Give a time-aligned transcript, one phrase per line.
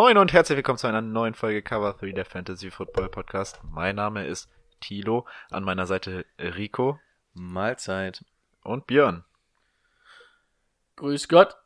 [0.00, 3.58] Moin und herzlich willkommen zu einer neuen Folge Cover 3 der Fantasy Football Podcast.
[3.64, 4.48] Mein Name ist
[4.78, 7.00] Tilo, an meiner Seite Rico.
[7.34, 8.24] Mahlzeit.
[8.62, 9.24] Und Björn.
[10.94, 11.56] Grüß Gott.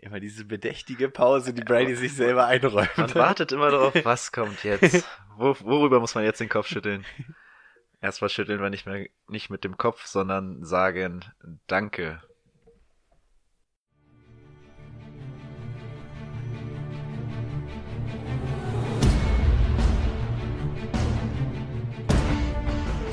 [0.00, 2.98] Immer diese bedächtige Pause, die Brady sich selber einräumt.
[2.98, 5.06] Man wartet immer darauf, was kommt jetzt.
[5.36, 7.04] Wor worüber muss man jetzt den Kopf schütteln?
[8.00, 11.24] Erstmal schütteln wir nicht mehr nicht mit dem Kopf, sondern sagen
[11.68, 12.24] Danke.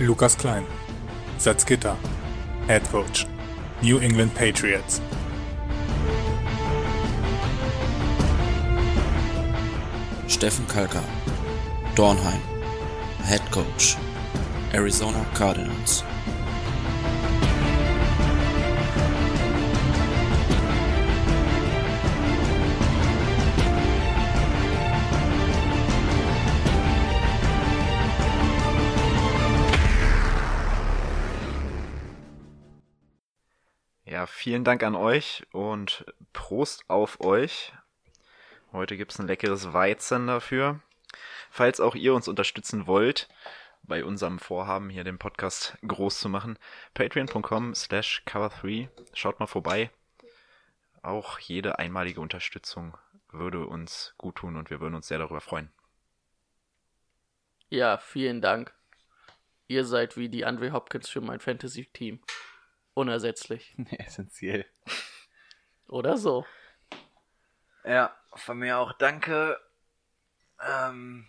[0.02, 0.66] Lukas Klein,
[1.38, 1.96] Salzgitter,
[2.68, 3.28] Head Coach,
[3.84, 5.00] New England Patriots.
[10.28, 11.04] Steffen Kalka,
[11.96, 12.42] Dornheim,
[13.26, 13.96] Head Coach,
[14.74, 16.04] Arizona Cardinals.
[34.42, 36.04] Vielen Dank an euch und
[36.34, 37.74] Prost auf euch.
[38.72, 40.80] Heute gibt's ein leckeres Weizen dafür.
[41.52, 43.30] Falls auch ihr uns unterstützen wollt,
[43.84, 46.58] bei unserem Vorhaben hier den Podcast groß zu machen,
[46.96, 48.90] patreon.com slash cover3.
[49.14, 49.92] Schaut mal vorbei.
[51.04, 52.98] Auch jede einmalige Unterstützung
[53.30, 55.72] würde uns gut tun und wir würden uns sehr darüber freuen.
[57.70, 58.74] Ja, vielen Dank.
[59.68, 62.22] Ihr seid wie die Andre Hopkins für mein Fantasy-Team.
[62.94, 63.76] Unersetzlich.
[63.98, 64.66] Essentiell.
[65.88, 66.46] Oder so.
[67.84, 69.60] Ja, von mir auch danke
[70.62, 71.26] ähm,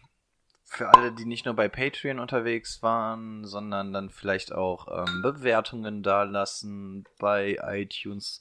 [0.65, 6.03] für alle, die nicht nur bei Patreon unterwegs waren, sondern dann vielleicht auch ähm, Bewertungen
[6.03, 8.41] dalassen bei iTunes,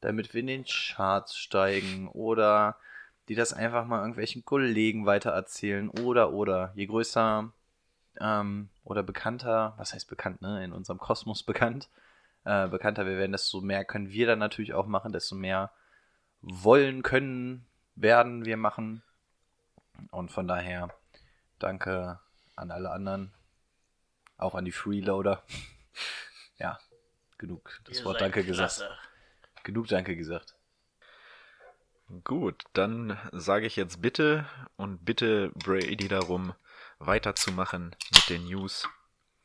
[0.00, 2.76] damit wir in den Charts steigen oder
[3.28, 7.52] die das einfach mal irgendwelchen Kollegen weitererzählen oder oder je größer
[8.20, 11.88] ähm, oder bekannter, was heißt bekannt, ne, in unserem Kosmos bekannt,
[12.46, 15.72] äh, bekannter wir werden, desto mehr können wir dann natürlich auch machen, desto mehr
[16.40, 19.02] wollen, können, werden wir machen.
[20.12, 20.94] Und von daher
[21.58, 22.20] danke
[22.54, 23.32] an alle anderen,
[24.38, 25.42] auch an die Freeloader.
[26.58, 26.78] ja,
[27.36, 28.76] genug das Ihr Wort Danke gesagt.
[28.76, 28.96] klasse.
[29.64, 30.54] Genug Danke gesagt.
[32.22, 34.46] Gut, dann sage ich jetzt bitte
[34.76, 36.54] und bitte Brady darum,
[37.00, 38.88] weiterzumachen mit den News.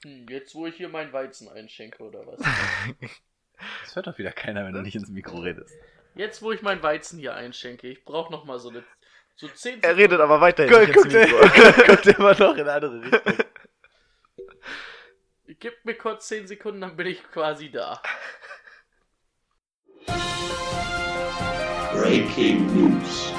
[0.04, 2.40] Hm, jetzt, wo ich hier meinen Weizen einschenke, oder was?
[3.84, 5.76] Das hört doch wieder keiner, wenn du nicht ins Mikro redest.
[6.16, 8.84] Jetzt, wo ich meinen Weizen hier einschenke, ich brauche noch mal so eine
[9.36, 10.72] so 10 Er redet aber weiterhin.
[10.74, 11.86] Guck, nicht guck, ins der, Mikro.
[11.86, 13.46] guckt immer noch in eine andere Richtung.
[15.60, 18.02] Gib mir kurz 10 Sekunden, dann bin ich quasi da.
[21.94, 23.32] Breaking News.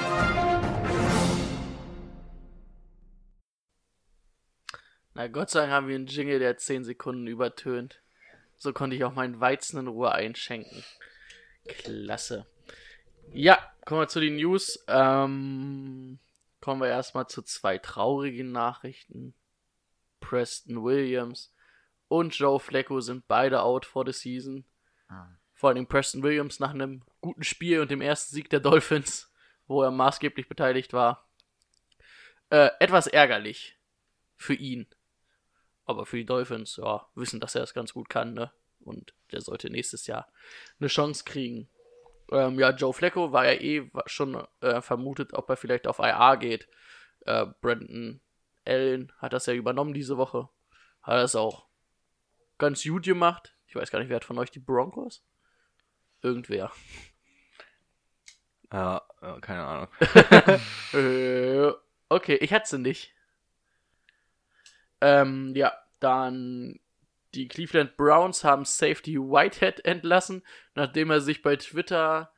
[5.15, 8.01] Na Gott sei Dank haben wir einen Jingle, der 10 Sekunden übertönt.
[8.57, 10.83] So konnte ich auch meinen Weizen in Ruhe einschenken.
[11.67, 12.45] Klasse.
[13.31, 14.83] Ja, kommen wir zu den News.
[14.87, 16.19] Ähm,
[16.61, 19.33] kommen wir erstmal zu zwei traurigen Nachrichten.
[20.19, 21.53] Preston Williams
[22.07, 24.65] und Joe Flacco sind beide out for the season.
[25.53, 29.31] Vor allem Preston Williams nach einem guten Spiel und dem ersten Sieg der Dolphins,
[29.67, 31.27] wo er maßgeblich beteiligt war.
[32.49, 33.77] Äh, etwas ärgerlich
[34.35, 34.87] für ihn.
[35.85, 38.51] Aber für die Dolphins, ja, wissen, dass er es ganz gut kann, ne?
[38.79, 40.27] Und der sollte nächstes Jahr
[40.79, 41.69] eine Chance kriegen.
[42.31, 46.35] Ähm, ja, Joe Flacco war ja eh schon äh, vermutet, ob er vielleicht auf IA
[46.35, 46.67] geht.
[47.21, 48.21] Äh, Brandon
[48.65, 50.49] Allen hat das ja übernommen diese Woche.
[51.01, 51.67] Hat das auch
[52.57, 53.55] ganz gut gemacht.
[53.67, 55.23] Ich weiß gar nicht, wer hat von euch die Broncos?
[56.21, 56.71] Irgendwer.
[58.71, 59.87] Ja, ja, keine Ahnung.
[60.93, 61.71] äh,
[62.09, 63.13] okay, ich hatte sie nicht.
[65.03, 66.79] Ähm, ja, dann
[67.33, 70.43] die Cleveland Browns haben Safety Whitehead entlassen,
[70.75, 72.31] nachdem er sich bei Twitter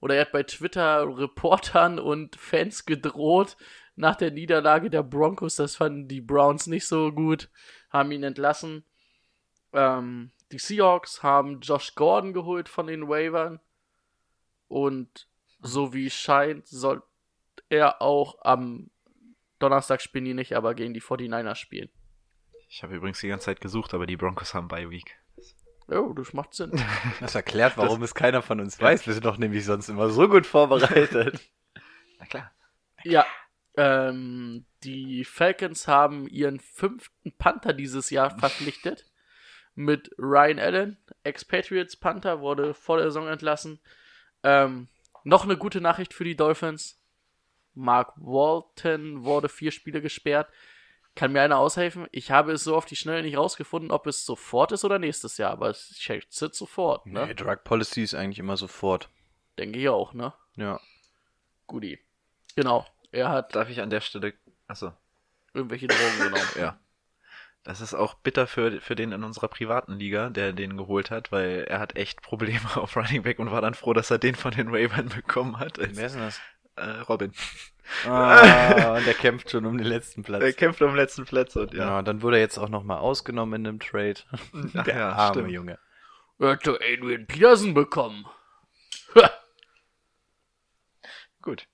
[0.00, 3.58] oder er hat bei Twitter Reportern und Fans gedroht
[3.96, 5.56] nach der Niederlage der Broncos.
[5.56, 7.50] Das fanden die Browns nicht so gut,
[7.90, 8.84] haben ihn entlassen.
[9.74, 13.60] Ähm, die Seahawks haben Josh Gordon geholt von den Waivern
[14.68, 15.28] und
[15.60, 17.02] so wie es scheint, soll
[17.68, 18.90] er auch am
[19.58, 21.90] Donnerstag spielen die nicht, aber gegen die 49ers spielen.
[22.76, 25.18] Ich habe übrigens die ganze Zeit gesucht, aber die Broncos haben Bye Week.
[25.88, 26.72] Oh, das macht Sinn.
[27.20, 29.06] Das erklärt, warum es keiner von uns weiß.
[29.06, 31.40] Wir sind doch nämlich sonst immer so gut vorbereitet.
[32.18, 32.52] Na klar.
[33.02, 33.24] Ja,
[33.78, 39.06] ähm, die Falcons haben ihren fünften Panther dieses Jahr verpflichtet.
[39.74, 43.80] Mit Ryan Allen, Expatriates Panther, wurde vor der Saison entlassen.
[44.42, 44.88] Ähm,
[45.24, 47.00] noch eine gute Nachricht für die Dolphins.
[47.72, 50.50] Mark Walton wurde vier Spiele gesperrt.
[51.16, 52.06] Kann mir einer aushelfen?
[52.12, 55.38] Ich habe es so auf die Schnelle nicht rausgefunden, ob es sofort ist oder nächstes
[55.38, 57.26] Jahr, aber ich schätze sofort, ne?
[57.26, 59.08] Nee, Drug Policy ist eigentlich immer sofort.
[59.58, 60.34] Denke ich auch, ne?
[60.56, 60.78] Ja.
[61.66, 61.98] Guti.
[62.54, 62.86] Genau.
[63.12, 64.34] Er hat Darf ich an der Stelle.
[64.68, 64.92] Achso.
[65.54, 66.48] irgendwelche Drogen genommen.
[66.58, 66.78] Ja.
[67.64, 71.32] Das ist auch bitter für, für den in unserer privaten Liga, der den geholt hat,
[71.32, 74.34] weil er hat echt Probleme auf Running Back und war dann froh, dass er den
[74.34, 75.78] von den Ravens bekommen hat.
[75.78, 76.40] Wer ist denn das?
[76.76, 77.32] Äh, Robin.
[78.04, 80.42] Ah, der kämpft schon um den letzten Platz.
[80.42, 81.84] Er kämpft um den letzten Platz und ja.
[81.84, 82.02] ja.
[82.02, 84.20] dann wurde er jetzt auch nochmal ausgenommen in einem Trade.
[84.74, 85.52] Ach der ja, arme stimmt.
[85.52, 85.78] Junge.
[86.38, 88.26] Er hat doch Adrian Peterson bekommen.
[91.42, 91.68] Gut.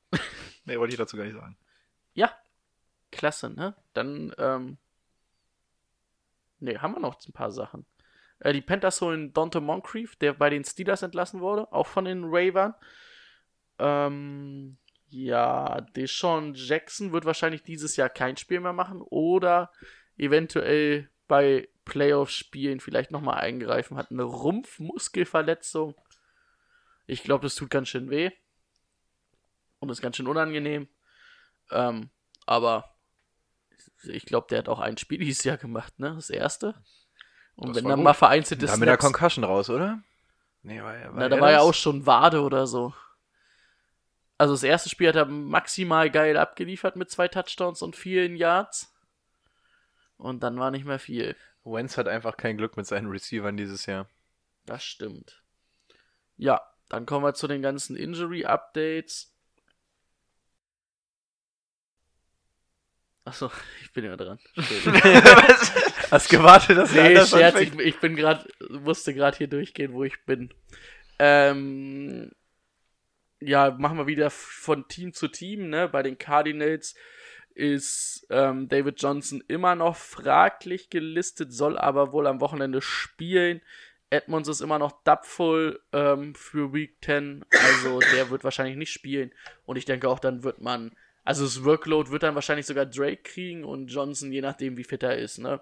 [0.65, 1.57] Nee, wollte ich dazu gar nicht sagen.
[2.15, 2.31] Ja,
[3.11, 3.75] klasse, ne?
[3.95, 4.79] Dann, ähm.
[6.61, 7.87] Ne, haben wir noch ein paar Sachen.
[8.39, 12.25] Äh, die Panthers holen Dante Moncrief, der bei den Steelers entlassen wurde, auch von den
[12.25, 12.75] Ravens.
[13.79, 14.77] Ähm,
[15.13, 19.71] ja, Deshaun Jackson wird wahrscheinlich dieses Jahr kein Spiel mehr machen oder
[20.17, 23.99] eventuell bei Playoff-Spielen vielleicht nochmal eingreifen.
[23.99, 25.95] Hat eine Rumpfmuskelverletzung.
[27.07, 28.31] Ich glaube, das tut ganz schön weh.
[29.81, 30.89] Und ist ganz schön unangenehm.
[31.71, 32.09] Ähm,
[32.47, 32.95] aber
[34.05, 36.15] ich glaube, der hat auch ein Spiel dieses Jahr gemacht, ne?
[36.15, 36.75] Das erste.
[37.55, 38.05] Und Das wenn dann gut.
[38.05, 40.03] mal vereinzelte Da mit der Concussion raus, oder?
[40.63, 42.95] Nee, war, war Na, da war ja auch schon Wade oder so.
[44.43, 48.93] Also das erste Spiel hat er maximal geil abgeliefert mit zwei Touchdowns und vielen Yards.
[50.17, 51.37] Und dann war nicht mehr viel.
[51.63, 54.09] Wentz hat einfach kein Glück mit seinen Receivern dieses Jahr.
[54.67, 55.45] Das stimmt.
[56.39, 59.33] Ja, dann kommen wir zu den ganzen Injury-Updates.
[63.25, 63.49] Achso,
[63.81, 64.41] ich bin ja dran.
[66.11, 70.25] Hast gewartet, dass Nee, Scherz, ich, ich bin gerade, musste gerade hier durchgehen, wo ich
[70.25, 70.53] bin.
[71.21, 72.33] Ähm,
[73.47, 75.89] ja, machen wir wieder von Team zu Team, ne?
[75.89, 76.95] Bei den Cardinals
[77.55, 83.61] ist ähm, David Johnson immer noch fraglich gelistet, soll aber wohl am Wochenende spielen.
[84.11, 89.33] Edmonds ist immer noch dubful ähm, für Week 10, also der wird wahrscheinlich nicht spielen.
[89.65, 90.95] Und ich denke auch, dann wird man,
[91.25, 95.03] also das Workload wird dann wahrscheinlich sogar Drake kriegen und Johnson, je nachdem wie fit
[95.03, 95.61] er ist, ne?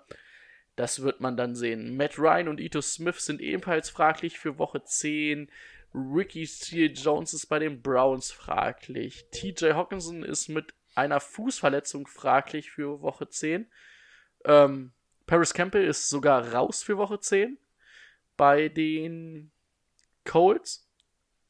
[0.77, 1.97] Das wird man dann sehen.
[1.97, 5.50] Matt Ryan und Ito Smith sind ebenfalls fraglich für Woche 10.
[5.95, 9.27] Ricky Steele Jones ist bei den Browns fraglich.
[9.31, 13.67] TJ Hawkinson ist mit einer Fußverletzung fraglich für Woche 10.
[14.45, 14.93] Ähm,
[15.27, 17.59] Paris Campbell ist sogar raus für Woche 10
[18.37, 19.51] bei den
[20.25, 20.89] Colts,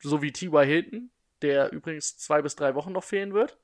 [0.01, 0.65] sowie T.Y.
[0.65, 1.11] Hilton,
[1.43, 3.59] der übrigens zwei bis drei Wochen noch fehlen wird.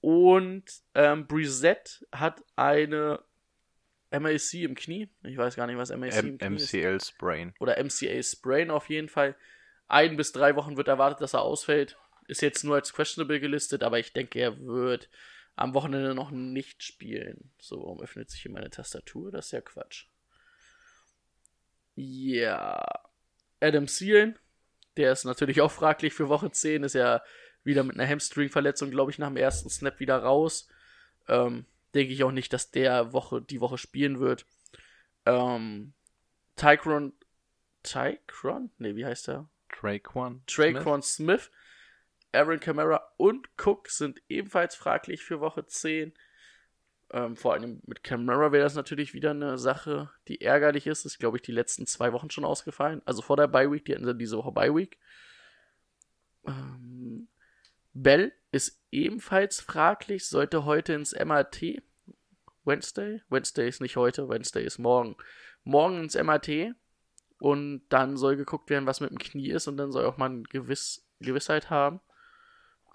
[0.00, 0.64] Und
[0.94, 3.20] ähm, Brissett hat eine
[4.10, 5.08] MAC im Knie.
[5.24, 6.72] Ich weiß gar nicht, was MAC M im Knie ist.
[6.72, 7.54] MCL Sprain.
[7.58, 9.34] Oder MCA Sprain auf jeden Fall.
[9.88, 11.96] Ein bis drei Wochen wird erwartet, dass er ausfällt.
[12.26, 15.08] Ist jetzt nur als questionable gelistet, aber ich denke, er wird
[15.56, 17.50] am Wochenende noch nicht spielen.
[17.58, 19.32] So, warum öffnet sich hier meine Tastatur?
[19.32, 20.06] Das ist ja Quatsch.
[21.96, 22.84] Ja.
[23.60, 24.38] Adam Thielen,
[24.96, 27.22] der ist natürlich auch fraglich für Woche 10, ist ja
[27.64, 30.68] wieder mit einer Hamstring-Verletzung, glaube ich, nach dem ersten Snap wieder raus.
[31.26, 34.46] Ähm, denke ich auch nicht, dass der Woche, die Woche spielen wird.
[35.26, 35.92] Ähm,
[36.56, 37.12] Tycron,
[37.82, 38.70] Tycron?
[38.78, 39.48] Ne, wie heißt der?
[39.68, 40.42] Traquan.
[40.46, 41.50] Traquan Smith,
[42.32, 46.12] Aaron Kamara und Cook sind ebenfalls fraglich für Woche 10.
[47.10, 51.06] Ähm, vor allem mit Kamara wäre das natürlich wieder eine Sache, die ärgerlich ist.
[51.06, 53.00] Ist, glaube ich, die letzten zwei Wochen schon ausgefallen.
[53.06, 54.98] Also vor der Bye Week, die hatten dann diese Woche Bye Week.
[56.46, 57.28] Ähm,
[57.94, 61.82] Bell ist ebenfalls fraglich, sollte heute ins MRT.
[62.64, 63.22] Wednesday?
[63.30, 65.16] Wednesday ist nicht heute, Wednesday ist morgen.
[65.64, 66.74] Morgen ins MRT
[67.38, 70.26] und dann soll geguckt werden, was mit dem Knie ist und dann soll auch mal
[70.26, 72.00] eine Gewiss Gewissheit haben.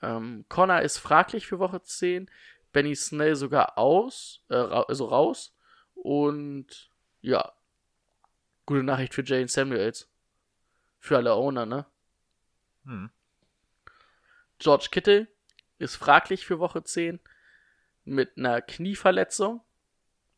[0.02, 2.30] Ähm, Connor ist fraglich für Woche 10,
[2.72, 5.56] Benny Snell sogar aus, äh, also raus
[5.96, 6.90] und
[7.22, 7.54] ja,
[8.66, 10.10] gute Nachricht für Jane Samuels.
[11.00, 11.86] Für alle Owner, ne?
[12.86, 13.10] Hm.
[14.60, 15.28] George Kittle
[15.80, 17.20] ist fraglich für Woche 10
[18.06, 19.62] mit einer Knieverletzung.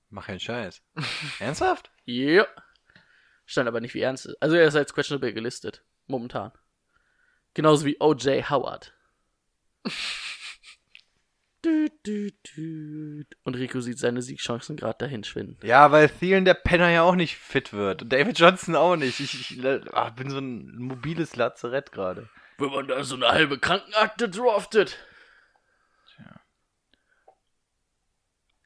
[0.10, 0.82] Mach keinen Scheiß.
[1.40, 1.92] Ernsthaft?
[2.06, 2.48] Ja.
[3.46, 4.42] Stand aber nicht wie ernst ist.
[4.42, 5.84] Also er ist als questionable gelistet.
[6.08, 6.52] Momentan.
[7.54, 8.50] Genauso wie O.J.
[8.50, 8.94] Howard.
[11.62, 13.24] Du, du, du.
[13.44, 15.58] Und Rico sieht seine Siegchancen gerade dahin schwinden.
[15.64, 18.04] Ja, weil Thielen der Penner ja auch nicht fit wird.
[18.04, 19.20] Und David Johnson auch nicht.
[19.20, 22.30] Ich, ich ach, bin so ein mobiles Lazarett gerade.
[22.58, 24.98] Wenn man da so eine halbe Krankenakte draftet.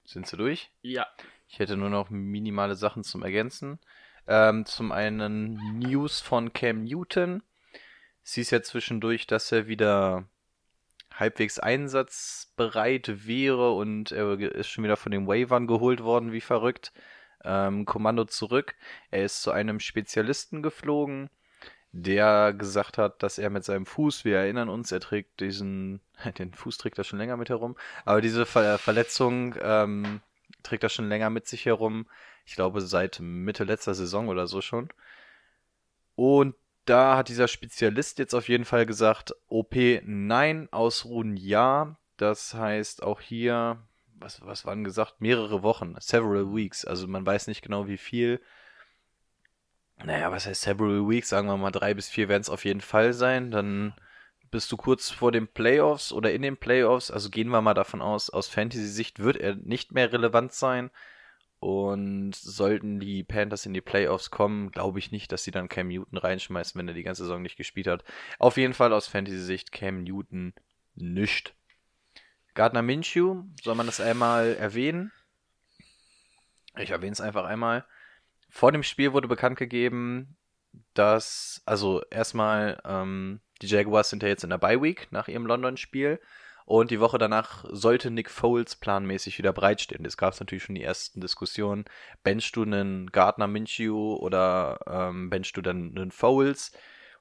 [0.04, 0.72] Sind sie durch?
[0.82, 1.06] Ja.
[1.48, 3.80] Ich hätte nur noch minimale Sachen zum Ergänzen.
[4.30, 7.42] Ähm, zum einen News von Cam Newton.
[8.24, 10.26] Hieß ja zwischendurch, dass er wieder
[11.12, 16.94] halbwegs einsatzbereit wäre und er ist schon wieder von den Wavern geholt worden, wie verrückt.
[17.44, 18.76] Ähm, Kommando zurück.
[19.10, 21.32] Er ist zu einem Spezialisten geflogen,
[21.92, 26.02] der gesagt hat, dass er mit seinem Fuß, wir erinnern uns, er trägt diesen,
[26.38, 30.22] den Fuß trägt er schon länger mit herum, aber diese Ver Verletzung ähm,
[30.62, 32.06] trägt er schon länger mit sich herum.
[32.50, 34.90] Ich glaube seit Mitte letzter Saison oder so schon.
[36.16, 41.96] Und da hat dieser Spezialist jetzt auf jeden Fall gesagt, OP nein, ausruhen ja.
[42.18, 43.78] Das heißt auch hier,
[44.16, 46.86] was, was waren gesagt, mehrere Wochen, several weeks.
[46.86, 48.42] Also man weiß nicht genau wie viel.
[50.04, 51.30] Naja, was heißt several weeks?
[51.30, 53.52] Sagen wir mal drei bis vier werden es auf jeden Fall sein.
[53.52, 53.94] Dann
[54.50, 57.12] bist du kurz vor den Playoffs oder in den Playoffs.
[57.12, 60.90] Also gehen wir mal davon aus, aus Fantasy-Sicht wird er nicht mehr relevant sein.
[61.60, 65.90] Und sollten die Panthers in die Playoffs kommen, glaube ich nicht, dass sie dann Cam
[65.90, 68.06] Newton reinschmeißen, wenn er die ganze Saison nicht gespielt hat.
[68.38, 70.54] Auf jeden Fall aus Fantasy-Sicht Cam Newton
[70.96, 71.54] nischt.
[72.54, 75.12] Gardner Minshew, soll man das einmal erwähnen?
[76.78, 77.86] Ich erwähne es einfach einmal.
[78.50, 80.38] Vor dem Spiel wurde bekannt gegeben,
[80.94, 85.46] dass, also erstmal, ähm, die Jaguars sind ja jetzt in der Bye Week nach ihrem
[85.46, 86.20] London-Spiel
[86.70, 90.06] und die Woche danach sollte Nick Foles planmäßig wieder bereitstehen.
[90.06, 91.86] Es gab natürlich schon die ersten Diskussionen.
[92.22, 96.72] Benchst du einen Gardner Minshew oder ähm, benchst du dann einen Foles?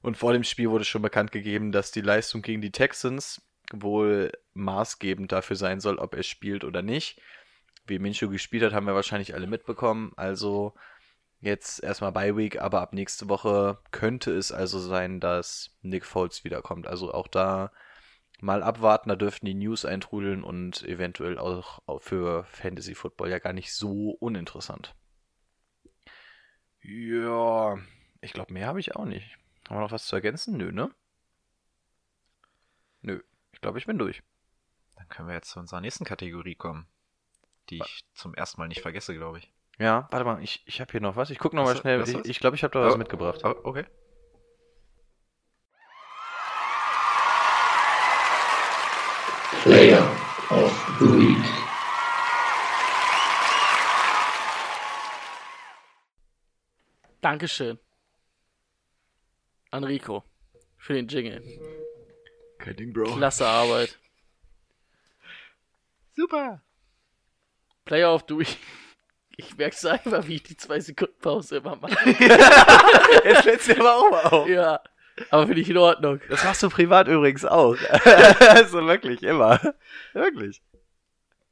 [0.03, 3.41] Und vor dem Spiel wurde schon bekannt gegeben, dass die Leistung gegen die Texans
[3.73, 7.19] wohl maßgebend dafür sein soll, ob er spielt oder nicht.
[7.87, 10.13] Wie Minshew gespielt hat, haben wir wahrscheinlich alle mitbekommen.
[10.15, 10.75] Also
[11.41, 16.43] jetzt erstmal Bye Week, aber ab nächste Woche könnte es also sein, dass Nick Foles
[16.43, 16.85] wiederkommt.
[16.85, 17.71] Also auch da
[18.41, 23.53] mal abwarten, da dürften die News eintrudeln und eventuell auch für Fantasy Football ja gar
[23.53, 24.95] nicht so uninteressant.
[26.81, 27.77] Ja,
[28.21, 29.37] ich glaube, mehr habe ich auch nicht.
[29.67, 30.57] Haben wir noch was zu ergänzen?
[30.57, 30.89] Nö, ne?
[33.01, 34.23] Nö, ich glaube, ich bin durch.
[34.95, 36.87] Dann können wir jetzt zu unserer nächsten Kategorie kommen,
[37.69, 39.51] die ich zum ersten Mal nicht vergesse, glaube ich.
[39.77, 41.29] Ja, warte mal, ich, ich habe hier noch was.
[41.29, 42.01] Ich gucke noch mal Was- schnell.
[42.01, 43.41] was Ich glaube, ich, glaub, ich habe da was Oh, mitgebracht.
[43.43, 43.85] Oh, okay.
[49.69, 50.01] Player
[50.49, 51.45] of the Week.
[57.21, 57.77] Dankeschön.
[59.69, 60.23] An Rico.
[60.75, 61.43] Für den Jingle.
[62.57, 63.15] Kein Ding, Bro.
[63.17, 63.99] Klasse Arbeit.
[66.15, 66.63] Super.
[67.85, 68.57] Player of the Week.
[69.37, 72.09] Ich merk's einfach, wie ich die zwei Sekunden Pause immer mache.
[73.23, 74.49] Jetzt fällt's mir aber auch mal auf.
[74.49, 74.81] ja.
[75.29, 76.19] Aber finde ich in Ordnung.
[76.29, 77.75] Das machst du privat übrigens auch.
[78.39, 79.59] also wirklich, immer.
[80.13, 80.61] Wirklich.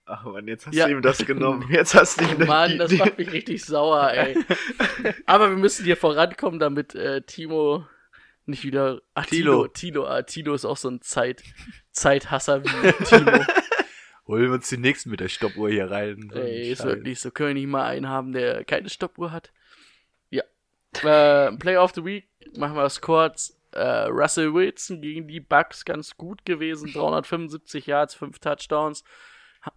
[0.05, 0.85] Ach man, jetzt hast Ja.
[0.85, 1.65] du ihm das genommen.
[1.69, 4.37] Jetzt hast du ihm Mann, die, das macht mich richtig sauer, ey.
[5.25, 7.85] Aber wir müssen hier vorankommen, damit äh, Timo
[8.45, 9.01] nicht wieder.
[9.15, 9.67] Ach, Tilo.
[9.67, 10.03] Tilo.
[10.03, 11.43] Tilo, ah, Tilo ist auch so ein Zeit,
[11.91, 13.43] Zeithasser wie Timo.
[14.27, 16.29] Holen wir uns den nächsten mit der Stoppuhr hier rein.
[16.33, 17.29] So Ey, ist wirklich so.
[17.31, 19.51] Können wir nicht mal einen haben, der keine Stoppuhr hat?
[20.29, 20.43] Ja.
[21.03, 23.56] Äh, Player of the Week, machen wir es kurz.
[23.71, 26.91] Äh, Russell Wilson gegen die Bucks ganz gut gewesen.
[26.91, 29.03] 375 Yards, 5 Touchdowns.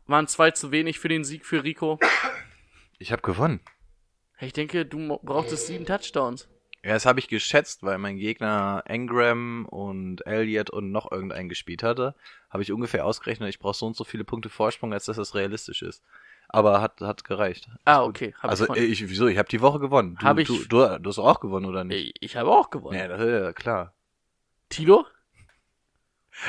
[0.06, 1.98] Waren zwei zu wenig für den Sieg für Rico.
[2.98, 3.60] Ich habe gewonnen.
[4.40, 6.48] Ich denke, du brauchtest sieben Touchdowns.
[6.82, 11.82] Ja, das habe ich geschätzt, weil mein Gegner Engram und Elliott und noch irgendeinen gespielt
[11.82, 12.14] hatte.
[12.48, 15.34] Habe ich ungefähr ausgerechnet, ich brauche so und so viele Punkte Vorsprung, als dass das
[15.34, 16.02] realistisch ist.
[16.52, 17.68] Aber hat, hat gereicht.
[17.84, 18.34] Ah, okay.
[18.40, 19.28] Hab also ich, ich, wieso?
[19.28, 20.16] Ich habe die Woche gewonnen.
[20.20, 22.16] Du, Hab ich- du, du, du hast auch gewonnen, oder nicht?
[22.16, 22.98] ich, ich habe auch gewonnen.
[22.98, 23.94] Ja, das ist ja klar.
[24.68, 25.06] Tilo?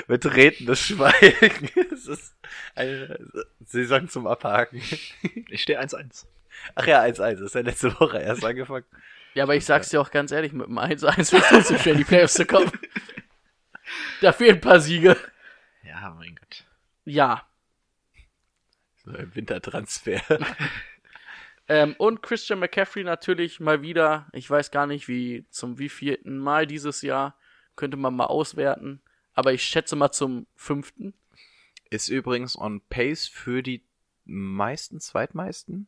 [0.08, 1.70] Betretenes Schweigen.
[1.92, 2.36] Es ist
[2.74, 3.20] eine
[3.64, 4.82] Saison zum Abhaken.
[4.82, 6.26] ich stehe 1-1.
[6.74, 7.14] Ach ja, 1-1.
[7.34, 8.86] Das ist ja letzte Woche erst angefangen.
[9.36, 11.96] Ja, aber ich sag's dir auch ganz ehrlich, mit dem 1-1 wird es trotzdem schwer,
[11.96, 12.72] die Playoffs zu kommen.
[14.22, 15.18] Da fehlen ein paar Siege.
[15.84, 16.64] Ja, mein Gott.
[17.04, 17.46] Ja.
[19.04, 20.22] So ein Wintertransfer.
[21.68, 26.68] Ähm, und Christian McCaffrey natürlich mal wieder, ich weiß gar nicht wie, zum wievielten Mal
[26.68, 27.38] dieses Jahr,
[27.78, 29.02] könnte man mal auswerten.
[29.34, 31.14] Aber ich schätze mal zum fünften.
[31.90, 33.86] Ist übrigens on pace für die
[34.26, 35.88] meisten, zweitmeisten.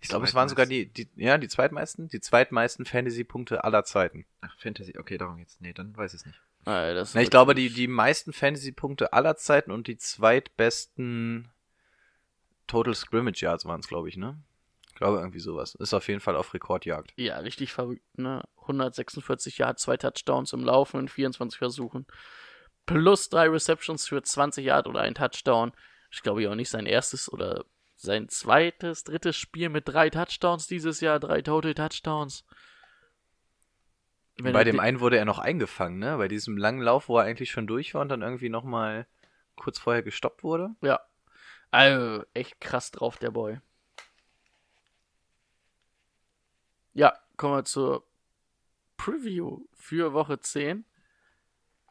[0.00, 4.26] Ich glaube, es waren sogar die, die, ja, die zweitmeisten, die zweitmeisten Fantasy-Punkte aller Zeiten.
[4.40, 5.60] Ach, Fantasy, okay, darum jetzt.
[5.60, 6.40] Nee, dann weiß ich es nicht.
[6.66, 11.52] Äh, das Na, ich glaube, die, die meisten Fantasy-Punkte aller Zeiten und die zweitbesten
[12.68, 14.40] Total Scrimmage Yards waren es, glaube ich, ne?
[14.88, 15.74] Ich glaube, irgendwie sowas.
[15.74, 17.12] Ist auf jeden Fall auf Rekordjagd.
[17.16, 18.42] Ja, richtig verrückt, ne?
[18.62, 22.06] 146 Yard, zwei Touchdowns im Laufen in 24 Versuchen.
[22.86, 25.72] Plus drei Receptions für 20 Yard oder ein Touchdown.
[26.10, 27.64] Ich glaube ja auch nicht sein erstes oder
[27.96, 32.44] sein zweites, drittes Spiel mit drei Touchdowns dieses Jahr, drei Total Touchdowns.
[34.40, 36.16] Wenn Bei dem einen wurde er noch eingefangen, ne?
[36.16, 39.06] Bei diesem langen Lauf, wo er eigentlich schon durch war und dann irgendwie nochmal
[39.56, 40.70] kurz vorher gestoppt wurde.
[40.80, 41.00] Ja.
[41.70, 43.60] Also, echt krass drauf, der Boy.
[46.94, 48.06] Ja, kommen wir zur
[48.96, 50.84] Preview für Woche 10.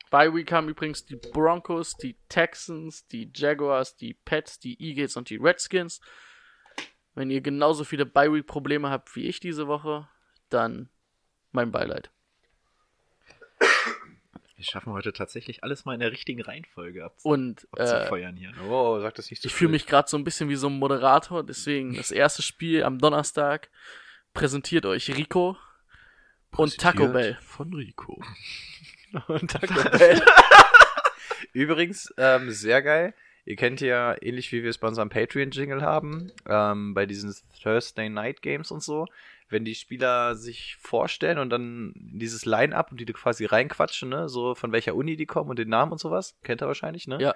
[0.09, 5.29] Bei Week haben übrigens die Broncos, die Texans, die Jaguars, die Pets, die Eagles und
[5.29, 5.99] die Redskins.
[7.13, 10.07] Wenn ihr genauso viele Bye Week Probleme habt wie ich diese Woche,
[10.49, 10.89] dann
[11.51, 12.11] mein Beileid.
[14.57, 18.51] Wir schaffen heute tatsächlich alles mal in der richtigen Reihenfolge ab Und äh, abzufeuern hier.
[18.67, 21.45] Oh, sag das nicht Ich fühle mich gerade so ein bisschen wie so ein Moderator,
[21.45, 23.69] deswegen das erste Spiel am Donnerstag
[24.33, 25.57] präsentiert euch Rico
[26.55, 27.37] und Taco Bell.
[27.41, 28.19] Von Rico.
[29.27, 30.23] und Taco Bell.
[31.53, 33.13] Übrigens, ähm, sehr geil.
[33.45, 38.09] Ihr kennt ja, ähnlich wie wir es bei unserem Patreon-Jingle haben, ähm, bei diesen Thursday
[38.09, 39.05] Night Games und so,
[39.49, 44.55] wenn die Spieler sich vorstellen und dann dieses Line-Up und die quasi reinquatschen, ne, so
[44.55, 47.17] von welcher Uni die kommen und den Namen und sowas, kennt ihr wahrscheinlich, ne?
[47.21, 47.35] Ja.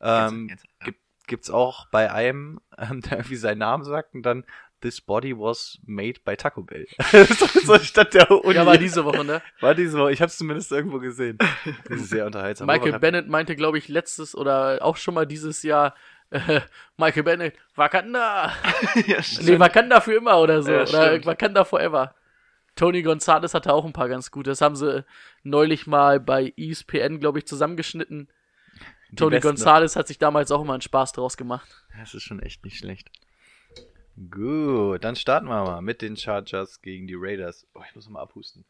[0.00, 0.84] Ähm, du?
[0.86, 4.44] gibt, gibt's auch bei einem, ähm, der irgendwie seinen Namen sagt und dann
[4.80, 6.86] This body was made by Taco Bell.
[7.64, 8.54] so, statt der Uni.
[8.54, 9.42] Ja, war diese Woche, ne?
[9.60, 10.12] War diese Woche.
[10.12, 11.36] Ich habe es zumindest irgendwo gesehen.
[11.84, 12.66] Das ist sehr unterhaltsam.
[12.66, 15.94] Michael Bennett meinte, glaube ich, letztes oder auch schon mal dieses Jahr,
[16.30, 16.60] äh,
[16.96, 18.52] Michael Bennett, Wakanda!
[19.06, 20.70] ja, Nee, Wakanda für immer oder so.
[20.72, 21.26] Ja, oder stimmt.
[21.26, 22.14] Wakanda forever.
[22.76, 24.50] Tony Gonzalez hatte auch ein paar ganz gute.
[24.50, 25.04] Das haben sie
[25.42, 28.28] neulich mal bei ESPN, glaube ich, zusammengeschnitten.
[29.10, 31.68] Die Tony besten- Gonzalez hat sich damals auch immer einen Spaß draus gemacht.
[31.98, 33.10] Das ist schon echt nicht schlecht.
[34.30, 37.66] Gut, dann starten wir mal mit den Chargers gegen die Raiders.
[37.74, 38.64] Oh, ich muss mal abhusten.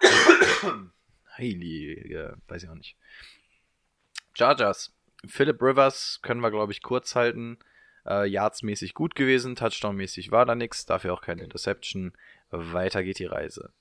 [1.36, 2.96] Heilige, weiß ich auch nicht.
[4.34, 4.94] Chargers.
[5.26, 7.58] Philip Rivers können wir, glaube ich, kurz halten.
[8.06, 12.12] Äh, Yards-mäßig gut gewesen, Touchdown-mäßig war da nichts, dafür auch keine Interception.
[12.50, 13.72] Weiter geht die Reise.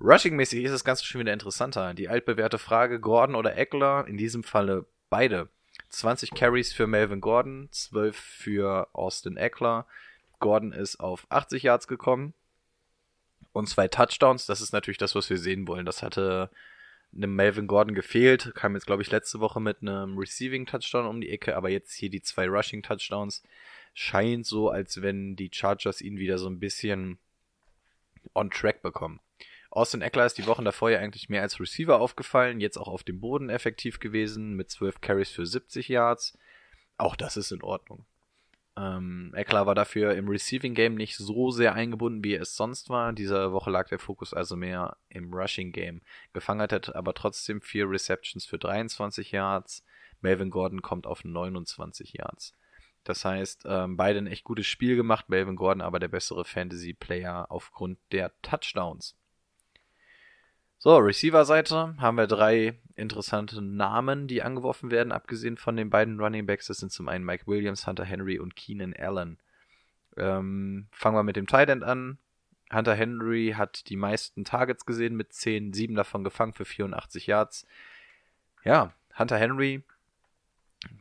[0.00, 1.94] Rushing-mäßig ist das Ganze schon wieder interessanter.
[1.94, 5.48] Die altbewährte Frage, Gordon oder Eckler, in diesem Falle beide.
[5.90, 9.86] 20 Carries für Melvin Gordon, 12 für Austin Eckler.
[10.38, 12.32] Gordon ist auf 80 Yards gekommen
[13.52, 14.46] und zwei Touchdowns.
[14.46, 15.84] Das ist natürlich das, was wir sehen wollen.
[15.84, 16.50] Das hatte
[17.14, 18.52] einem Melvin Gordon gefehlt.
[18.54, 21.92] Kam jetzt, glaube ich, letzte Woche mit einem Receiving Touchdown um die Ecke, aber jetzt
[21.92, 23.42] hier die zwei Rushing Touchdowns.
[23.94, 27.18] Scheint so, als wenn die Chargers ihn wieder so ein bisschen
[28.34, 29.20] on track bekommen.
[29.70, 33.04] Austin Eckler ist die Wochen davor ja eigentlich mehr als Receiver aufgefallen, jetzt auch auf
[33.04, 36.36] dem Boden effektiv gewesen, mit 12 Carries für 70 Yards.
[36.96, 38.04] Auch das ist in Ordnung.
[38.80, 42.88] Ähm, Eckler war dafür im Receiving Game nicht so sehr eingebunden, wie er es sonst
[42.88, 43.12] war.
[43.12, 46.00] Diese Woche lag der Fokus also mehr im Rushing Game.
[46.32, 49.84] Gefangen hat er aber trotzdem vier Receptions für 23 Yards.
[50.22, 52.56] Melvin Gordon kommt auf 29 Yards.
[53.04, 55.28] Das heißt, ähm, beide ein echt gutes Spiel gemacht.
[55.28, 59.19] Melvin Gordon aber der bessere Fantasy-Player aufgrund der Touchdowns.
[60.82, 66.46] So, Receiver-Seite haben wir drei interessante Namen, die angeworfen werden, abgesehen von den beiden Running
[66.46, 66.68] Backs.
[66.68, 69.36] Das sind zum einen Mike Williams, Hunter Henry und Keenan Allen.
[70.16, 72.16] Ähm, fangen wir mit dem Tight End an.
[72.72, 77.66] Hunter Henry hat die meisten Targets gesehen mit 10, 7 davon gefangen für 84 Yards.
[78.64, 79.82] Ja, Hunter Henry.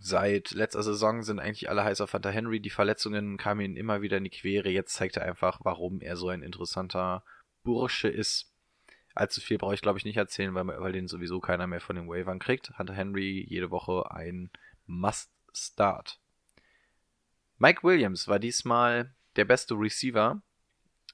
[0.02, 2.60] Seit letzter Saison sind eigentlich alle heiß auf Hunter Henry.
[2.60, 4.68] Die Verletzungen kamen ihm immer wieder in die Quere.
[4.68, 7.24] Jetzt zeigt er einfach, warum er so ein interessanter
[7.64, 8.49] Bursche ist.
[9.20, 11.98] Allzu viel brauche ich, glaube ich, nicht erzählen, weil, weil den sowieso keiner mehr von
[11.98, 12.72] den Wavern kriegt.
[12.80, 14.50] Hunter Henry jede Woche ein
[14.86, 16.22] Must-Start.
[17.58, 20.42] Mike Williams war diesmal der beste Receiver.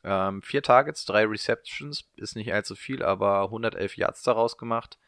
[0.03, 4.99] Ähm, vier Targets, drei Receptions, ist nicht allzu viel, aber 111 Yards daraus gemacht.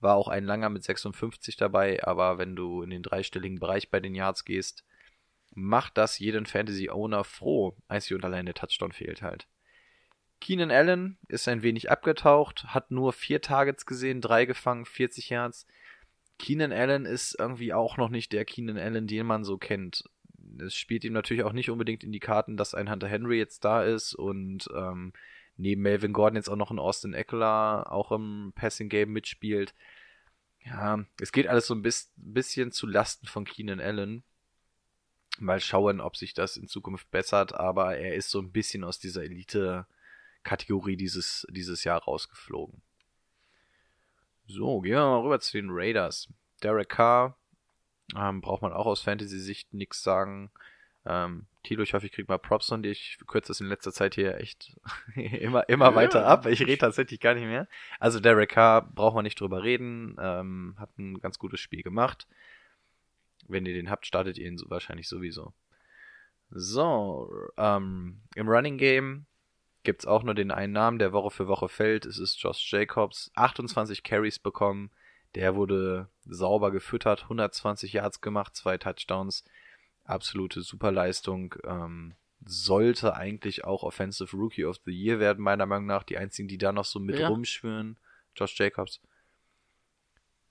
[0.00, 4.00] War auch ein langer mit 56 dabei, aber wenn du in den dreistelligen Bereich bei
[4.00, 4.84] den Yards gehst,
[5.50, 7.76] macht das jeden Fantasy-Owner froh.
[7.88, 9.46] Einzig und allein der Touchdown fehlt halt.
[10.40, 15.66] Keenan Allen ist ein wenig abgetaucht, hat nur vier Targets gesehen, drei gefangen, 40 Yards.
[16.38, 20.08] Keenan Allen ist irgendwie auch noch nicht der Keenan Allen, den man so kennt.
[20.58, 23.64] Es spielt ihm natürlich auch nicht unbedingt in die Karten, dass ein Hunter Henry jetzt
[23.64, 25.12] da ist und ähm,
[25.56, 29.74] neben Melvin Gordon jetzt auch noch ein Austin Eckler auch im Passing Game mitspielt.
[30.64, 34.22] Ja, es geht alles so ein bis, bisschen zu Lasten von Keenan Allen.
[35.40, 38.98] Mal schauen, ob sich das in Zukunft bessert, aber er ist so ein bisschen aus
[38.98, 39.86] dieser Elite
[40.42, 42.82] Kategorie dieses, dieses Jahr rausgeflogen.
[44.46, 46.28] So, gehen wir mal rüber zu den Raiders.
[46.62, 47.36] Derek Carr,
[48.16, 50.50] ähm, braucht man auch aus Fantasy-Sicht nichts sagen.
[51.04, 52.90] Ähm, Tilo, ich hoffe, ich krieg mal Props von dir.
[52.90, 54.74] Ich kürze das in letzter Zeit hier echt
[55.14, 56.46] immer, immer weiter ab.
[56.46, 57.68] Ich rede tatsächlich gar nicht mehr.
[58.00, 60.16] Also Derek Carr, braucht man nicht drüber reden.
[60.18, 62.26] Ähm, hat ein ganz gutes Spiel gemacht.
[63.46, 65.52] Wenn ihr den habt, startet ihr ihn so, wahrscheinlich sowieso.
[66.50, 69.26] So, ähm, im Running Game
[69.84, 72.04] gibt's auch nur den einen Namen, der Woche für Woche fällt.
[72.06, 73.30] Es ist Josh Jacobs.
[73.34, 74.90] 28 Carries bekommen.
[75.34, 79.44] Der wurde sauber gefüttert, 120 Yards gemacht, zwei Touchdowns.
[80.04, 81.54] Absolute Superleistung.
[81.64, 82.14] Ähm,
[82.44, 86.02] sollte eigentlich auch Offensive Rookie of the Year werden, meiner Meinung nach.
[86.04, 87.28] Die einzigen, die da noch so mit Ja.
[87.28, 87.98] rumschwören.
[88.36, 89.00] Josh Jacobs.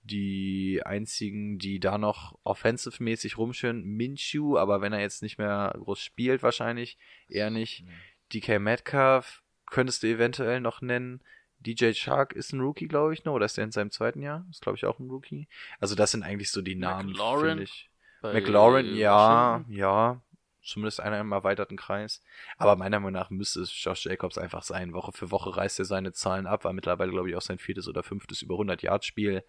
[0.04, 6.00] Die einzigen, die da noch offensive-mäßig rumschwören, Minshew, aber wenn er jetzt nicht mehr groß
[6.00, 6.96] spielt, wahrscheinlich
[7.28, 7.84] eher nicht.
[8.32, 11.22] DK Metcalf könntest du eventuell noch nennen.
[11.60, 14.46] DJ Shark ist ein Rookie, glaube ich, noch, oder ist er in seinem zweiten Jahr?
[14.50, 15.48] Ist, glaube ich, auch ein Rookie.
[15.80, 17.90] Also das sind eigentlich so die Namen, McLaurin finde ich.
[18.22, 19.72] McLaurin, ja, Washington.
[19.72, 20.22] ja.
[20.62, 22.22] Zumindest einer im erweiterten Kreis.
[22.58, 24.92] Aber meiner Meinung nach müsste es Josh Jacobs einfach sein.
[24.92, 26.64] Woche für Woche reißt er seine Zahlen ab.
[26.64, 29.44] War mittlerweile, glaube ich, auch sein viertes oder fünftes über 100 Yard Spiel.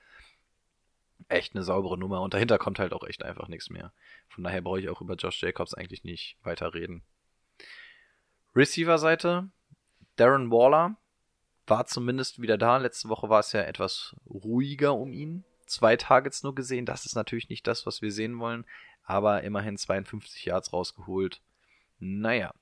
[1.27, 2.21] Echt eine saubere Nummer.
[2.21, 3.91] Und dahinter kommt halt auch echt einfach nichts mehr.
[4.29, 7.03] Von daher brauche ich auch über Josh Jacobs eigentlich nicht weiter reden.
[8.55, 9.49] Receiver-Seite.
[10.15, 10.97] Darren Waller
[11.67, 12.77] war zumindest wieder da.
[12.77, 15.45] Letzte Woche war es ja etwas ruhiger um ihn.
[15.65, 16.85] Zwei Targets nur gesehen.
[16.85, 18.65] Das ist natürlich nicht das, was wir sehen wollen.
[19.03, 21.41] Aber immerhin 52 Yards rausgeholt.
[21.99, 22.53] Naja.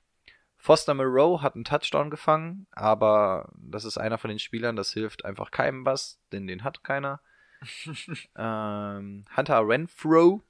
[0.57, 5.23] Foster Moreau hat einen Touchdown gefangen, aber das ist einer von den Spielern, das hilft
[5.23, 7.21] einfach keinem was, denn den hat keiner.
[8.35, 10.41] ähm, Hunter Renfro,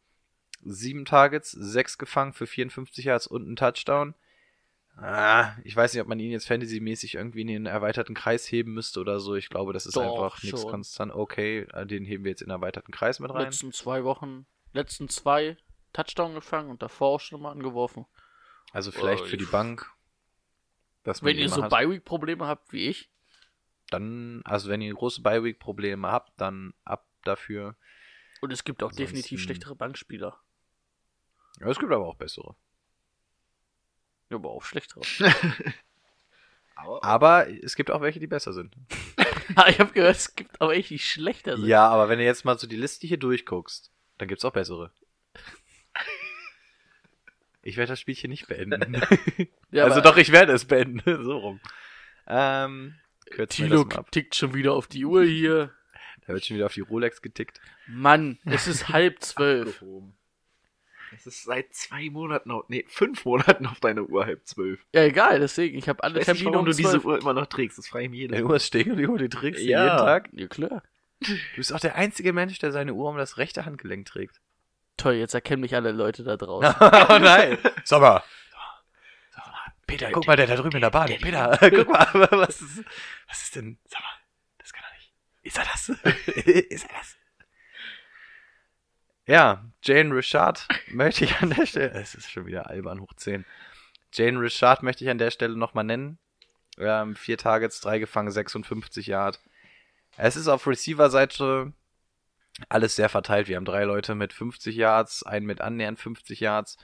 [0.64, 4.16] sieben Targets, sechs gefangen für 54 Yards und einen Touchdown.
[5.00, 8.74] Ah, ich weiß nicht, ob man ihn jetzt fantasymäßig irgendwie in den erweiterten Kreis heben
[8.74, 9.36] müsste oder so.
[9.36, 11.14] Ich glaube, das ist Doch, einfach nichts konstant.
[11.14, 13.44] Okay, äh, den heben wir jetzt in den erweiterten Kreis mit rein.
[13.46, 15.56] Letzten zwei Wochen, letzten zwei
[15.94, 18.06] Touchdown gefangen und davor auch schon mal angeworfen.
[18.74, 19.86] Also vielleicht Oh, für die Bank.
[21.22, 21.62] Wenn ihr so.
[21.62, 23.10] Bi-Week-Probleme habt wie ich,
[23.92, 27.76] dann, also wenn ihr große Bi-Week-Probleme habt, dann ab dafür.
[28.42, 30.38] und es gibt auch definitiv Ansonsten- schlechtere Bankspieler.
[31.60, 32.56] Ja, es gibt aber auch bessere.
[34.30, 35.02] Ja, aber auch schlechtere.
[37.02, 38.76] Aber es gibt auch welche, die besser sind.
[39.56, 41.66] Ah, ich habe gehört, es gibt aber echt die schlechter sind.
[41.68, 44.92] Ja, aber wenn du jetzt mal so die Liste hier durchguckst, dann gibt's auch bessere.
[47.64, 49.02] Ich werde das Spielchen nicht beenden.
[49.72, 51.24] Ja, also aber doch, ich werde es beenden.
[51.24, 51.62] so rum.
[52.28, 52.96] Ähm,
[53.48, 55.74] Tilo tickt schon wieder auf die Uhr hier.
[56.26, 57.62] Da wird schon wieder auf die Rolex getickt.
[57.88, 59.82] Mann, es ist halb zwölf.
[61.16, 64.80] Es ist seit zwei Monaten, auf, nee, fünf Monaten auf deine Uhr halb zwölf.
[64.94, 67.06] Ja, egal, deswegen, ich habe alle Ich weiß nicht, Termine warum um du diese 12.
[67.06, 67.78] Uhr immer noch trägst.
[67.78, 68.44] Das frage ich mich Mal.
[68.44, 69.84] Uhr ist stehen und die Uhr, die trägst Ja.
[69.86, 70.30] jeden Tag.
[70.34, 70.84] Ja, klar.
[71.20, 74.40] Du bist auch der einzige Mensch, der seine Uhr um das rechte Handgelenk trägt.
[74.98, 76.76] Toll, jetzt erkennen mich alle Leute da draußen.
[76.80, 77.58] oh nein.
[77.84, 78.22] Sag mal.
[79.32, 79.54] Sag mal.
[79.88, 81.08] Peter, guck mal, der da drüben in der Bahn.
[81.08, 82.84] Peter, guck mal, was ist,
[83.28, 83.78] was ist denn?
[83.88, 84.08] Sag mal,
[84.60, 85.14] das kann er nicht.
[85.44, 85.90] Ist er das?
[86.70, 87.17] ist er das?
[89.28, 93.46] Ja, Jane Richard möchte ich an der Stelle, es ist schon wieder albern hoch 10.
[94.14, 96.18] Jane Richard möchte ich an der Stelle nochmal nennen.
[96.78, 99.42] Ähm, vier Targets, drei gefangen, 56 Yard.
[100.16, 101.74] Es ist auf Receiver-Seite
[102.70, 103.50] alles sehr verteilt.
[103.50, 106.78] Wir haben drei Leute mit 50 Yards, einen mit annähernd 50 Yards.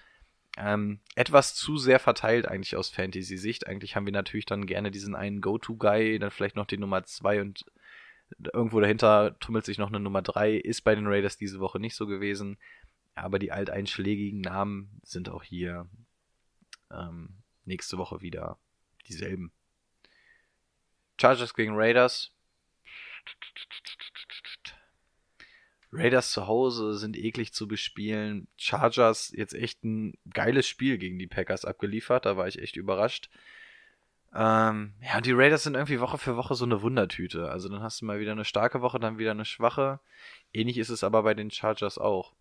[0.58, 3.68] Ähm, etwas zu sehr verteilt eigentlich aus Fantasy-Sicht.
[3.68, 7.40] Eigentlich haben wir natürlich dann gerne diesen einen Go-To-Guy, dann vielleicht noch die Nummer zwei
[7.40, 7.66] und
[8.54, 10.56] irgendwo dahinter tummelt sich noch eine Nummer drei.
[10.56, 12.58] Ist bei den Raiders diese Woche nicht so gewesen.
[13.16, 15.88] Aber die alteinschlägigen Namen sind auch hier
[16.92, 18.58] ähm, nächste Woche wieder
[19.08, 19.52] dieselben.
[21.20, 22.32] Chargers gegen Raiders.
[25.92, 28.48] Raiders zu Hause sind eklig zu bespielen.
[28.58, 32.26] Chargers jetzt echt ein geiles Spiel gegen die Packers abgeliefert.
[32.26, 33.30] Da war ich echt überrascht.
[34.36, 37.50] Ähm, ja, und die Raiders sind irgendwie Woche für Woche so eine Wundertüte.
[37.50, 40.00] Also dann hast du mal wieder eine starke Woche, dann wieder eine schwache.
[40.52, 42.34] Ähnlich ist es aber bei den Chargers auch.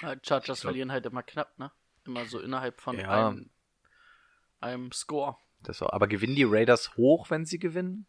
[0.00, 1.72] Ja, Chargers glaub- verlieren halt immer knapp, ne?
[2.06, 3.28] Immer so innerhalb von Ja.
[3.28, 3.50] einem,
[4.60, 5.36] einem Score.
[5.62, 8.06] Das auch, aber gewinnen die Raiders hoch, wenn sie gewinnen?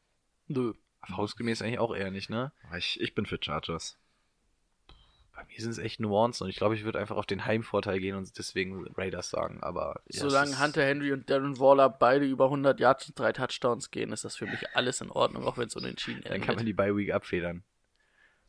[0.47, 0.73] Nö.
[1.15, 2.51] Faustgemäß eigentlich auch eher nicht, ne?
[2.77, 3.97] Ich, ich bin für Chargers.
[5.41, 7.99] Bei mir sind es echt Nuancen und ich glaube, ich würde einfach auf den Heimvorteil
[7.99, 10.01] gehen und deswegen Raiders sagen, aber.
[10.07, 13.89] ja, Solange ist- Hunter Henry und Darren Waller beide über 100 Yards und drei Touchdowns
[13.91, 16.65] gehen, ist das für mich alles in Ordnung, auch wenn es unentschieden Dann kann man
[16.65, 17.63] die Bye Week abfedern.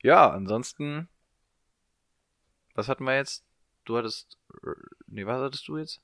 [0.03, 1.09] Ja, ansonsten.
[2.75, 3.45] Was hatten wir jetzt?
[3.85, 4.39] Du hattest.
[5.07, 6.01] Nee, was hattest du jetzt?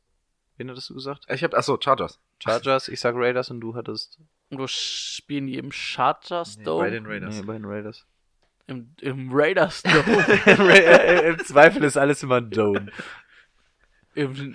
[0.57, 1.25] Wen hattest du gesagt?
[1.29, 2.19] Ich hab, achso, Chargers.
[2.43, 4.19] Chargers, ich sag Raiders und du hattest.
[4.51, 6.85] Und wo spielen die im Chargers Nee, Dome?
[6.85, 7.37] bei den Raiders.
[7.37, 8.07] Nee, bei den Raiders.
[8.69, 11.25] Im, im Raiders Dome.
[11.25, 12.93] Im Im Zweifel ist alles immer ein Dome.
[14.15, 14.55] Im,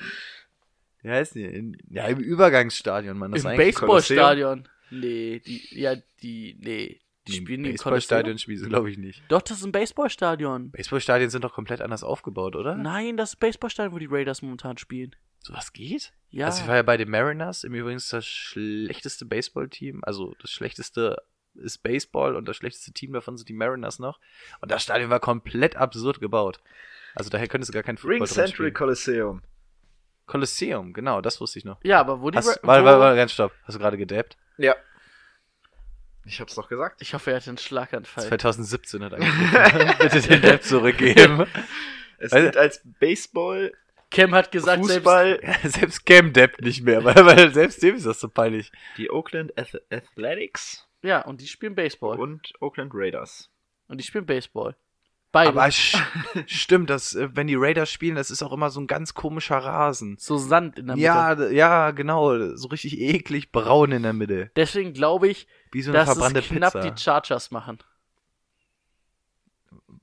[1.02, 1.44] Wie heißt die?
[1.44, 3.32] In, ja, im Übergangsstadion, man.
[3.32, 4.70] Das im Baseballstadion.
[4.92, 7.00] Nee, die, ja, die, nee.
[7.28, 9.24] Die spielen Im Baseballstadion spielen sie, glaube ich, nicht.
[9.30, 10.72] Doch, das ist ein Baseballstadion.
[10.72, 12.76] Baseballstadien sind doch komplett anders aufgebaut, oder?
[12.76, 15.16] Nein, das ist Baseballstadion, wo die Raiders momentan spielen.
[15.40, 16.14] So was geht?
[16.30, 16.48] Ja.
[16.48, 21.18] Also ich war ja bei den Mariners, im Übrigen das schlechteste Baseballteam, also das schlechteste
[21.56, 24.20] ist Baseball und das schlechteste Team davon sind die Mariners noch.
[24.62, 26.60] Und das Stadion war komplett absurd gebaut.
[27.16, 28.74] Also daher könntest du gar kein Football Ring spielen.
[28.74, 29.42] Coliseum.
[30.26, 31.78] Colosseum, genau, das wusste ich noch.
[31.84, 33.52] ja, aber wo die Hast, Ra- warte, warte, warte, ganz stopp.
[33.66, 34.38] Hast du gerade gedabbt?
[34.58, 34.74] Ja.
[36.26, 37.02] Ich hab's doch gesagt.
[37.02, 38.26] Ich hoffe, er hat einen Schlaganfall.
[38.28, 39.96] 2017 hat angerufen.
[40.00, 41.46] Bitte den Dab zurückgeben.
[42.18, 43.74] Es Also- gilt als Baseball,
[44.10, 48.20] Cam hat gesagt, Fußball, selbst Cam dappt nicht mehr, weil, weil selbst dem ist das
[48.22, 48.72] so peinlich.
[48.98, 50.88] die Oakland Ath Athletics selbst.
[51.04, 52.18] Ja, und die spielen Baseball.
[52.18, 53.50] Und, und Oakland Raiders.
[53.90, 54.76] die spielen Baseball.
[55.34, 55.50] Beide.
[55.50, 55.98] Aber sch
[56.46, 59.58] stimmt, das, äh, wenn die Raiders spielen, das ist auch immer so ein ganz komischer
[59.58, 60.16] Rasen.
[60.20, 61.06] so Sand in der Mitte.
[61.06, 62.56] Ja, ja, genau.
[62.56, 64.52] So richtig eklig braun in der Mitte.
[64.56, 66.92] Deswegen glaube ich, Wie so eine dass verbrannte es knapp Pizza.
[66.92, 67.80] die Chargers machen.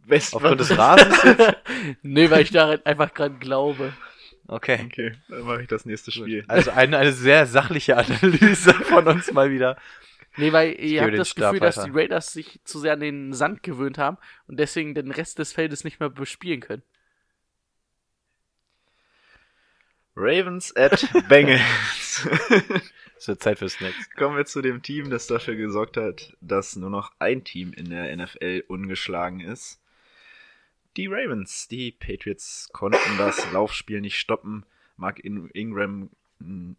[0.05, 1.57] West Aufgrund des Rasens jetzt?
[2.03, 3.93] nee, weil ich daran einfach gerade glaube.
[4.49, 4.81] Okay.
[4.85, 6.45] Okay, dann mache ich das nächste Spiel.
[6.49, 9.77] Also eine, eine sehr sachliche Analyse von uns mal wieder.
[10.37, 13.63] Nee, weil ihr habt das Gefühl, dass die Raiders sich zu sehr an den Sand
[13.63, 14.17] gewöhnt haben
[14.47, 16.83] und deswegen den Rest des Feldes nicht mehr bespielen können.
[20.17, 22.29] Ravens at Bengals.
[23.21, 24.09] Es wird Zeit für Snacks.
[24.17, 27.91] Kommen wir zu dem Team, das dafür gesorgt hat, dass nur noch ein Team in
[27.91, 29.79] der NFL ungeschlagen ist.
[30.97, 31.69] Die Ravens.
[31.69, 34.65] Die Patriots konnten das Laufspiel nicht stoppen.
[34.97, 36.09] Mark In Ingram
[36.41, 36.79] einen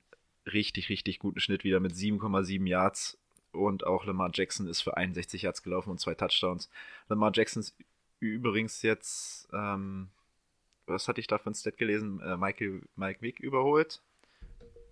[0.52, 3.20] richtig, richtig guten Schnitt wieder mit 7,7 Yards.
[3.52, 6.70] Und auch Lamar Jackson ist für 61 Yards gelaufen und zwei Touchdowns.
[7.10, 7.76] Lamar Jackson ist
[8.20, 10.10] übrigens jetzt, ähm,
[10.86, 12.22] was hatte ich da für ein Stat gelesen?
[12.22, 14.02] Äh, Michael, Mike Vick überholt.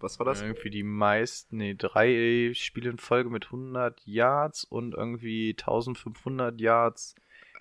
[0.01, 0.41] Was war das?
[0.41, 7.15] Irgendwie die meisten, nee, drei Spiele in Folge mit 100 Yards und irgendwie 1500 Yards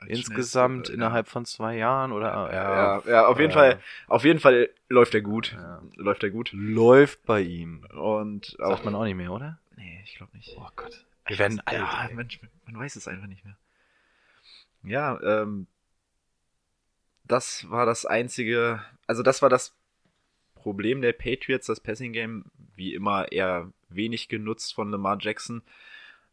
[0.07, 3.57] insgesamt innerhalb von zwei Jahren oder Ja, ja, auf jeden Ja.
[3.59, 5.53] Fall, auf jeden Fall läuft er gut.
[5.53, 5.83] Ja.
[5.97, 6.51] Läuft er gut.
[6.53, 7.85] läuft bei ihm.
[7.93, 9.59] Und auch, Sagt man auch nicht mehr, oder?
[9.77, 10.55] Nee, ich glaube nicht.
[10.57, 11.05] Oh Gott.
[11.25, 12.11] Ich Wir werden weiß- alt.
[12.11, 12.17] Ja.
[12.17, 13.57] Mensch, man weiß es einfach nicht mehr.
[14.85, 15.67] Ja, ähm,
[17.25, 19.75] das war das einzige, also das war das
[20.55, 25.63] Problem der Patriots, das Passing Game, wie immer eher wenig genutzt von Lamar Jackson.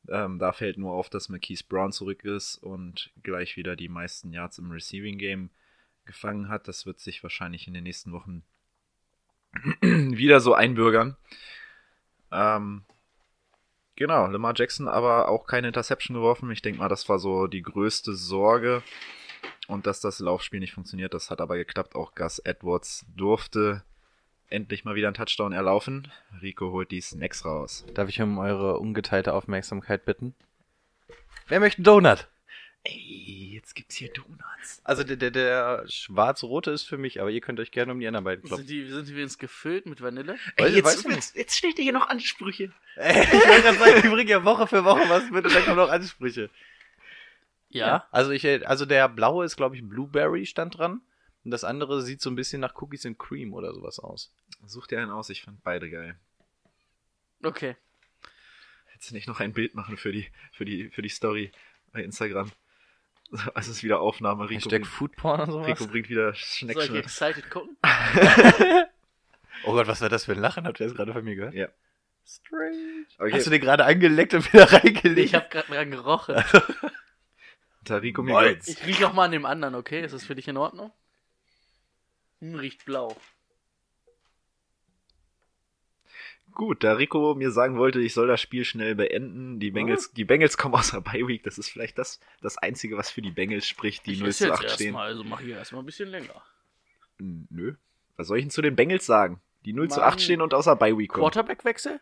[0.10, 4.32] Ähm, da fällt nur auf, dass Marquise Brown zurück ist und gleich wieder die meisten
[4.32, 5.50] Yards im Receiving Game
[6.06, 6.68] gefangen hat.
[6.68, 8.44] Das wird sich wahrscheinlich in den nächsten Wochen
[9.82, 11.15] wieder so einbürgern.
[12.32, 12.84] Ähm,
[13.96, 16.52] genau, Lamar Jackson aber auch keine Interception geworfen.
[16.52, 18.84] Ich denke mal, das war so die größte Sorge.
[19.68, 21.96] Und dass das Laufspiel nicht funktioniert, das hat aber geklappt.
[21.96, 23.84] Auch Gus Edwards durfte
[24.49, 26.12] endlich mal wieder einen Touchdown erlaufen.
[26.41, 27.86] Rico holt die Snacks raus.
[27.93, 30.36] Darf ich um eure ungeteilte Aufmerksamkeit bitten?
[31.47, 32.27] Wer möchte einen Donut?
[32.84, 34.79] Ey, jetzt gibt's hier Donuts.
[34.84, 38.08] Also der, der, der schwarz-rote ist für mich, aber ihr könnt euch gerne um die
[38.08, 38.67] anderen beiden Sind klopfen.
[38.67, 40.38] die, sind die übrigens gefüllt mit Vanille?
[40.55, 42.71] Ey, weiß jetzt, jetzt, jetzt stellt ihr hier noch Ansprüche.
[42.95, 45.63] Ey, ich wollte gerade sagen, die bringen ja Woche für Woche was mit und dann
[45.63, 46.51] kommen noch Ansprüche.
[47.69, 48.08] Ja.
[48.12, 51.01] Also ich, also der blaue ist, glaube ich, Blueberry stand dran.
[51.45, 54.34] Und das andere sieht so ein bisschen nach Cookies and Cream oder sowas aus.
[54.65, 56.17] Such dir einen aus, ich fand beide geil.
[57.43, 57.75] Okay.
[58.88, 61.51] Hättest du nicht noch ein Bild machen für die, für die, für die Story
[61.93, 62.51] bei Instagram?
[63.55, 64.43] Also es ist wieder Aufnahme.
[64.43, 65.67] Rico, Hashtag bringt, Foodporn oder sowas.
[65.67, 67.75] Rico bringt wieder Soll ich excited gucken?
[69.63, 70.67] Oh Gott, was war das für ein Lachen?
[70.67, 71.53] Habt ihr das gerade von mir gehört?
[71.55, 71.67] Ja.
[72.23, 73.05] Strange.
[73.17, 75.17] Okay, Hast du den gerade angeleckt und wieder reingelegt?
[75.17, 76.36] Ich habe gerade dran gerochen.
[77.84, 78.60] da Rico mir.
[78.65, 80.05] Ich riech auch mal an dem anderen, okay?
[80.05, 80.91] Ist das für dich in Ordnung?
[82.39, 83.15] Hm, riecht blau.
[86.52, 89.60] Gut, da Rico mir sagen wollte, ich soll das Spiel schnell beenden.
[89.60, 91.43] Die Bengals, die Bengals kommen aus der Bye Week.
[91.43, 94.45] Das ist vielleicht das, das Einzige, was für die Bengals spricht, die ich 0 esse
[94.45, 94.86] zu jetzt 8 stehen.
[94.88, 96.41] erstmal, also mach hier erstmal ein bisschen länger.
[97.17, 97.76] Nö.
[98.15, 99.41] Was soll ich denn zu den Bengals sagen?
[99.65, 100.10] Die 0 zu Mann.
[100.10, 101.24] 8 stehen und aus der Bye Week kommen.
[101.24, 102.00] Quarterback-Wechsel?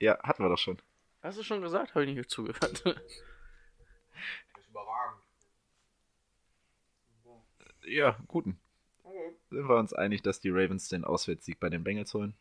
[0.00, 0.78] Ja, hatten wir doch schon.
[1.22, 1.94] Hast du schon gesagt?
[1.94, 2.84] Habe ich nicht zugehört.
[7.84, 8.58] Ja, guten.
[9.50, 12.34] Sind wir uns einig, dass die Ravens den Auswärtssieg bei den Bengals holen?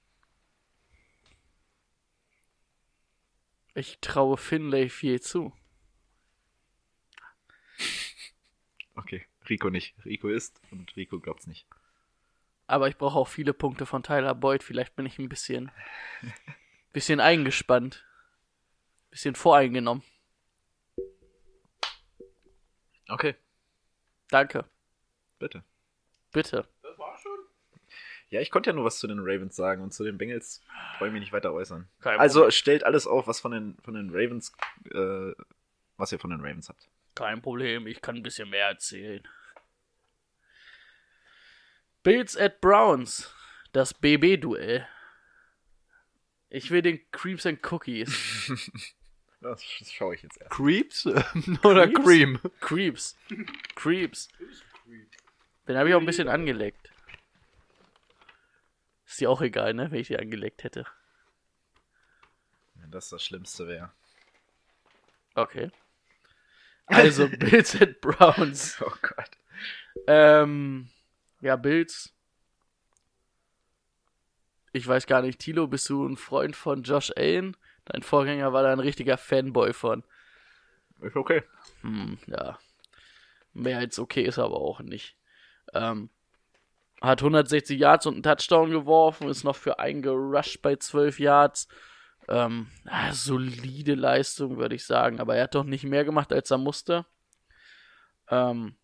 [3.73, 5.53] Ich traue Finlay viel zu.
[8.95, 9.93] Okay, Rico nicht.
[10.03, 11.67] Rico ist und Rico glaubt's nicht.
[12.65, 14.63] Aber ich brauche auch viele Punkte von Tyler Boyd.
[14.63, 15.71] Vielleicht bin ich ein bisschen,
[16.93, 18.05] bisschen eingespannt.
[19.11, 20.03] Bisschen voreingenommen.
[23.09, 23.35] Okay,
[24.29, 24.65] Danke.
[25.39, 25.63] bitte.
[26.31, 26.67] Bitte.
[28.29, 30.61] Ja, ich konnte ja nur was zu den Ravens sagen und zu den Bengals
[30.99, 31.87] wollen wir nicht weiter äußern.
[32.01, 32.51] Kein also Problem.
[32.51, 34.51] stellt alles auf, was von den, von den Ravens,
[34.91, 35.31] äh,
[35.95, 36.89] was ihr von den Ravens habt.
[37.15, 39.25] Kein Problem, ich kann ein bisschen mehr erzählen.
[42.03, 43.33] Bills at Browns.
[43.73, 44.87] Das BB-Duell.
[46.49, 48.49] Ich will den Creeps and Cookies.
[49.39, 50.51] Das schaue ich jetzt erst.
[50.51, 51.05] Creeps
[51.63, 52.03] oder Creeps?
[52.03, 52.39] Cream?
[52.59, 53.17] Creeps.
[53.75, 54.29] Creeps.
[55.67, 56.86] Den habe ich auch ein bisschen angeleckt.
[59.07, 60.85] Ist dir auch egal, ne, wenn ich die angeleckt hätte.
[62.75, 63.91] Wenn das das Schlimmste wäre.
[65.33, 65.71] Okay.
[66.87, 68.81] Also Bills at Browns.
[68.85, 69.31] Oh Gott.
[70.07, 70.89] Ähm,
[71.41, 72.13] ja, Bills.
[74.73, 77.57] Ich weiß gar nicht, Tilo, bist du ein Freund von Josh Allen?
[77.85, 80.03] Dein Vorgänger war da ein richtiger Fanboy von.
[81.01, 81.43] Ist okay.
[81.81, 82.59] Hm, ja.
[83.53, 85.15] Mehr als okay ist er aber auch nicht.
[85.73, 86.09] Ähm,
[87.01, 91.67] hat 160 Yards und einen Touchdown geworfen, ist noch für einen gerusht bei 12 Yards.
[92.27, 96.51] Ähm, ah, solide Leistung, würde ich sagen, aber er hat doch nicht mehr gemacht, als
[96.51, 97.05] er musste.
[98.29, 98.75] Ähm,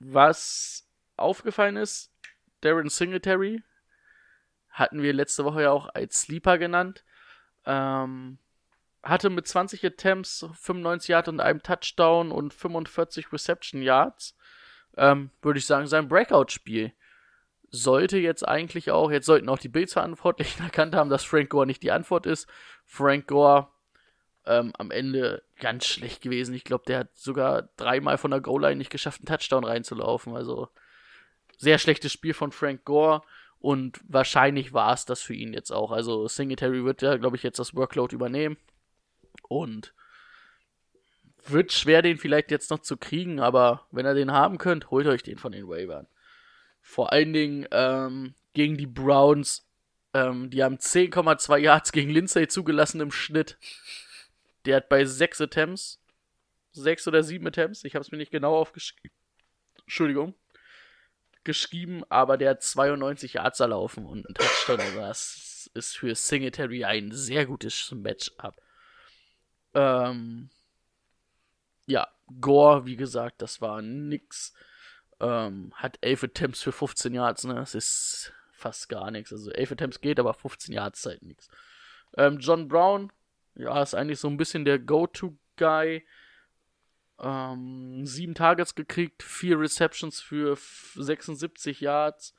[0.00, 2.12] was aufgefallen ist,
[2.60, 3.62] Darren Singletary
[4.68, 7.04] hatten wir letzte Woche ja auch als Sleeper genannt.
[7.64, 8.38] Ähm,
[9.02, 14.36] hatte mit 20 Attempts 95 Yards und einem Touchdown und 45 Reception Yards,
[14.96, 16.92] ähm, würde ich sagen, sein Breakout-Spiel.
[17.74, 21.82] Sollte jetzt eigentlich auch, jetzt sollten auch die Bills-Verantwortlichen erkannt haben, dass Frank Gore nicht
[21.82, 22.46] die Antwort ist.
[22.84, 23.68] Frank Gore
[24.46, 26.54] ähm, am Ende ganz schlecht gewesen.
[26.54, 30.36] Ich glaube, der hat sogar dreimal von der Goal-Line nicht geschafft, einen Touchdown reinzulaufen.
[30.36, 30.68] Also
[31.56, 33.22] sehr schlechtes Spiel von Frank Gore
[33.58, 35.92] und wahrscheinlich war es das für ihn jetzt auch.
[35.92, 38.56] Also Singletary wird ja, glaube ich, jetzt das Workload übernehmen
[39.48, 39.94] und
[41.46, 45.06] wird schwer, den vielleicht jetzt noch zu kriegen, aber wenn ihr den haben könnt, holt
[45.06, 46.08] euch den von den Waivern.
[46.82, 49.66] Vor allen Dingen ähm, gegen die Browns,
[50.12, 53.56] ähm, die haben 10,2 Yards gegen Lindsay zugelassen im Schnitt.
[54.66, 56.00] Der hat bei 6 Attempts,
[56.72, 59.16] 6 oder 7 Attempts, ich habe es mir nicht genau aufgeschrieben,
[59.80, 60.34] Entschuldigung,
[61.44, 64.80] geschrieben, aber der hat 92 Yards erlaufen und ein Touchdown.
[64.80, 68.60] Also Das ist für Singletary ein sehr gutes Matchup.
[69.74, 70.50] Ähm,
[71.86, 72.08] ja,
[72.40, 74.52] Gore, wie gesagt, das war nix.
[75.22, 77.54] Ähm, hat 11 Attempts für 15 Yards, ne?
[77.54, 79.32] Das ist fast gar nichts.
[79.32, 81.48] Also 11 Attempts geht, aber 15 Yards ist halt nichts.
[82.16, 83.12] Ähm, John Brown,
[83.54, 86.04] ja, ist eigentlich so ein bisschen der Go-To-Guy.
[87.20, 92.34] Ähm, sieben Targets gekriegt, vier Receptions für f- 76 Yards.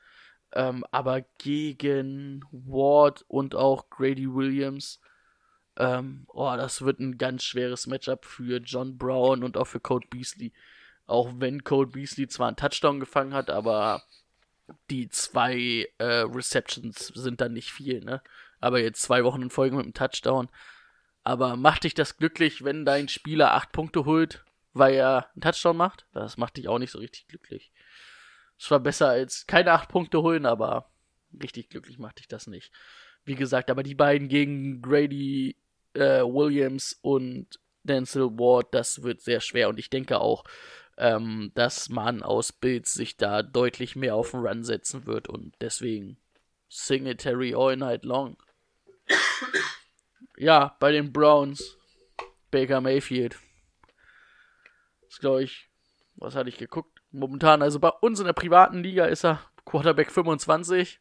[0.52, 5.00] Ähm, aber gegen Ward und auch Grady Williams,
[5.76, 10.06] ähm, oh, das wird ein ganz schweres Matchup für John Brown und auch für Code
[10.10, 10.52] Beasley.
[11.06, 14.02] Auch wenn Code Beasley zwar einen Touchdown gefangen hat, aber
[14.90, 18.22] die zwei äh, Receptions sind dann nicht viel, ne?
[18.60, 20.48] Aber jetzt zwei Wochen in Folge mit einem Touchdown.
[21.22, 25.76] Aber macht dich das glücklich, wenn dein Spieler acht Punkte holt, weil er einen Touchdown
[25.76, 26.06] macht?
[26.12, 27.72] Das macht dich auch nicht so richtig glücklich.
[28.58, 30.90] Es war besser als keine acht Punkte holen, aber
[31.42, 32.72] richtig glücklich macht dich das nicht.
[33.24, 35.56] Wie gesagt, aber die beiden gegen Grady
[35.94, 40.44] äh, Williams und Denzel Ward, das wird sehr schwer und ich denke auch,
[40.96, 45.54] ähm, dass man aus Bills sich da deutlich mehr auf den Run setzen wird und
[45.60, 46.18] deswegen
[46.68, 48.36] Singletary all night long.
[50.36, 51.76] ja, bei den Browns
[52.50, 53.36] Baker Mayfield.
[55.08, 55.68] Das glaube ich,
[56.16, 57.00] was hatte ich geguckt?
[57.10, 61.00] Momentan, also bei uns in der privaten Liga ist er Quarterback 25.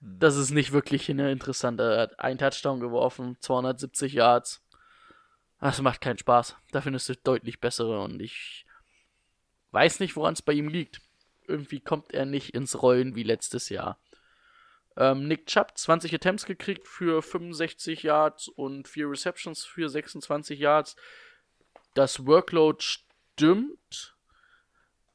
[0.00, 1.82] Das ist nicht wirklich eine interessante.
[1.82, 4.64] Er hat einen Touchdown geworfen, 270 Yards.
[5.60, 6.56] Das macht keinen Spaß.
[6.70, 8.64] Da findest du deutlich bessere und ich
[9.72, 11.00] weiß nicht, woran es bei ihm liegt.
[11.46, 13.98] Irgendwie kommt er nicht ins Rollen wie letztes Jahr.
[14.96, 20.96] Ähm, Nick Chubb, 20 Attempts gekriegt für 65 Yards und 4 Receptions für 26 Yards.
[21.94, 24.16] Das Workload stimmt.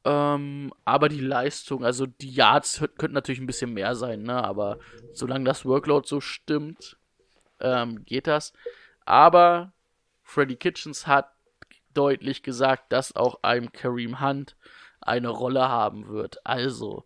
[0.05, 4.43] Ähm, aber die Leistung, also die Yards könnten natürlich ein bisschen mehr sein, ne?
[4.43, 4.79] Aber
[5.13, 6.97] solange das Workload so stimmt,
[7.61, 8.53] ähm, geht das.
[9.05, 9.73] Aber
[10.23, 11.31] Freddy Kitchens hat
[11.93, 14.55] deutlich gesagt, dass auch einem Kareem Hunt
[15.01, 16.45] eine Rolle haben wird.
[16.45, 17.05] Also,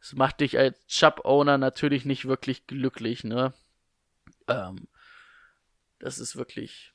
[0.00, 3.54] es macht dich als Chubb-Owner natürlich nicht wirklich glücklich, ne?
[4.48, 4.88] Ähm,
[5.98, 6.92] das ist wirklich.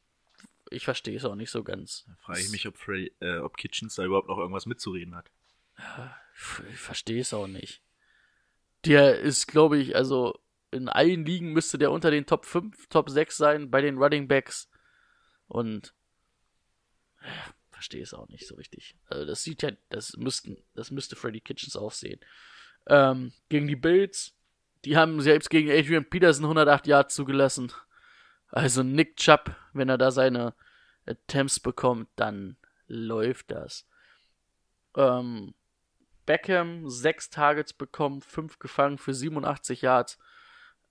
[0.72, 2.06] Ich verstehe es auch nicht so ganz.
[2.06, 5.32] Da frage ich mich, ob, Freddy, äh, ob Kitchens da überhaupt noch irgendwas mitzureden hat.
[6.72, 7.82] Ich verstehe es auch nicht.
[8.86, 10.40] Der ist, glaube ich, also
[10.72, 14.28] in allen Ligen müsste der unter den Top 5, Top 6 sein bei den Running
[14.28, 14.70] Backs.
[15.48, 15.96] Und
[17.72, 18.96] verstehe es auch nicht so richtig.
[19.08, 22.20] Also das sieht ja, das müssten, das müsste Freddy Kitchens auch sehen.
[22.88, 24.34] Ähm, gegen die Bills,
[24.86, 27.72] die haben selbst gegen Adrian Peterson 108 Yards zugelassen.
[28.50, 30.56] Also Nick Chubb, wenn er da seine
[31.06, 32.58] Attempts bekommt, dann
[32.88, 33.88] läuft das.
[34.96, 35.54] Ähm,
[36.26, 40.20] Beckham sechs Targets bekommen, fünf gefangen für 87 Yards.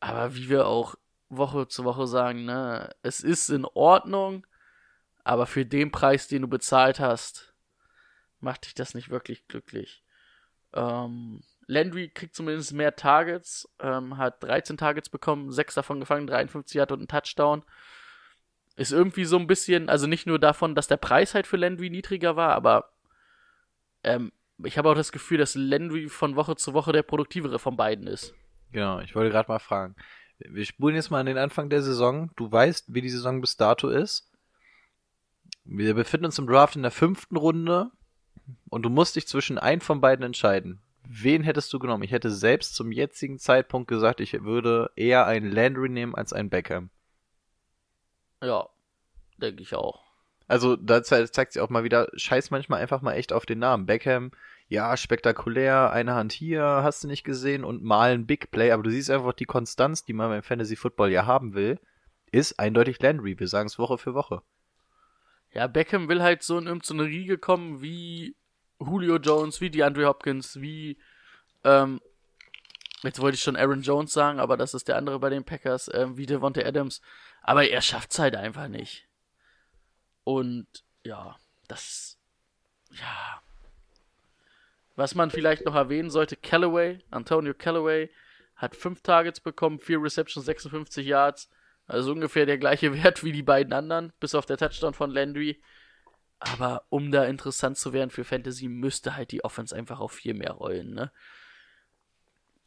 [0.01, 0.95] Aber wie wir auch
[1.29, 4.47] Woche zu Woche sagen, ne, es ist in Ordnung,
[5.29, 7.53] aber für den Preis, den du bezahlt hast,
[8.41, 10.03] macht dich das nicht wirklich glücklich.
[10.73, 16.81] Ähm, Landry kriegt zumindest mehr Targets, ähm, hat 13 Targets bekommen, 6 davon gefangen, 53
[16.81, 17.63] hat und einen Touchdown.
[18.77, 21.91] Ist irgendwie so ein bisschen, also nicht nur davon, dass der Preis halt für Landry
[21.91, 22.91] niedriger war, aber
[24.05, 24.33] ähm,
[24.65, 28.07] ich habe auch das Gefühl, dass Landry von Woche zu Woche der produktivere von beiden
[28.07, 28.35] ist.
[28.73, 29.95] Genau, ich wollte gerade mal fragen.
[30.39, 32.31] Wir spulen jetzt mal an den Anfang der Saison.
[32.37, 34.28] Du weißt, wie die Saison bis dato ist.
[35.71, 37.91] Wir befinden uns im Draft in der fünften Runde
[38.71, 40.81] und du musst dich zwischen einem von beiden entscheiden.
[41.07, 42.03] Wen hättest du genommen?
[42.03, 46.49] Ich hätte selbst zum jetzigen Zeitpunkt gesagt, ich würde eher einen Landry nehmen als einen
[46.49, 46.89] Beckham.
[48.43, 48.69] Ja,
[49.37, 50.05] denke ich auch.
[50.47, 53.59] Also da ze- zeigt sich auch mal wieder, scheiß manchmal einfach mal echt auf den
[53.59, 53.85] Namen.
[53.85, 54.31] Beckham,
[54.69, 58.83] ja, spektakulär, eine Hand hier, hast du nicht gesehen und mal ein Big Play, aber
[58.83, 61.79] du siehst einfach die Konstanz, die man beim Fantasy Football ja haben will,
[62.33, 63.39] ist eindeutig Landry.
[63.39, 64.43] Wir sagen es Woche für Woche.
[65.53, 68.37] Ja, Beckham will halt so in irgendeine Riege kommen wie
[68.81, 70.99] Julio Jones, wie DeAndre Hopkins, wie,
[71.65, 72.01] ähm,
[73.03, 75.91] jetzt wollte ich schon Aaron Jones sagen, aber das ist der andere bei den Packers,
[75.93, 77.01] ähm, wie Devontae Adams.
[77.43, 79.09] Aber er schafft's halt einfach nicht.
[80.25, 80.67] Und
[81.05, 81.37] ja,
[81.67, 82.19] das,
[82.91, 83.43] ja.
[84.97, 88.11] Was man vielleicht noch erwähnen sollte, Callaway, Antonio Callaway,
[88.57, 91.49] hat fünf Targets bekommen, vier Receptions, 56 Yards.
[91.89, 95.61] Also ungefähr der gleiche Wert wie die beiden anderen, bis auf der Touchdown von Landry.
[96.39, 100.35] Aber um da interessant zu werden für Fantasy, müsste halt die Offense einfach auf viel
[100.35, 101.11] mehr rollen, ne?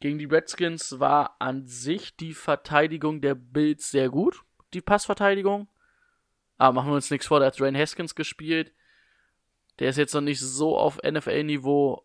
[0.00, 4.42] Gegen die Redskins war an sich die Verteidigung der Bills sehr gut,
[4.74, 5.68] die Passverteidigung.
[6.58, 8.72] Aber machen wir uns nichts vor, da hat Dwayne Haskins gespielt.
[9.78, 12.04] Der ist jetzt noch nicht so auf NFL-Niveau.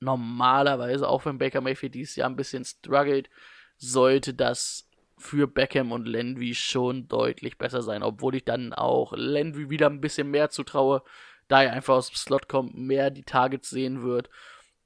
[0.00, 3.30] Normalerweise, auch wenn Baker Mayfield dieses Jahr ein bisschen struggelt,
[3.78, 4.89] sollte das
[5.20, 10.00] für Beckham und Landry schon deutlich besser sein, obwohl ich dann auch Landry wieder ein
[10.00, 11.02] bisschen mehr zutraue,
[11.48, 14.30] da er einfach aus dem Slot kommt, mehr die Targets sehen wird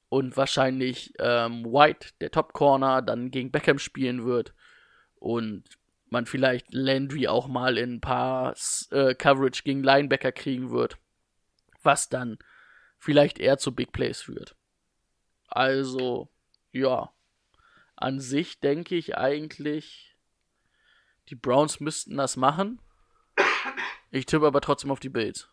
[0.09, 4.55] und wahrscheinlich ähm, White, der Top Corner, dann gegen Beckham spielen wird
[5.17, 5.65] und
[6.11, 8.55] man vielleicht Landry auch mal in ein paar
[8.91, 10.97] äh, Coverage gegen Linebacker kriegen wird,
[11.83, 12.39] was dann
[12.99, 14.57] vielleicht eher zu Big Plays führt.
[15.49, 16.31] Also,
[16.73, 17.13] ja,
[17.97, 20.14] an sich denke ich eigentlich,
[21.29, 22.81] die Browns müssten das machen.
[24.11, 25.49] Ich tippe aber trotzdem auf die Bills.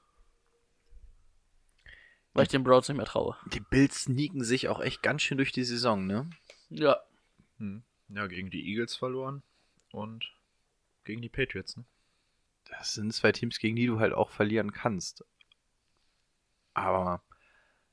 [2.34, 3.36] Weil ich den Browns nicht mehr traue.
[3.47, 6.30] Die Bills sneaken sich auch echt ganz schön durch die Saison, ne?
[6.69, 7.01] Ja.
[7.57, 7.84] Hm.
[8.09, 9.43] Ja, gegen die Eagles verloren
[9.91, 10.32] und
[11.03, 11.86] gegen die Patriots, ne?
[12.65, 15.26] Das sind zwei Teams, gegen die du halt auch verlieren kannst.
[16.74, 17.22] Aber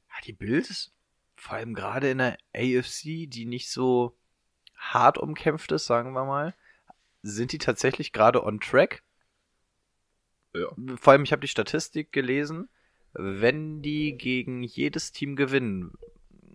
[0.09, 0.93] ja, die Bills,
[1.35, 4.17] vor allem gerade in der AFC, die nicht so
[4.77, 6.55] hart umkämpft ist, sagen wir mal,
[7.23, 9.03] sind die tatsächlich gerade on track.
[10.55, 10.69] Ja.
[10.97, 12.69] Vor allem, ich habe die Statistik gelesen,
[13.13, 15.93] wenn die gegen jedes Team gewinnen,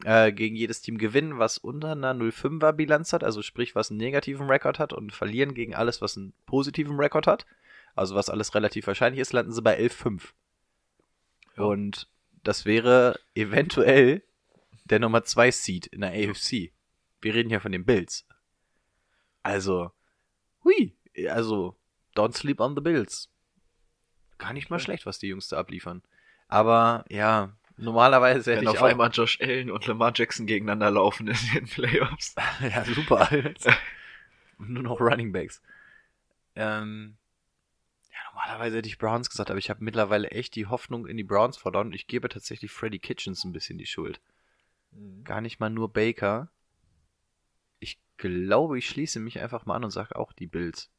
[0.03, 3.99] äh, gegen jedes Team gewinnen, was unter einer 0,5er Bilanz hat, also sprich, was einen
[3.99, 7.45] negativen Rekord hat und verlieren gegen alles, was einen positiven Rekord hat,
[7.95, 10.34] also was alles relativ wahrscheinlich ist, landen sie bei 11,5.
[11.57, 11.64] Ja.
[11.64, 12.09] Und
[12.43, 14.24] das wäre eventuell
[14.86, 16.72] der Nummer 2 Seed in der AFC.
[17.22, 18.26] Wir reden hier von den Bills.
[19.43, 19.91] Also,
[20.64, 20.95] hui,
[21.30, 21.76] also,
[22.16, 23.30] don't sleep on the Bills.
[24.38, 26.01] Gar nicht mal schlecht, was die Jungs da abliefern.
[26.47, 28.89] Aber, ja, normalerweise hätte Wenn ich auf auch...
[28.89, 32.36] einmal Josh Allen und Lamar Jackson gegeneinander laufen in den Playoffs.
[32.61, 33.30] ja, super.
[34.57, 35.61] Nur noch Running Backs.
[36.55, 37.18] Ähm,
[38.11, 41.24] ja, normalerweise hätte ich Browns gesagt, aber ich habe mittlerweile echt die Hoffnung in die
[41.24, 44.22] Browns verloren und ich gebe tatsächlich Freddy Kitchens ein bisschen die Schuld.
[45.24, 46.49] Gar nicht mal nur Baker.
[48.14, 50.91] Ich glaube, ich schließe mich einfach mal an und sage auch die Bills.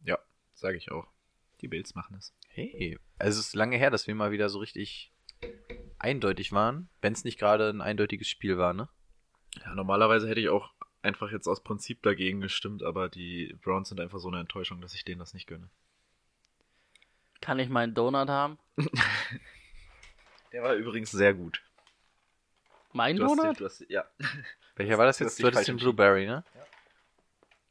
[0.00, 0.18] Ja,
[0.54, 1.06] sage ich auch.
[1.60, 2.34] Die Bills machen es.
[2.48, 5.12] Hey, also es ist lange her, dass wir mal wieder so richtig
[5.98, 8.88] eindeutig waren, wenn es nicht gerade ein eindeutiges Spiel war, ne?
[9.64, 10.72] Ja, normalerweise hätte ich auch
[11.02, 14.94] einfach jetzt aus Prinzip dagegen gestimmt, aber die Browns sind einfach so eine Enttäuschung, dass
[14.94, 15.68] ich denen das nicht gönne.
[17.40, 18.58] Kann ich meinen Donut haben?
[20.52, 21.62] Der war übrigens sehr gut.
[22.92, 23.60] Mein Du hast, den- Donut?
[23.60, 24.04] du hast, ja.
[24.76, 25.32] Welcher war das jetzt?
[25.32, 25.76] hast Du hattest den.
[25.76, 26.44] Blueberry, ne?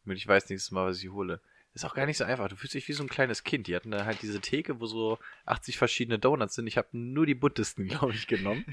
[0.05, 0.13] Ja.
[0.13, 1.41] Ich weiß nächstes Mal, was ich hole.
[1.73, 2.47] Ist auch gar nicht so einfach.
[2.47, 3.67] Du fühlst dich wie so ein kleines Kind.
[3.67, 6.65] Die hatten da halt diese Theke, wo so 80 verschiedene Donuts sind.
[6.67, 8.65] Ich habe nur die buntesten, glaube ich, genommen.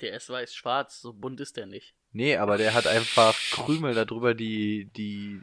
[0.00, 1.94] Der ist weiß-schwarz, so bunt ist der nicht.
[2.12, 5.40] Nee, aber der hat einfach Krümel darüber, die die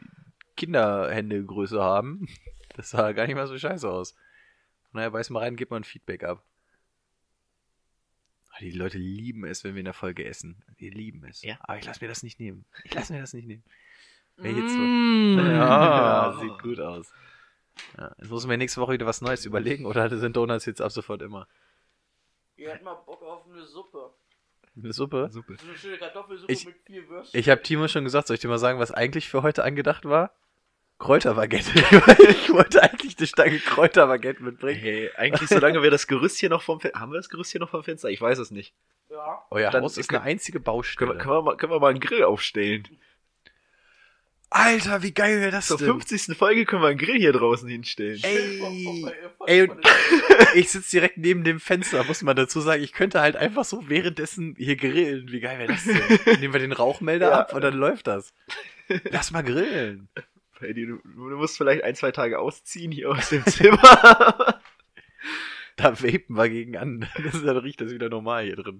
[0.56, 2.26] Kinderhändegröße haben.
[2.76, 4.16] Das sah gar nicht mal so scheiße aus.
[4.90, 6.42] Naja, beiß mal rein, gib mal ein Feedback ab.
[8.56, 10.62] Ah, Die Leute lieben es, wenn wir in der Folge essen.
[10.78, 11.42] Die lieben es.
[11.42, 11.56] Ja.
[11.60, 12.64] Aber ich lass mir das nicht nehmen.
[12.84, 13.64] Ich lass mir das nicht nehmen.
[14.36, 14.78] Wer jetzt so.
[14.78, 15.38] Mm.
[15.50, 17.12] Ja, sieht gut aus.
[17.98, 20.80] Ja, jetzt muss ich mir nächste Woche wieder was Neues überlegen, oder sind Donuts jetzt
[20.80, 21.48] ab sofort immer?
[22.56, 24.14] Ihr hättet mal Bock auf eine Suppe.
[24.76, 25.28] Eine Suppe?
[25.32, 25.56] Suppe.
[25.60, 27.38] So eine schöne Kartoffelsuppe Ich- mit vier Würstchen.
[27.40, 30.04] Ich habe Timo schon gesagt, soll ich dir mal sagen, was eigentlich für heute angedacht
[30.04, 30.32] war?
[31.04, 31.70] Kräuterbaguette.
[32.30, 34.80] ich wollte eigentlich eine Stange Kräuterbaguette mitbringen.
[34.80, 36.98] Hey, eigentlich, solange wir das Gerüst hier noch vom Fenster.
[37.00, 38.08] Haben wir das Gerüst hier noch vom Fenster?
[38.08, 38.74] Ich weiß es nicht.
[39.10, 39.42] ja.
[39.50, 41.10] Euer Dann Haus ist können- eine einzige Können Baustelle.
[41.10, 42.88] wir, können, wir mal, können wir mal einen Grill aufstellen?
[44.50, 45.86] Alter, wie geil wäre das Zur denn?
[45.88, 46.36] 50.
[46.38, 48.20] Folge können wir einen Grill hier draußen hinstellen.
[48.22, 48.62] Ey,
[49.46, 49.80] ey, und
[50.54, 52.82] ich sitze direkt neben dem Fenster, muss man dazu sagen.
[52.82, 55.30] Ich könnte halt einfach so währenddessen hier grillen.
[55.32, 56.40] Wie geil wäre das denn?
[56.40, 57.40] Nehmen wir den Rauchmelder Ja.
[57.40, 58.32] ab und dann läuft das.
[59.10, 60.08] Lass mal grillen.
[60.64, 64.60] Heidi, du, du musst vielleicht ein, zwei Tage ausziehen hier aus dem Zimmer.
[65.76, 67.00] Da vapen wir gegen an.
[67.16, 68.78] Das ist, dann riecht das wieder normal hier drin.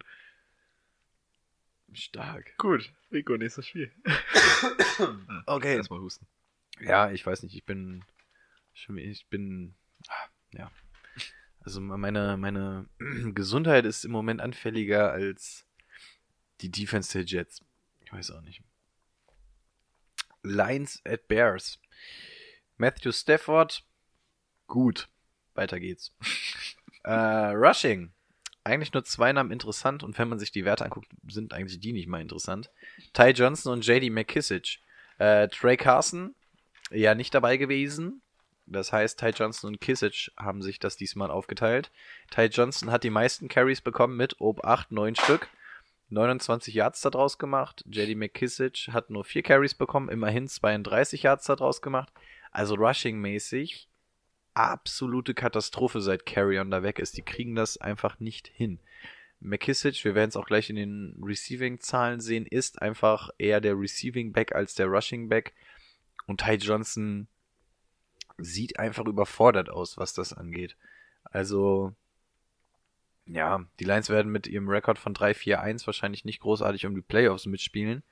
[1.93, 2.57] Stark.
[2.57, 3.91] Gut, Rico, nächstes Spiel.
[5.47, 5.74] Okay.
[5.76, 6.26] Erstmal husten.
[6.80, 8.05] Ja, ich weiß nicht, ich bin.
[8.97, 9.74] Ich bin.
[10.09, 10.70] ah, Ja.
[11.61, 12.89] Also meine, meine
[13.35, 15.66] Gesundheit ist im Moment anfälliger als
[16.61, 17.61] die Defense der Jets.
[18.05, 18.62] Ich weiß auch nicht.
[20.45, 21.80] Lions at Bears.
[22.76, 23.82] Matthew Stafford.
[24.66, 25.09] Gut.
[25.55, 26.12] Weiter geht's.
[27.05, 28.12] äh, Rushing.
[28.62, 31.92] Eigentlich nur zwei Namen interessant und wenn man sich die Werte anguckt, sind eigentlich die
[31.92, 32.70] nicht mal interessant.
[33.12, 34.78] Ty Johnson und JD McKissick.
[35.18, 36.34] Äh, Trey Carson,
[36.90, 38.22] ja nicht dabei gewesen.
[38.66, 41.90] Das heißt, Ty Johnson und Kissick haben sich das diesmal aufgeteilt.
[42.30, 45.49] Ty Johnson hat die meisten Carries bekommen mit ob 8, 9 Stück.
[46.11, 47.84] 29 Yards daraus gemacht.
[47.86, 52.12] JD McKissick hat nur 4 Carries bekommen, immerhin 32 Yards daraus gemacht.
[52.50, 53.88] Also rushing-mäßig
[54.55, 57.16] absolute Katastrophe, seit Carrion da weg ist.
[57.16, 58.78] Die kriegen das einfach nicht hin.
[59.40, 64.55] McKissick, wir werden es auch gleich in den Receiving-Zahlen sehen, ist einfach eher der Receiving-Back
[64.55, 65.52] als der Rushing-Back.
[66.26, 67.26] Und Ty Johnson
[68.38, 70.76] sieht einfach überfordert aus, was das angeht.
[71.24, 71.92] Also,
[73.26, 77.46] ja, die Lions werden mit ihrem Rekord von 3-4-1 wahrscheinlich nicht großartig um die Playoffs
[77.46, 78.02] mitspielen.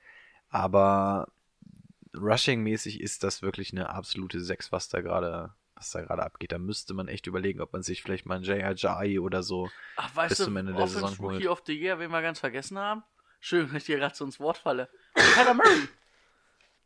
[0.49, 1.27] Aber
[2.15, 6.51] Rushing-mäßig ist das wirklich eine absolute 6, was da gerade was da gerade abgeht.
[6.51, 8.69] Da müsste man echt überlegen, ob man sich vielleicht mal einen J.R.
[8.69, 11.47] Ajayi oder so Ach, weißt bis du, zum Ende der Saison Rookie holt.
[11.47, 13.03] of the Year, wen wir ganz vergessen haben?
[13.39, 14.87] Schön, wenn ich dir gerade so ins Wort falle.
[15.15, 15.87] Kyler Murray.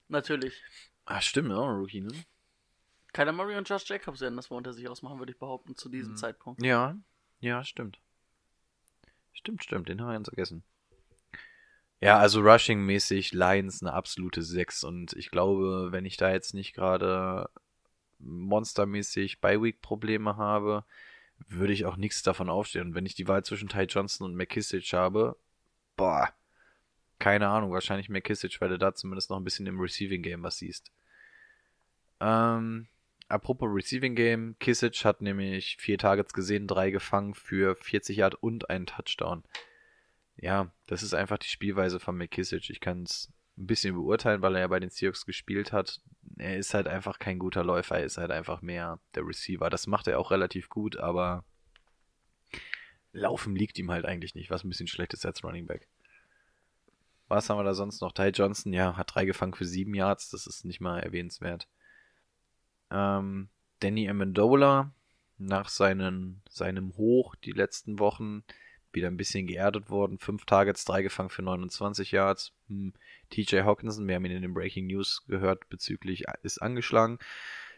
[0.07, 0.63] Natürlich.
[1.05, 2.11] Ah, stimmt, ja, Rookie, ne?
[3.13, 5.89] Kyler Murray und Josh Jacobs werden das wohl unter sich ausmachen, würde ich behaupten, zu
[5.89, 6.17] diesem Mhm.
[6.17, 6.63] Zeitpunkt.
[6.63, 6.95] Ja,
[7.39, 7.99] ja, stimmt.
[9.37, 10.63] Stimmt, stimmt, den haben wir ganz vergessen.
[12.01, 16.73] Ja, also Rushing-mäßig Lions eine absolute 6 und ich glaube, wenn ich da jetzt nicht
[16.73, 17.49] gerade
[18.19, 20.83] monstermäßig Bye-Week-Probleme habe,
[21.47, 22.87] würde ich auch nichts davon aufstehen.
[22.87, 25.37] Und wenn ich die Wahl zwischen Ty Johnson und McKissick habe,
[25.95, 26.29] boah,
[27.19, 30.91] keine Ahnung, wahrscheinlich McKissick, weil du da zumindest noch ein bisschen im Receiving-Game was siehst.
[32.19, 32.87] Ähm,
[33.27, 38.69] apropos Receiving Game, Kissic hat nämlich vier Targets gesehen, drei gefangen für 40 Yard und
[38.69, 39.43] einen Touchdown.
[40.37, 42.69] Ja, das ist einfach die Spielweise von McKissick.
[42.69, 45.99] Ich kann es ein bisschen beurteilen, weil er ja bei den Seahawks gespielt hat.
[46.37, 49.69] Er ist halt einfach kein guter Läufer, er ist halt einfach mehr der Receiver.
[49.69, 51.43] Das macht er auch relativ gut, aber
[53.13, 55.87] Laufen liegt ihm halt eigentlich nicht, was ein bisschen schlecht ist als Running Back.
[57.27, 58.13] Was haben wir da sonst noch?
[58.13, 61.67] Ty Johnson, ja, hat drei gefangen für sieben Yards, das ist nicht mal erwähnenswert.
[62.91, 64.91] Ähm, Danny Amendola
[65.37, 68.43] nach seinen, seinem Hoch die letzten Wochen
[68.91, 70.17] wieder ein bisschen geerdet worden.
[70.17, 72.53] Fünf Targets, drei gefangen für 29 Yards.
[72.67, 72.93] Hm.
[73.29, 77.19] TJ Hawkinson, wir haben ihn in den Breaking News gehört bezüglich, ist angeschlagen.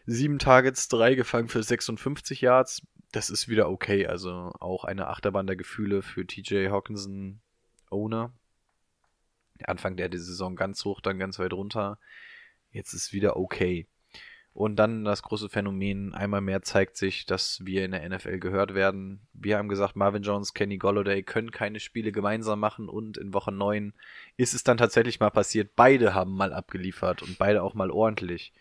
[0.06, 2.82] Sieben Targets, drei gefangen für 56 Yards.
[3.12, 4.06] Das ist wieder okay.
[4.06, 7.40] Also auch eine Achterbahn der Gefühle für TJ Hawkinson
[7.90, 8.32] Owner.
[9.64, 11.98] Anfang der Saison ganz hoch, dann ganz weit runter.
[12.72, 13.86] Jetzt ist wieder okay.
[14.52, 18.74] Und dann das große Phänomen, einmal mehr zeigt sich, dass wir in der NFL gehört
[18.74, 19.26] werden.
[19.32, 23.52] Wir haben gesagt, Marvin Jones, Kenny Golladay können keine Spiele gemeinsam machen und in Woche
[23.52, 23.94] 9
[24.36, 25.76] ist es dann tatsächlich mal passiert.
[25.76, 28.52] Beide haben mal abgeliefert und beide auch mal ordentlich.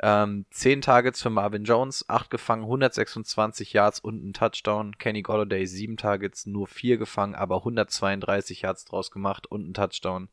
[0.00, 4.96] Ähm, 10 Targets für Marvin Jones, 8 gefangen, 126 Yards und ein Touchdown.
[4.98, 10.28] Kenny Golladay 7 Targets, nur 4 gefangen, aber 132 Yards draus gemacht und ein Touchdown.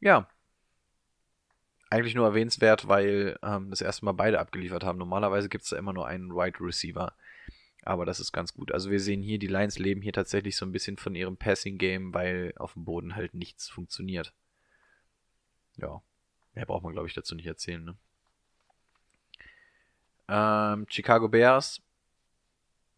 [0.00, 0.28] Ja,
[1.90, 4.98] eigentlich nur erwähnenswert, weil ähm, das erste Mal beide abgeliefert haben.
[4.98, 7.14] Normalerweise gibt es da immer nur einen Wide Receiver.
[7.82, 8.72] Aber das ist ganz gut.
[8.72, 12.12] Also wir sehen hier, die Lions leben hier tatsächlich so ein bisschen von ihrem Passing-Game,
[12.12, 14.34] weil auf dem Boden halt nichts funktioniert.
[15.76, 16.02] Ja,
[16.54, 17.84] mehr braucht man, glaube ich, dazu nicht erzählen.
[17.84, 17.96] Ne?
[20.28, 21.80] Ähm, Chicago Bears.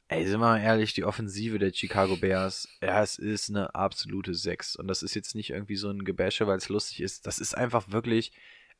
[0.08, 4.34] Ey, sind wir mal ehrlich, die Offensive der Chicago Bears, ja, es ist eine absolute
[4.34, 4.74] 6.
[4.74, 7.28] Und das ist jetzt nicht irgendwie so ein Gebäsche, weil es lustig ist.
[7.28, 8.32] Das ist einfach wirklich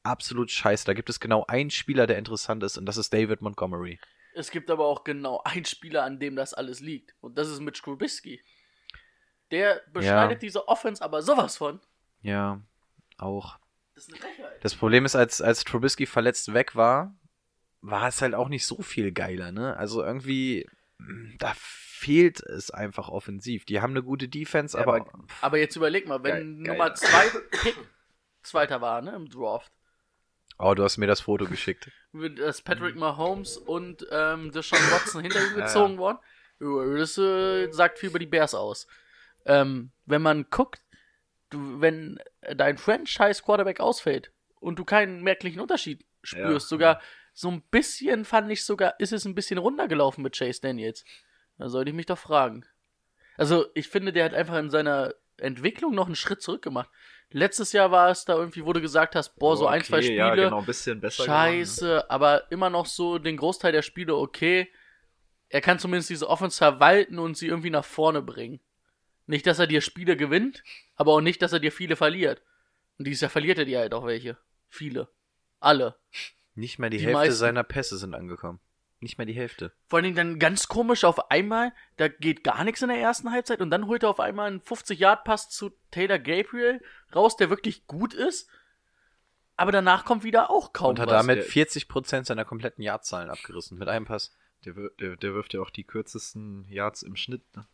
[0.03, 0.85] absolut scheiße.
[0.87, 3.99] Da gibt es genau einen Spieler, der interessant ist, und das ist David Montgomery.
[4.35, 7.15] Es gibt aber auch genau einen Spieler, an dem das alles liegt.
[7.21, 8.43] Und das ist Mitch Trubisky.
[9.51, 10.39] Der beschneidet Ja.
[10.39, 11.81] diese Offense aber sowas von.
[12.23, 12.61] Ja,
[13.19, 13.59] auch.
[13.95, 14.65] Das ist eine Frechheit.
[14.65, 17.15] Das Problem ist, als, als Trubisky verletzt weg war,
[17.81, 19.77] war es halt auch nicht so viel geiler, ne?
[19.77, 20.69] Also irgendwie,
[21.39, 23.65] da fehlt es einfach offensiv.
[23.65, 25.07] Die haben eine gute Defense, Ja, aber,
[25.41, 26.77] Aber jetzt überleg mal, wenn Geil-.
[26.77, 27.29] Nummer 2
[27.63, 27.77] Pick
[28.43, 29.71] Zweiter war, ne, im Draft.
[30.61, 31.91] Oh, du hast mir das Foto geschickt.
[32.37, 36.19] dass Patrick Mahomes und ähm, Deshaun Watson hinter ihm gezogen worden.
[36.61, 38.87] Ja, Das äh, sagt viel über die Bears aus.
[39.47, 40.83] Ähm, wenn man guckt,
[41.51, 42.19] du, wenn
[42.55, 44.31] dein Franchise-Quarterback ausfällt
[44.61, 46.77] und du keinen merklichen Unterschied spürst, Ja.
[46.77, 47.01] sogar
[47.33, 51.05] so ein bisschen fand ich sogar, ist es ein bisschen runtergelaufen mit Chase Daniels.
[51.59, 52.67] Da sollte ich mich doch fragen.
[53.37, 56.91] Also, ich finde, der hat einfach in seiner Entwicklung noch einen Schritt zurück gemacht.
[57.33, 60.17] Letztes Jahr war es da irgendwie, wo du gesagt hast, boah, so ein, zwei Spiele.
[60.17, 61.25] Ja, genau, ein bisschen besser.
[61.25, 64.69] Scheiße, aber immer noch so den Großteil der Spiele okay.
[65.49, 68.61] Er kann zumindest diese Offense verwalten und sie irgendwie nach vorne bringen.
[69.27, 70.65] Nicht, dass er dir Spiele gewinnt,
[70.97, 72.43] aber auch nicht, dass er dir viele verliert.
[72.99, 74.37] Und dieses Jahr verliert er dir halt auch welche.
[74.69, 75.09] Viele.
[75.61, 75.97] Alle.
[76.55, 77.35] Nicht mehr die, Die Hälfte meisten.
[77.37, 78.61] seiner Pässe sind angekommen.
[78.99, 79.73] Nicht mehr die Hälfte.
[79.87, 83.31] Vor allen Dingen dann ganz komisch auf einmal, da geht gar nichts in der ersten
[83.31, 86.83] Halbzeit und dann holt er auf einmal einen 50-Yard-Pass zu Taylor Gabriel
[87.15, 88.49] raus, der wirklich gut ist.
[89.57, 91.27] Aber danach kommt wieder auch kaum Und hat was.
[91.27, 93.79] damit der- 40% seiner kompletten Yardzahlen abgerissen.
[93.79, 94.35] Mit einem Pass.
[94.65, 97.43] Der, der, der wirft ja auch die kürzesten Yards im Schnitt.
[97.57, 97.67] Ne?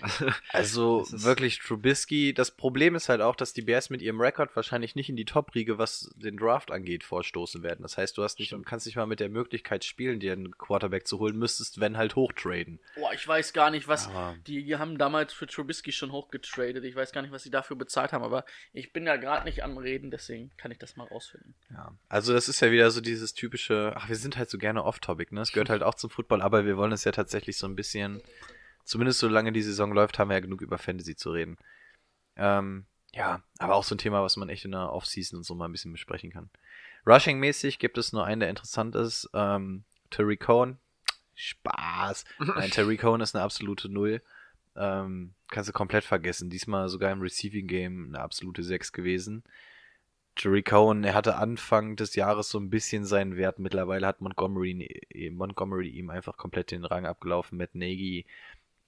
[0.50, 2.32] Also wirklich Trubisky.
[2.34, 5.24] Das Problem ist halt auch, dass die Bears mit ihrem Rekord wahrscheinlich nicht in die
[5.24, 7.82] Top-Riege, was den Draft angeht, vorstoßen werden.
[7.82, 11.06] Das heißt, du hast nicht, kannst nicht mal mit der Möglichkeit spielen, dir einen Quarterback
[11.06, 12.80] zu holen, müsstest, wenn halt hochtraden.
[12.96, 14.08] Boah, ich weiß gar nicht, was.
[14.08, 16.84] Aber- Die haben damals für Trubisky schon hochgetradet.
[16.84, 19.62] Ich weiß gar nicht, was sie dafür bezahlt haben, aber ich bin ja gerade nicht
[19.62, 21.54] am Reden, deswegen kann ich das mal rausfinden.
[21.70, 21.92] Ja.
[22.08, 25.34] Also das ist ja wieder so dieses typische, ach, wir sind halt so gerne off-topic,
[25.34, 25.40] ne?
[25.42, 28.22] Es gehört halt auch zum Football, aber wir wollen es ja tatsächlich so ein bisschen,
[28.88, 31.56] zumindest solange die Saison läuft, haben wir ja genug über Fantasy zu reden.
[32.36, 35.54] Ähm, ja, aber auch so ein Thema, was man echt in der Offseason und so
[35.54, 36.50] mal ein bisschen besprechen kann.
[37.06, 39.28] Rushing-mäßig gibt es nur einen, der interessant ist.
[39.34, 40.78] Ähm, Terry Cohn.
[41.34, 42.24] Spaß.
[42.38, 44.22] Nein, Terry Cohn ist eine absolute Null.
[44.74, 46.50] Ähm, kannst du komplett vergessen.
[46.50, 49.44] Diesmal sogar im Receiving Game eine absolute 6 gewesen.
[50.38, 53.58] Jerry Cohen, er hatte Anfang des Jahres so ein bisschen seinen Wert.
[53.58, 57.58] Mittlerweile hat Montgomery, Montgomery ihm einfach komplett den Rang abgelaufen.
[57.58, 58.24] Matt Nagy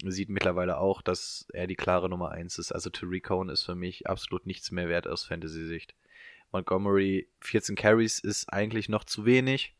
[0.04, 2.72] sieht mittlerweile auch, dass er die klare Nummer 1 ist.
[2.72, 5.94] Also Terry Cohen ist für mich absolut nichts mehr wert aus Fantasy-Sicht.
[6.52, 9.74] Montgomery, 14 Carries ist eigentlich noch zu wenig.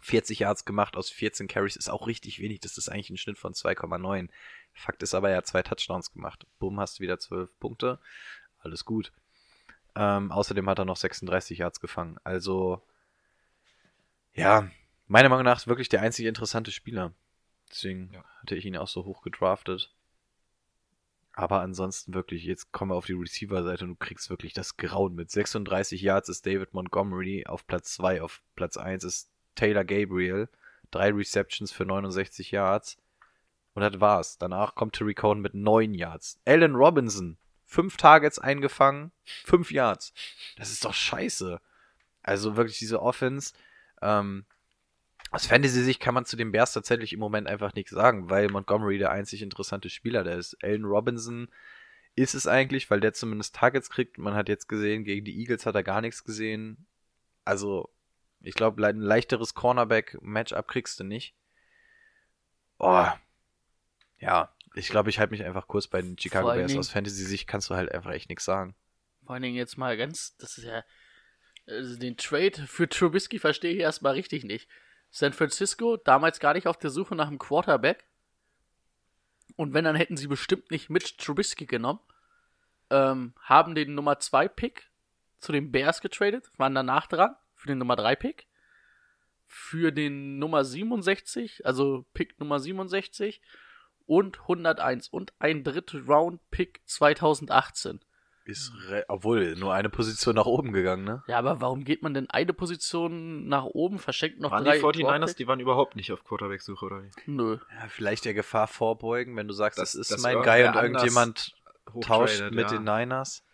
[0.00, 2.60] 40 Yards gemacht aus 14 Carries ist auch richtig wenig.
[2.60, 4.28] Das ist eigentlich ein Schnitt von 2,9.
[4.72, 6.46] Fakt ist aber, er hat zwei Touchdowns gemacht.
[6.58, 7.98] Bumm, hast wieder 12 Punkte.
[8.58, 9.12] Alles gut.
[9.94, 12.18] Ähm, außerdem hat er noch 36 Yards gefangen.
[12.24, 12.82] Also,
[14.34, 14.70] ja,
[15.06, 17.12] meiner Meinung nach wirklich der einzige interessante Spieler.
[17.72, 18.24] Deswegen Ja.
[18.40, 19.94] hatte ich ihn auch so hoch gedraftet.
[21.34, 25.14] Aber ansonsten wirklich, jetzt kommen wir auf die Receiver-Seite und du kriegst wirklich das Grauen
[25.14, 25.30] mit.
[25.30, 30.48] 36 Yards ist David Montgomery auf Platz 2, auf Platz 1 ist Taylor Gabriel.
[30.90, 32.98] Drei Receptions für 69 Yards.
[33.72, 34.36] Und das war's.
[34.36, 36.38] Danach kommt Terry Cohen mit 9 Yards.
[36.44, 40.12] Allen Robinson, 5 Targets eingefangen, 5 Yards.
[40.56, 41.58] Das ist doch scheiße.
[42.22, 43.54] Also wirklich diese Offense.
[44.02, 44.44] Ähm,
[45.32, 48.98] aus Fantasy-Sicht kann man zu den Bears tatsächlich im Moment einfach nichts sagen, weil Montgomery
[48.98, 50.56] der einzig interessante Spieler der ist.
[50.62, 51.48] Allen Robinson
[52.14, 54.18] ist es eigentlich, weil der zumindest Targets kriegt.
[54.18, 56.86] Man hat jetzt gesehen, gegen die Eagles hat er gar nichts gesehen.
[57.44, 57.88] Also,
[58.40, 61.34] ich glaube, ein leichteres Cornerback-Matchup kriegst du nicht.
[62.78, 63.06] Oh.
[64.18, 66.68] Ja, ich glaube, ich halte mich einfach kurz bei den Chicago Bears.
[66.68, 68.74] Dingen- Aus Fantasy-Sicht kannst du halt einfach echt nichts sagen.
[69.24, 70.84] Vor allen Dingen jetzt mal ganz, das ist ja,
[71.66, 74.68] also den Trade für Trubisky verstehe ich erstmal richtig nicht.
[75.14, 78.08] San Francisco, damals gar nicht auf der Suche nach einem Quarterback.
[79.56, 82.00] Und wenn, dann hätten sie bestimmt nicht mit Trubisky genommen.
[82.88, 84.90] Ähm, haben den Nummer 2 Pick
[85.38, 88.46] zu den Bears getradet, waren danach dran für den Nummer 3 Pick.
[89.46, 93.42] Für den Nummer 67, also Pick Nummer 67
[94.06, 98.00] und 101 und ein dritte Round Pick 2018.
[98.44, 101.22] Ist re- obwohl nur eine Position nach oben gegangen, ne?
[101.28, 104.82] Ja, aber warum geht man denn eine Position nach oben, verschenkt noch waren drei die
[104.84, 105.34] 49ers, Dropbacks?
[105.36, 107.10] die waren überhaupt nicht auf Quarterback-Suche, oder wie?
[107.26, 107.58] Nö.
[107.70, 110.74] Ja, vielleicht der Gefahr vorbeugen, wenn du sagst, Das- das, ist dass mein Guy und
[110.74, 111.54] irgendjemand
[112.00, 112.78] tauscht mit ja.
[112.78, 113.44] den Niners.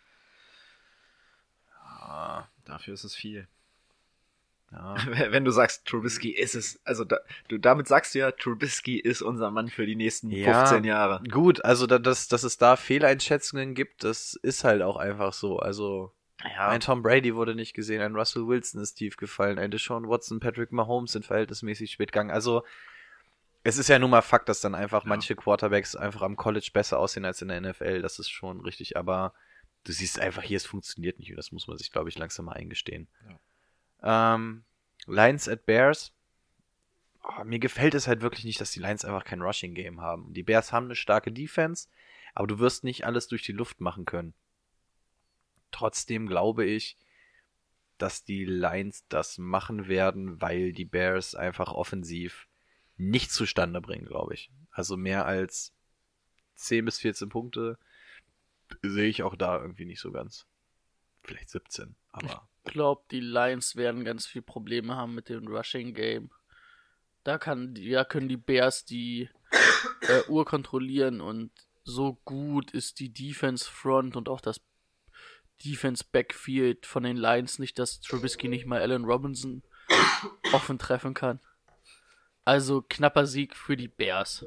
[2.01, 3.47] Ja, Dafür ist es viel.
[4.71, 4.95] Ja.
[5.31, 7.17] Wenn du sagst, Trubisky ist es, also da,
[7.47, 10.53] du, damit sagst du ja, Trubisky ist unser Mann für die nächsten Ja.
[10.65, 11.21] 15 Jahre.
[11.29, 15.59] Gut, also da, dass, dass es da Fehleinschätzungen gibt, das ist halt auch einfach so.
[15.59, 16.13] Also
[16.43, 20.07] Ja, ein Tom Brady wurde nicht gesehen, ein Russell Wilson ist tief gefallen, ein Deshaun
[20.07, 22.31] Watson, Patrick Mahomes sind verhältnismäßig spät gegangen.
[22.31, 22.63] Also
[23.63, 25.09] es ist ja nun mal Fakt, dass dann einfach Ja.
[25.09, 28.01] manche Quarterbacks einfach am College besser aussehen als in der NFL.
[28.01, 29.33] Das ist schon richtig, aber
[29.83, 32.45] du siehst einfach hier, es funktioniert nicht und das muss man sich, glaube ich, langsam
[32.45, 33.07] mal eingestehen.
[34.03, 34.63] Ähm,
[35.05, 36.13] Lions at Bears.
[37.23, 40.33] Oh, mir gefällt es halt wirklich nicht, dass die Lions einfach kein Rushing Game haben.
[40.33, 41.87] Die Bears haben eine starke Defense,
[42.33, 44.33] aber du wirst nicht alles durch die Luft machen können.
[45.71, 46.97] Trotzdem glaube ich,
[47.97, 52.47] dass die Lions das machen werden, weil die Bears einfach offensiv
[52.97, 54.51] nicht zustande bringen, glaube ich.
[54.71, 55.73] Also mehr als
[56.55, 57.77] 10 bis 14 Punkte
[58.81, 60.45] sehe ich auch da irgendwie nicht so ganz.
[61.23, 66.29] Vielleicht 17, aber glaube, die Lions werden ganz viel Probleme haben mit dem Rushing Game.
[67.23, 69.29] Da kann, ja, können die Bears die
[70.01, 71.51] äh, Uhr kontrollieren und
[71.83, 74.61] so gut ist die Defense Front und auch das
[75.65, 79.63] Defense Backfield von den Lions nicht, dass Trubisky nicht mal Allen Robinson
[80.53, 81.39] offen treffen kann.
[82.49, 84.43] Also knapper Sieg für die Bears.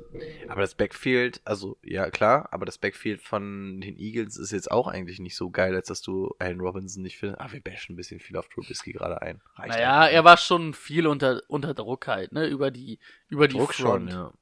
[0.48, 4.88] Aber das Backfield, also ja klar, aber das Backfield von den Eagles ist jetzt auch
[4.88, 7.40] eigentlich nicht so geil, als dass du Allen Robinson nicht findest.
[7.40, 9.40] Ah, wir bashen ein bisschen viel auf Trubisky gerade ein.
[9.54, 10.14] Reicht Naja, einfach.
[10.14, 12.48] er war schon viel unter, unter Druck halt, ne?
[12.48, 12.98] Über die,
[13.28, 14.10] über die Druck Front.
[14.10, 14.32] schon, ja.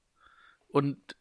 [0.69, 1.17] Und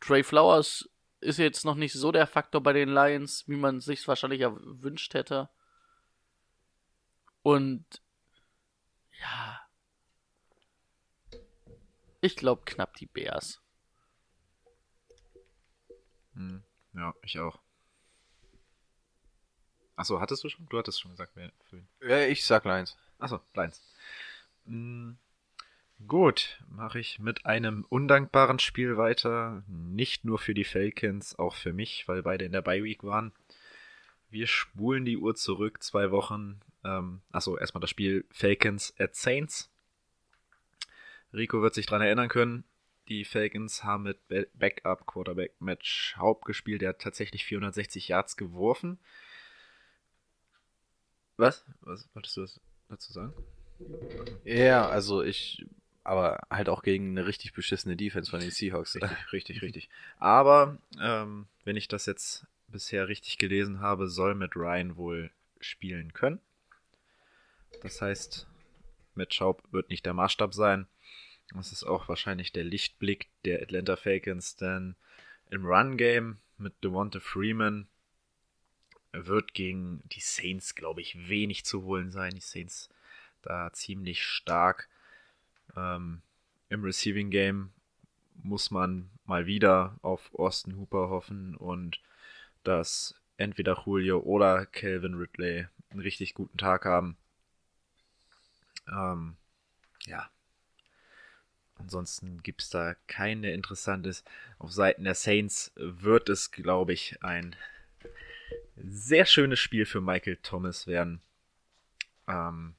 [0.00, 0.90] Trey Flowers
[1.20, 5.14] ist jetzt noch nicht so der Faktor bei den Lions, wie man sich wahrscheinlich erwünscht
[5.14, 5.50] hätte.
[7.44, 7.84] Und
[9.20, 9.60] ja.
[12.20, 13.60] Ich glaube knapp die Bears.
[16.34, 16.62] Hm,
[16.94, 17.58] ja, ich auch.
[19.96, 20.66] Achso, hattest du schon?
[20.68, 22.26] Du hattest schon gesagt, wer für ja.
[22.26, 22.96] Ich sag Lions.
[23.18, 23.82] Achso, Lions.
[24.66, 25.18] Hm,
[26.06, 29.62] gut, mache ich mit einem undankbaren Spiel weiter.
[29.66, 33.32] Nicht nur für die Falcons, auch für mich, weil beide in der Bye Week waren.
[34.30, 36.60] Wir spulen die Uhr zurück, zwei Wochen.
[36.84, 39.69] Ähm, achso, erstmal das Spiel Falcons at Saints.
[41.32, 42.64] Rico wird sich dran erinnern können.
[43.08, 46.82] Die Falcons haben mit Ba- Backup Quarterback Matt Schaub gespielt.
[46.82, 48.98] Der hat tatsächlich 460 Yards geworfen.
[51.36, 51.64] Was?
[51.80, 52.46] Was wolltest du
[52.88, 53.32] dazu sagen?
[54.44, 55.64] Ja, also ich,
[56.04, 58.96] aber halt auch gegen eine richtig beschissene Defense von den Seahawks.
[58.96, 59.88] Richtig, richtig, richtig.
[60.18, 66.12] Aber ähm, wenn ich das jetzt bisher richtig gelesen habe, soll Matt Ryan wohl spielen
[66.12, 66.40] können.
[67.82, 68.46] Das heißt,
[69.14, 70.86] Matt Schaub wird nicht der Maßstab sein.
[71.54, 74.94] Das ist auch wahrscheinlich der Lichtblick der Atlanta Falcons, denn
[75.50, 77.88] im Run-Game mit Devonta Freeman
[79.12, 82.34] wird gegen die Saints, glaube ich, wenig zu holen sein.
[82.34, 82.88] Die Saints
[83.42, 84.88] da ziemlich stark.
[85.76, 86.22] Ähm,
[86.68, 87.72] Im Receiving Game
[88.42, 92.00] muss man mal wieder auf Austin Hooper hoffen und
[92.62, 97.16] dass entweder Julio oder Calvin Ridley einen richtig guten Tag haben.
[98.88, 99.36] Ähm,
[100.06, 100.30] ja.
[101.80, 104.28] Ansonsten gibt es da keinen, der interessant ist.
[104.58, 107.56] Auf Seiten der Saints wird es, glaube ich, ein
[108.76, 111.20] sehr schönes Spiel für Michael Thomas werden.
[112.28, 112.74] Ähm,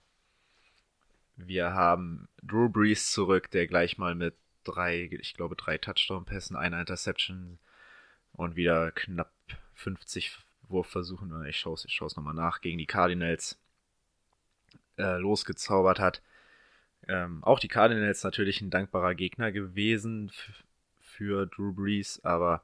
[1.35, 6.79] wir haben Drew Brees zurück, der gleich mal mit drei, ich glaube, drei Touchdown-Pässen, einer
[6.79, 7.57] Interception
[8.33, 9.31] und wieder knapp
[9.75, 10.37] 50
[10.69, 13.57] Wurfversuchen, ich schaue es ich nochmal nach, gegen die Cardinals
[14.97, 16.21] äh, losgezaubert hat.
[17.07, 20.31] Ähm, auch die Cardinals natürlich ein dankbarer Gegner gewesen
[20.99, 22.63] für Drew Brees, aber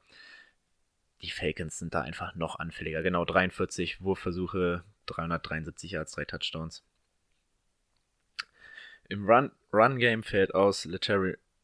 [1.21, 3.01] die Falcons sind da einfach noch anfälliger.
[3.01, 6.83] Genau, 43 Wurfversuche, 373 Yards, drei Touchdowns.
[9.09, 10.87] Im Run, Run Game fällt aus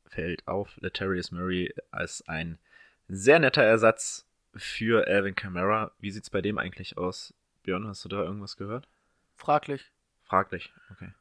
[0.08, 2.60] fällt auf Letarius Murray als ein
[3.08, 5.92] sehr netter Ersatz für Alvin Kamara.
[6.00, 7.34] Wie sieht's bei dem eigentlich aus?
[7.64, 8.88] Björn, hast du da irgendwas gehört?
[9.36, 9.92] Fraglich.
[10.24, 11.14] Fraglich, okay.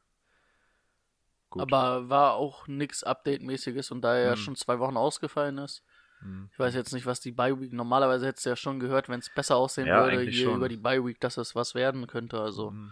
[1.53, 1.61] Gut.
[1.61, 4.37] Aber war auch nix Update-mäßiges und da er ja Hm.
[4.37, 5.83] schon zwei Wochen ausgefallen ist.
[6.21, 6.49] Hm.
[6.51, 7.71] Ich weiß jetzt nicht, was die Bye Week.
[7.73, 10.55] Normalerweise hättest du ja schon gehört, wenn es besser aussehen Ja, würde hier schon.
[10.57, 12.39] über die Bye Week, dass es was werden könnte.
[12.39, 12.91] Also Hm.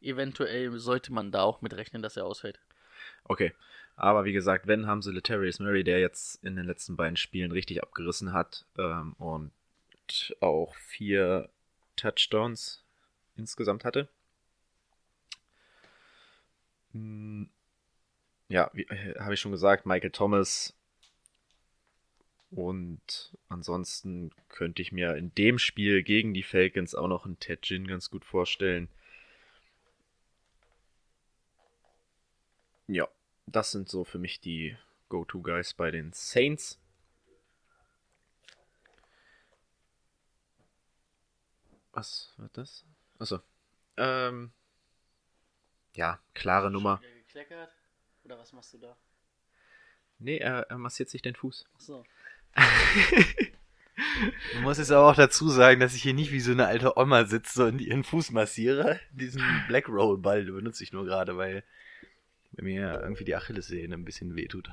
[0.00, 2.60] eventuell sollte man da auch mit rechnen, dass er ausfällt.
[3.24, 3.52] Okay.
[3.96, 7.50] Aber wie gesagt, wenn haben sie Letarius Murray, der jetzt in den letzten beiden Spielen
[7.50, 9.50] richtig abgerissen hat ähm, und
[10.40, 11.48] auch vier
[11.96, 12.84] Touchdowns
[13.36, 14.08] insgesamt hatte.
[16.92, 17.48] Hm,
[18.48, 20.74] Ja, äh, habe ich schon gesagt, Michael Thomas.
[22.50, 27.62] Und ansonsten könnte ich mir in dem Spiel gegen die Falcons auch noch einen Ted
[27.62, 28.88] Ginn ganz gut vorstellen.
[32.86, 33.08] Ja,
[33.46, 34.76] das sind so für mich die
[35.08, 36.78] Go-To-Guys bei den Saints.
[41.92, 42.84] Was war das?
[43.18, 43.40] Achso.
[43.96, 44.52] Ähm.
[45.94, 47.00] Ja, klare Nummer.
[47.26, 47.72] Gekleckert?
[48.26, 48.96] Oder was machst du da?
[50.18, 51.64] Nee, er, er massiert sich den Fuß.
[51.76, 52.04] Achso.
[54.54, 56.96] Man muss jetzt aber auch dazu sagen, dass ich hier nicht wie so eine alte
[56.98, 58.98] Oma sitze und ihren Fuß massiere.
[59.12, 61.62] Diesen Black Roll Ball benutze ich nur gerade, weil
[62.50, 64.70] bei mir irgendwie die Achillessehne ein bisschen wehtut.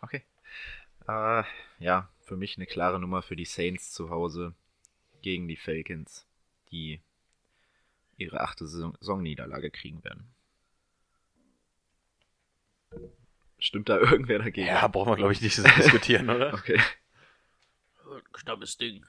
[0.00, 0.24] Okay.
[1.06, 1.44] Äh,
[1.78, 4.54] ja, für mich eine klare Nummer für die Saints zu Hause
[5.22, 6.26] gegen die Falcons,
[6.72, 7.00] die
[8.16, 10.28] ihre achte Saison- Saisonniederlage kriegen werden.
[13.58, 14.66] Stimmt da irgendwer dagegen?
[14.68, 16.54] Ja, brauchen wir glaube ich nicht so diskutieren, oder?
[16.54, 16.80] Okay,
[18.32, 19.04] Knappes Ding.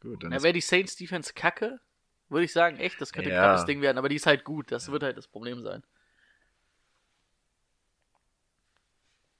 [0.00, 0.22] gut.
[0.22, 1.80] Dann Na, wäre die Saints Defense kacke,
[2.28, 3.46] würde ich sagen, echt, das könnte ein Ja.
[3.48, 5.82] knappes Ding werden, aber die ist halt gut, das wird halt das Problem sein.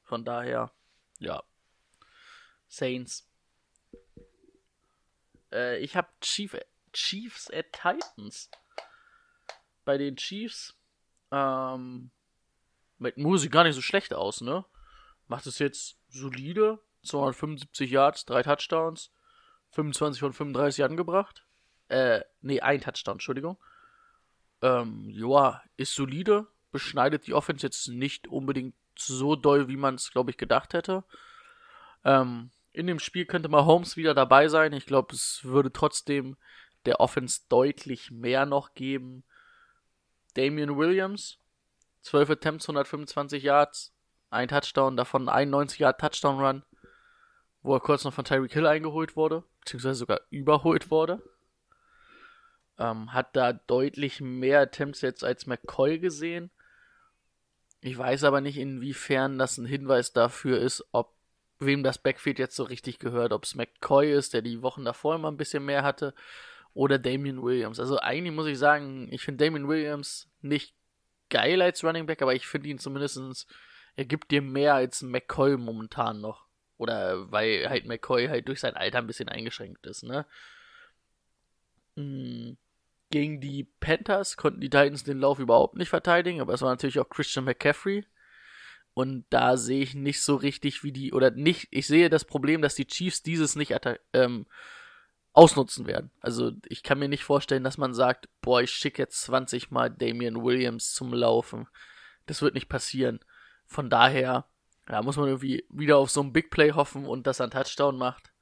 [0.02, 0.72] Von daher,
[1.18, 1.42] ja.
[2.68, 3.28] Saints.
[5.52, 6.56] Äh, ich habe Chief,
[6.92, 8.50] Chiefs at Titans.
[9.84, 10.76] Bei den Chiefs,
[11.30, 12.10] ähm,
[13.00, 14.64] mit Musik gar nicht so schlecht aus, ne?
[15.26, 19.10] Macht es jetzt solide, 275 Yards, drei Touchdowns,
[19.70, 21.46] 25 von 35 angebracht.
[21.88, 23.58] Äh, nee, ein Touchdown, Entschuldigung.
[24.62, 30.10] Ähm, ja, ist solide, beschneidet die Offense jetzt nicht unbedingt so doll, wie man es,
[30.10, 31.04] glaube ich, gedacht hätte.
[32.04, 34.72] Ähm, in dem Spiel könnte mal Holmes wieder dabei sein.
[34.72, 36.36] Ich glaube, es würde trotzdem
[36.84, 39.24] der Offense deutlich mehr noch geben.
[40.34, 41.39] Damian Williams,
[42.02, 43.92] 12 Attempts, 125 Yards,
[44.30, 46.62] ein Touchdown, davon 91 Yard Touchdown Run,
[47.62, 51.22] wo er kurz noch von Tyreek Hill eingeholt wurde, beziehungsweise sogar überholt wurde.
[52.78, 56.50] Ähm, hat da deutlich mehr Attempts jetzt als McCoy gesehen.
[57.82, 61.14] Ich weiß aber nicht, inwiefern das ein Hinweis dafür ist, ob
[61.58, 65.14] wem das Backfield jetzt so richtig gehört, ob es McCoy ist, der die Wochen davor
[65.14, 66.14] immer ein bisschen mehr hatte,
[66.72, 67.80] oder Damian Williams.
[67.80, 70.74] Also eigentlich muss ich sagen, ich finde Damian Williams nicht
[71.30, 73.46] geil als Running Back, aber ich finde ihn zumindestens
[73.96, 76.46] er gibt dir mehr als McCoy momentan noch.
[76.78, 80.26] Oder weil halt McCoy halt durch sein Alter ein bisschen eingeschränkt ist, ne?
[81.96, 82.52] Mm,
[83.10, 87.00] Gegen die Panthers konnten die Titans den Lauf überhaupt nicht verteidigen, aber es war natürlich
[87.00, 88.06] auch Christian McCaffrey.
[88.94, 92.62] Und da sehe ich nicht so richtig, wie die, oder nicht, ich sehe das Problem,
[92.62, 93.74] dass die Chiefs dieses nicht
[94.12, 94.46] ähm,
[95.32, 96.10] ausnutzen werden.
[96.20, 99.90] Also ich kann mir nicht vorstellen, dass man sagt, boah, ich schicke jetzt 20 Mal
[99.90, 101.68] Damian Williams zum Laufen.
[102.26, 103.20] Das wird nicht passieren.
[103.66, 104.46] Von daher,
[104.88, 107.96] ja, muss man irgendwie wieder auf so ein Big Play hoffen und er einen Touchdown
[107.96, 108.32] macht.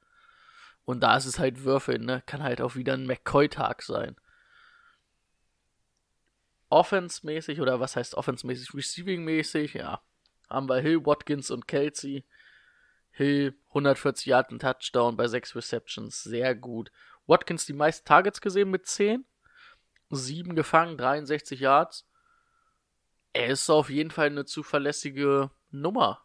[0.85, 2.23] Und da ist es halt Würfeln, ne?
[2.25, 4.15] Kann halt auch wieder ein McCoy-Tag sein.
[6.69, 8.73] Offense-mäßig, oder was heißt Offense-mäßig?
[8.73, 10.01] Receiving-mäßig, ja.
[10.49, 12.25] Haben wir Hill, Watkins und Kelsey.
[13.11, 16.91] Hill 140 Yard und Touchdown bei 6 Receptions, sehr gut.
[17.27, 19.25] Watkins die meisten Targets gesehen mit 10.
[20.09, 22.07] 7 gefangen, 63 Yards.
[23.33, 26.21] Er ist auf jeden Fall eine zuverlässige Nummer.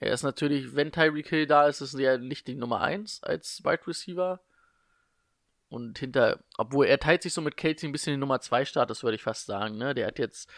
[0.00, 3.64] Er ist natürlich, wenn Tyreek Hill da ist, ist er nicht die Nummer 1 als
[3.64, 4.40] Wide Receiver.
[5.68, 9.02] Und hinter, obwohl er teilt sich so mit Kelsey ein bisschen die Nummer 2 Status,
[9.02, 9.76] würde ich fast sagen.
[9.76, 9.94] Ne?
[9.94, 10.48] Der hat jetzt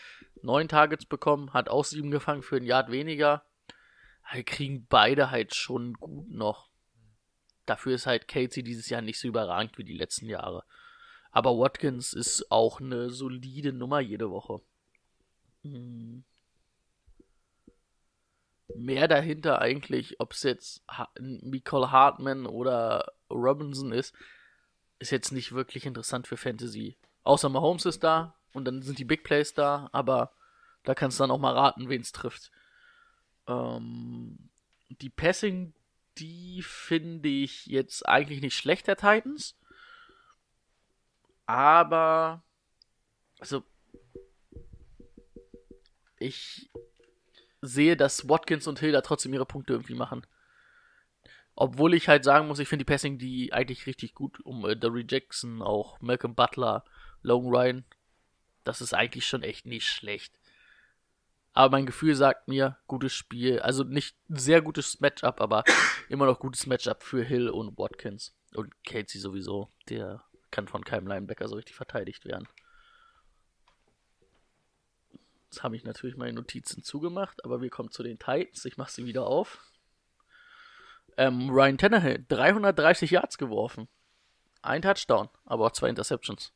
[0.43, 3.45] 9 Targets bekommen, hat auch 7 gefangen für ein Yard weniger.
[4.33, 6.70] Wir kriegen beide halt schon gut noch.
[7.66, 10.64] Dafür ist halt Kelsey dieses Jahr nicht so überragend wie die letzten Jahre.
[11.31, 14.61] Aber Watkins ist auch eine solide Nummer jede Woche.
[15.62, 16.24] Hm.
[18.76, 20.85] Mehr dahinter eigentlich, ob es jetzt
[21.18, 24.14] Nicole Hartman oder Robinson ist,
[24.99, 26.97] ist jetzt nicht wirklich interessant für Fantasy.
[27.24, 30.33] Außer Mahomes ist da und dann sind die Big Plays da, aber
[30.85, 32.51] da kannst du dann auch mal raten, wen es trifft.
[33.47, 34.51] Ähm,
[34.88, 35.72] die Passing,
[36.18, 39.57] die finde ich jetzt eigentlich nicht schlecht der Titans.
[41.47, 42.43] Aber,
[43.38, 43.64] also,
[46.18, 46.70] ich
[47.62, 50.26] sehe, dass Watkins und Hill da trotzdem ihre Punkte irgendwie machen.
[51.55, 54.76] Obwohl ich halt sagen muss, ich finde die Passing die eigentlich richtig gut um äh,
[54.76, 56.84] Derry Jackson, auch Malcolm Butler,
[57.22, 57.84] Logan Ryan.
[58.64, 60.38] Das ist eigentlich schon echt nicht schlecht.
[61.53, 63.61] Aber mein Gefühl sagt mir, gutes Spiel.
[63.61, 65.65] Also nicht sehr gutes Matchup, aber
[66.09, 68.35] immer noch gutes Matchup für Hill und Watkins.
[68.55, 69.73] Und Casey sowieso.
[69.89, 72.49] Der kann von keinem Linebacker so richtig verteidigt werden.
[75.45, 78.65] Jetzt habe ich natürlich meine Notizen zugemacht, aber wir kommen zu den Titans.
[78.65, 79.59] Ich mache sie wieder auf.
[81.17, 83.89] Ähm, Ryan Tannehill, 330 Yards geworfen.
[84.63, 86.53] Ein Touchdown, aber auch zwei Interceptions.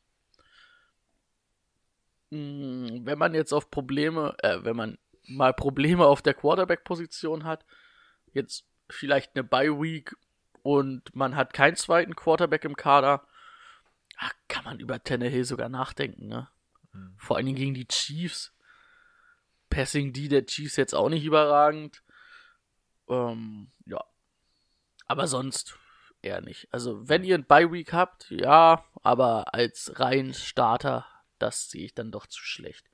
[2.31, 4.97] Hm, wenn man jetzt auf Probleme, äh, wenn man
[5.27, 7.65] mal Probleme auf der Quarterback-Position hat,
[8.33, 10.15] jetzt vielleicht eine Bye-Week
[10.61, 13.27] und man hat keinen zweiten Quarterback im Kader,
[14.17, 16.47] ach, kann man über Tannehill sogar nachdenken, ne?
[16.93, 17.15] Mhm.
[17.17, 18.51] Vor allen Dingen gegen die Chiefs.
[19.69, 22.03] Passing die der Chiefs jetzt auch nicht überragend.
[23.09, 24.03] Ähm, ja.
[25.07, 25.77] Aber sonst
[26.21, 26.67] eher nicht.
[26.71, 31.05] Also, wenn ihr ein Bye Week habt, ja, aber als rein Starter,
[31.45, 32.89] das sehe ich dann doch zu schlecht.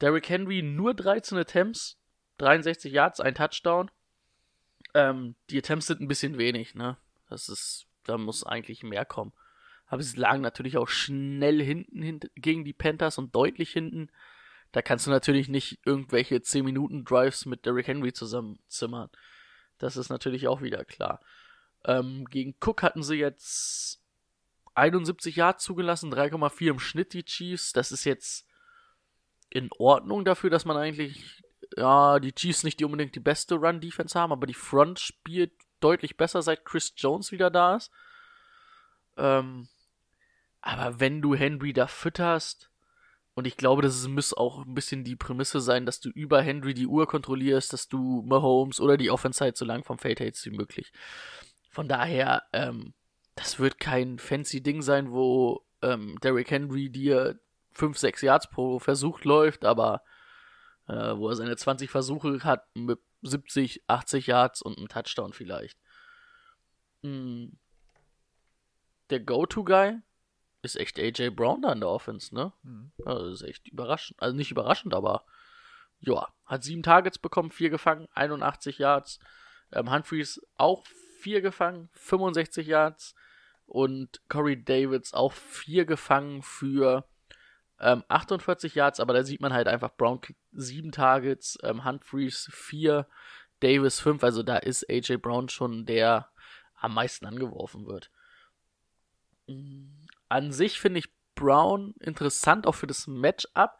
[0.00, 1.98] Derrick Henry nur 13 Attempts,
[2.38, 3.90] 63 Yards, ein Touchdown.
[4.92, 6.96] Ähm, die Attempts sind ein bisschen wenig, ne?
[7.30, 9.32] Das ist, da muss eigentlich mehr kommen.
[9.86, 14.10] Aber sie lagen natürlich auch schnell hinten, hinten gegen die Panthers und deutlich hinten.
[14.72, 19.10] Da kannst du natürlich nicht irgendwelche 10 Minuten Drives mit Derrick Henry zusammenzimmern.
[19.78, 21.20] Das ist natürlich auch wieder klar.
[21.84, 24.02] Ähm, gegen Cook hatten sie jetzt
[24.76, 27.72] 71 Yards zugelassen, 3,4 im Schnitt die Chiefs.
[27.72, 28.46] Das ist jetzt
[29.50, 31.42] in Ordnung dafür, dass man eigentlich,
[31.76, 36.16] ja, die Chiefs nicht die unbedingt die beste Run-Defense haben, aber die Front spielt deutlich
[36.16, 37.90] besser, seit Chris Jones wieder da ist.
[39.16, 39.68] Ähm,
[40.60, 42.70] aber wenn du Henry da fütterst,
[43.34, 46.72] und ich glaube, das muss auch ein bisschen die Prämisse sein, dass du über Henry
[46.72, 50.46] die Uhr kontrollierst, dass du Mahomes oder die Offense halt so lang vom Fade hältst
[50.46, 50.90] wie möglich.
[51.70, 52.94] Von daher, ähm,
[53.36, 57.38] das wird kein fancy Ding sein, wo ähm, Derrick Henry dir
[57.72, 60.02] 5, 6 Yards pro Versuch läuft, aber
[60.88, 65.78] äh, wo er seine 20 Versuche hat mit 70, 80 Yards und einem Touchdown vielleicht.
[67.02, 67.58] Hm.
[69.10, 69.98] Der Go-To-Guy
[70.62, 72.52] ist echt AJ Brown da in der Offense, ne?
[72.62, 72.90] Mhm.
[73.04, 74.20] Also das ist echt überraschend.
[74.20, 75.24] Also nicht überraschend, aber
[76.00, 79.20] ja, hat sieben Targets bekommen, vier gefangen, 81 Yards.
[79.72, 80.84] Ähm, Humphreys auch
[81.18, 83.14] vier gefangen, 65 Yards.
[83.66, 87.04] Und Corey Davids auch vier gefangen für
[87.80, 92.48] ähm, 48 Yards, aber da sieht man halt einfach, Brown kriegt sieben Targets, ähm, Humphreys
[92.52, 93.06] vier,
[93.60, 96.30] Davis fünf, also da ist AJ Brown schon der
[96.74, 98.10] am meisten angeworfen wird.
[100.28, 103.76] An sich finde ich Brown interessant, auch für das Matchup.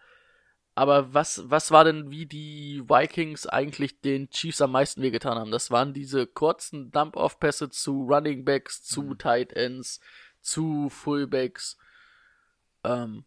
[0.78, 5.50] Aber was, was war denn, wie die Vikings eigentlich den Chiefs am meisten wehgetan haben?
[5.50, 9.18] Das waren diese kurzen Dump-Off-Pässe zu Running Backs, zu mhm.
[9.18, 10.00] Tight Ends,
[10.42, 11.78] zu Fullbacks.
[12.84, 13.24] Ähm,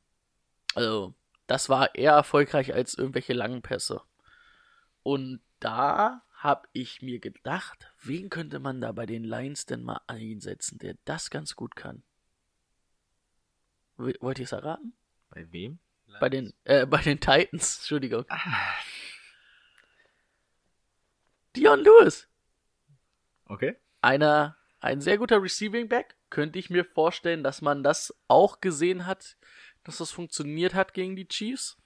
[0.75, 1.15] also,
[1.47, 4.03] das war eher erfolgreich als irgendwelche langen Pässe.
[5.01, 10.01] Und da habe ich mir gedacht, wen könnte man da bei den Lions denn mal
[10.05, 12.03] einsetzen, der das ganz gut kann?
[13.97, 14.93] Wollt ihr es erraten?
[15.31, 15.79] Bei wem?
[16.19, 18.25] Bei den, äh, bei den Titans, Entschuldigung.
[18.29, 18.75] Ah.
[21.55, 22.27] Dion Lewis.
[23.45, 23.75] Okay.
[24.01, 26.15] Einer, ein sehr guter Receiving Back.
[26.29, 29.37] Könnte ich mir vorstellen, dass man das auch gesehen hat,
[29.83, 31.77] dass das funktioniert hat gegen die Chiefs.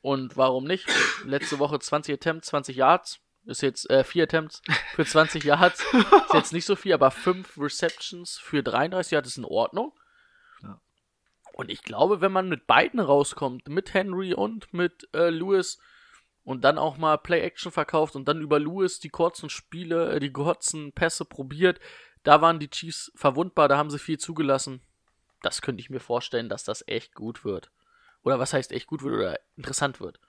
[0.00, 0.88] Und warum nicht?
[1.24, 3.20] Letzte Woche 20 Attempts, 20 Yards.
[3.44, 4.62] Ist jetzt äh, vier Attempts
[4.94, 5.84] für 20 Yards.
[5.92, 9.92] Ist jetzt nicht so viel, aber fünf Receptions für 33 Yards ist in Ordnung.
[11.52, 15.78] Und ich glaube, wenn man mit beiden rauskommt, mit Henry und mit äh, Lewis
[16.44, 20.32] und dann auch mal Play-Action verkauft und dann über Lewis die kurzen Spiele, äh, die
[20.32, 21.78] kurzen Pässe probiert,
[22.22, 24.80] da waren die Chiefs verwundbar, da haben sie viel zugelassen.
[25.42, 27.70] Das könnte ich mir vorstellen, dass das echt gut wird.
[28.22, 30.20] Oder was heißt echt gut wird oder interessant wird.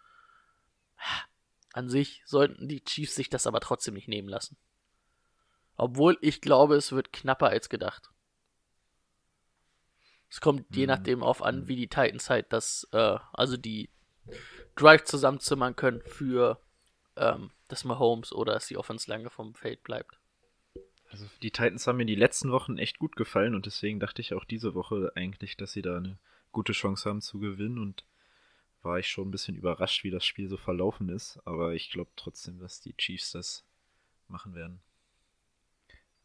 [1.74, 4.58] An sich sollten die Chiefs sich das aber trotzdem nicht nehmen lassen.
[5.76, 8.12] Obwohl ich glaube, es wird knapper als gedacht.
[10.34, 10.88] Es kommt je mhm.
[10.88, 13.92] nachdem auf an, wie die Titans halt das, äh, also die
[14.76, 16.60] Drive zusammenzimmern können für
[17.18, 20.18] ähm, das Mahomes oder dass die Offense lange vom Feld bleibt.
[21.12, 24.34] Also die Titans haben mir die letzten Wochen echt gut gefallen und deswegen dachte ich
[24.34, 26.18] auch diese Woche eigentlich, dass sie da eine
[26.52, 28.04] gute Chance haben zu gewinnen und
[28.82, 32.10] war ich schon ein bisschen überrascht, wie das Spiel so verlaufen ist, aber ich glaube
[32.16, 33.64] trotzdem, dass die Chiefs das
[34.28, 34.80] machen werden.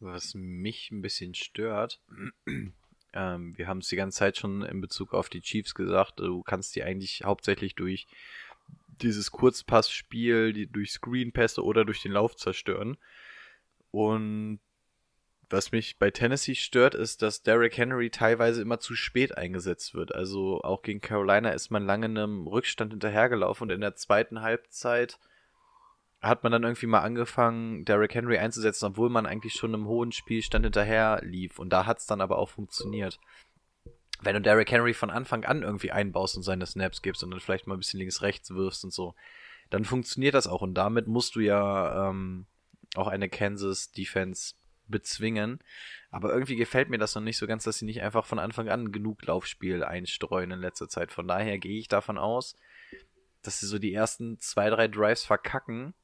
[0.01, 2.01] Was mich ein bisschen stört,
[3.13, 6.43] ähm, wir haben es die ganze Zeit schon in Bezug auf die Chiefs gesagt, du
[6.43, 8.07] kannst die eigentlich hauptsächlich durch
[9.01, 12.97] dieses Kurzpassspiel, die, durch Screenpässe oder durch den Lauf zerstören.
[13.91, 14.61] Und
[15.51, 20.15] Was mich bei Tennessee stört, ist, dass Derrick Henry teilweise immer zu spät eingesetzt wird.
[20.15, 25.19] Also auch gegen Carolina ist man lange einem Rückstand hinterhergelaufen und in der zweiten Halbzeit
[26.21, 30.11] hat man dann irgendwie mal angefangen, Derrick Henry einzusetzen, obwohl man eigentlich schon im hohen
[30.11, 31.59] Spielstand hinterher lief.
[31.59, 33.21] Und da hat es dann aber auch funktioniert.
[34.21, 37.39] Wenn du Derrick Henry von Anfang an irgendwie einbaust und seine Snaps gibst und dann
[37.39, 39.15] vielleicht mal ein bisschen links-rechts wirfst und so,
[39.71, 40.61] dann funktioniert das auch.
[40.63, 42.47] Und damit musst du ja ähm,
[42.97, 44.55] auch eine Kansas Defense
[44.89, 45.61] bezwingen.
[46.11, 48.69] Aber irgendwie gefällt mir das noch nicht so ganz, dass sie nicht einfach von Anfang
[48.69, 51.13] an genug Laufspiel einstreuen in letzter Zeit.
[51.13, 52.57] Von daher gehe ich davon aus,
[53.43, 55.95] dass sie so die ersten zwei, drei Drives verkacken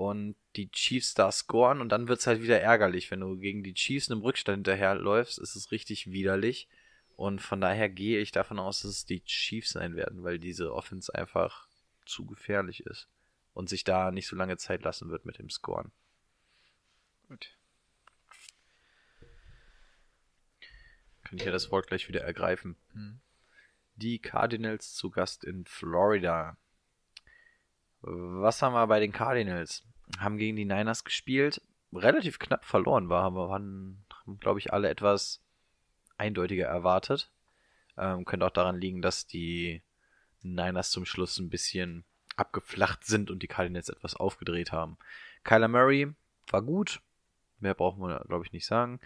[0.00, 3.10] und die Chiefs da scoren und dann wird es halt wieder ärgerlich.
[3.10, 6.70] Wenn du gegen die Chiefs in einem Rückstand hinterherläufst, ist es richtig widerlich.
[7.16, 10.72] Und von daher gehe ich davon aus, dass es die Chiefs sein werden, weil diese
[10.72, 11.68] Offense einfach
[12.06, 13.08] zu gefährlich ist
[13.52, 15.92] und sich da nicht so lange Zeit lassen wird mit dem Scoren.
[17.28, 17.54] Gut.
[21.24, 22.76] Kann ich ja das Wort gleich wieder ergreifen.
[22.94, 23.20] Hm.
[23.96, 26.56] Die Cardinals zu Gast in Florida.
[28.00, 29.84] Was haben wir bei den Cardinals?
[30.18, 34.04] Haben gegen die Niners gespielt, relativ knapp verloren war, aber waren,
[34.40, 35.40] glaube ich, alle etwas
[36.18, 37.30] eindeutiger erwartet.
[37.96, 39.82] Ähm, könnte auch daran liegen, dass die
[40.42, 42.04] Niners zum Schluss ein bisschen
[42.36, 44.96] abgeflacht sind und die Cardinals etwas aufgedreht haben.
[45.44, 46.12] Kyler Murray
[46.50, 47.00] war gut,
[47.58, 49.00] mehr brauchen wir, glaube ich, nicht sagen.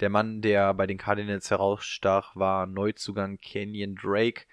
[0.00, 4.46] Der Mann, der bei den Cardinals herausstach, war Neuzugang Kenyon Drake.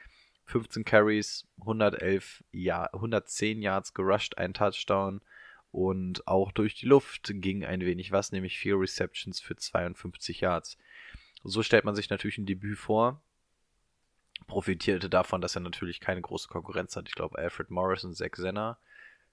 [0.46, 5.22] 15 Carries, 111 ja 110 Yards gerusht, ein Touchdown
[5.72, 10.78] und auch durch die Luft ging ein wenig was, nämlich vier Receptions für 52 Yards.
[11.44, 13.24] So stellt man sich natürlich ein Debüt vor.
[14.48, 17.08] Profitierte davon, dass er natürlich keine große Konkurrenz hat.
[17.08, 18.80] Ich glaube, Alfred Morris und Zach Zenner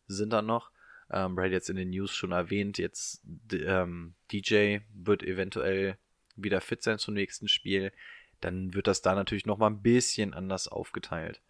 [0.07, 0.70] sind da noch.
[1.11, 2.78] Ähm, Brady jetzt in den News schon erwähnt.
[2.78, 3.22] Jetzt
[3.53, 5.99] ähm, DJ wird eventuell
[6.36, 7.93] wieder fit sein zum nächsten Spiel.
[8.41, 11.43] Dann wird das da natürlich nochmal ein bisschen anders aufgeteilt.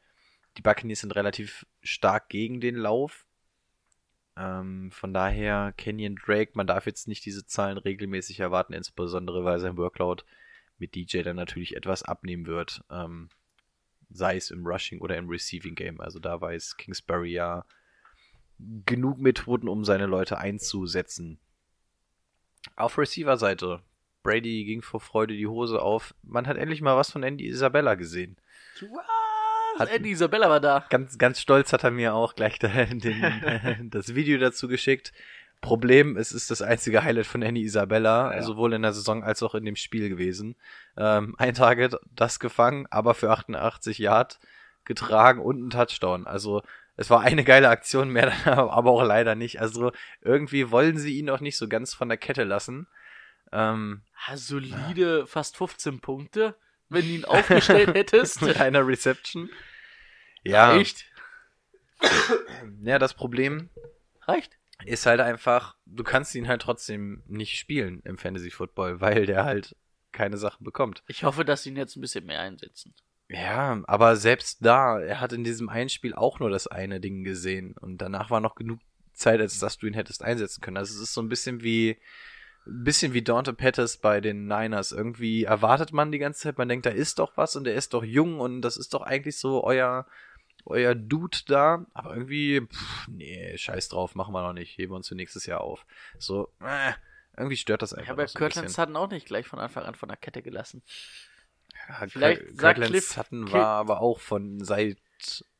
[0.57, 3.27] Die Buccaneers sind relativ stark gegen den Lauf.
[4.39, 9.59] Ähm, von daher Kenyon Drake, man darf jetzt nicht diese Zahlen regelmäßig erwarten, insbesondere weil
[9.59, 10.23] sein Workload
[10.79, 12.85] mit DJ dann natürlich etwas abnehmen wird.
[12.89, 13.31] Ähm,
[14.11, 16.01] sei es im Rushing oder im Receiving Game.
[16.01, 17.65] Also da weiß Kingsbury ja
[18.87, 21.41] genug Methoden, um seine Leute einzusetzen.
[22.77, 23.83] Auf Receiver-Seite.
[24.23, 26.15] Brady ging vor Freude die Hose auf.
[26.23, 28.37] Man hat endlich mal was von Andy Isabella gesehen.
[28.81, 29.18] Was?
[29.79, 30.85] Hat, Andy Isabella war da.
[30.91, 35.13] Ganz, ganz stolz hat er mir auch gleich den, das Video dazu geschickt.
[35.61, 38.43] Problem, es ist das einzige Highlight von Andy Isabella, ja.
[38.43, 40.55] sowohl in der Saison als auch in dem Spiel gewesen.
[40.97, 44.39] Ähm, ein Target, das gefangen, aber für 88 Yard
[44.85, 46.27] getragen und ein Touchdown.
[46.27, 46.63] Also
[46.97, 49.61] es war eine geile Aktion mehr, aber auch leider nicht.
[49.61, 52.87] Also irgendwie wollen sie ihn auch nicht so ganz von der Kette lassen.
[53.53, 55.27] Ähm, ha, solide, ja.
[55.27, 56.57] fast 15 Punkte,
[56.89, 58.43] wenn du ihn aufgestellt hättest.
[58.43, 59.51] Mit einer Reception.
[60.45, 60.77] Ja.
[60.77, 61.05] Echt?
[62.83, 63.71] Ja, das Problem
[64.23, 64.57] reicht.
[64.85, 69.45] Ist halt einfach, du kannst ihn halt trotzdem nicht spielen im Fantasy Football, weil der
[69.45, 69.75] halt
[70.13, 71.03] keine Sachen bekommt.
[71.09, 72.95] Ich hoffe, dass sie ihn jetzt ein bisschen mehr einsetzen.
[73.29, 77.25] Ja, aber selbst da, er hat in diesem einen Spiel auch nur das eine Ding
[77.25, 78.81] gesehen und danach war noch genug
[79.13, 80.79] Zeit, als dass du ihn hättest einsetzen können.
[80.79, 81.99] Also es ist so ein bisschen wie
[82.69, 84.93] bisschen wie Dante Pettis bei den Niners.
[84.93, 87.95] Irgendwie erwartet man die ganze Zeit, man denkt, da ist doch was und der ist
[87.95, 90.07] doch jung und das ist doch eigentlich so euer
[90.65, 94.97] euer Dude da, aber irgendwie pff, nee, scheiß drauf, machen wir noch nicht, heben wir
[94.97, 95.87] uns für nächstes Jahr auf.
[96.19, 96.93] So, äh,
[97.37, 98.05] irgendwie stört das einfach.
[98.05, 100.43] Ich habe ja so Kirtland Sutton auch nicht gleich von Anfang an von der Kette
[100.43, 100.83] gelassen.
[101.89, 104.99] Ja, Vielleicht sagt Cliff Sutton war aber auch von seit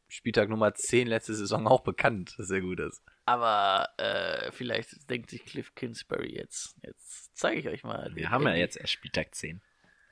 [0.09, 3.03] Spieltag Nummer 10 letzte Saison auch bekannt, dass er gut ist.
[3.29, 6.77] Aber äh, vielleicht denkt sich Cliff Kingsbury jetzt.
[6.83, 8.11] Jetzt zeige ich euch mal.
[8.15, 9.61] Wir haben ja jetzt erst Spieltag 10.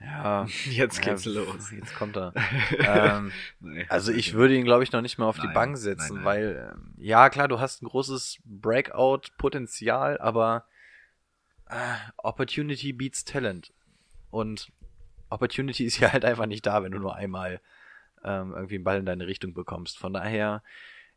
[0.00, 1.70] Ja, jetzt geht's ja, los.
[1.70, 2.34] Jetzt kommt er.
[2.78, 5.78] ähm, nee, also ich würde ihn, glaube ich, noch nicht mal auf nein, die Bank
[5.78, 6.24] setzen, nein, nein.
[6.24, 10.66] weil, ähm, ja, klar, du hast ein großes Breakout-Potenzial, aber
[11.70, 13.72] äh, Opportunity beats Talent.
[14.30, 14.70] Und
[15.30, 17.62] Opportunity ist ja halt einfach nicht da, wenn du nur einmal
[18.22, 19.96] ähm, irgendwie einen Ball in deine Richtung bekommst.
[19.98, 20.62] Von daher,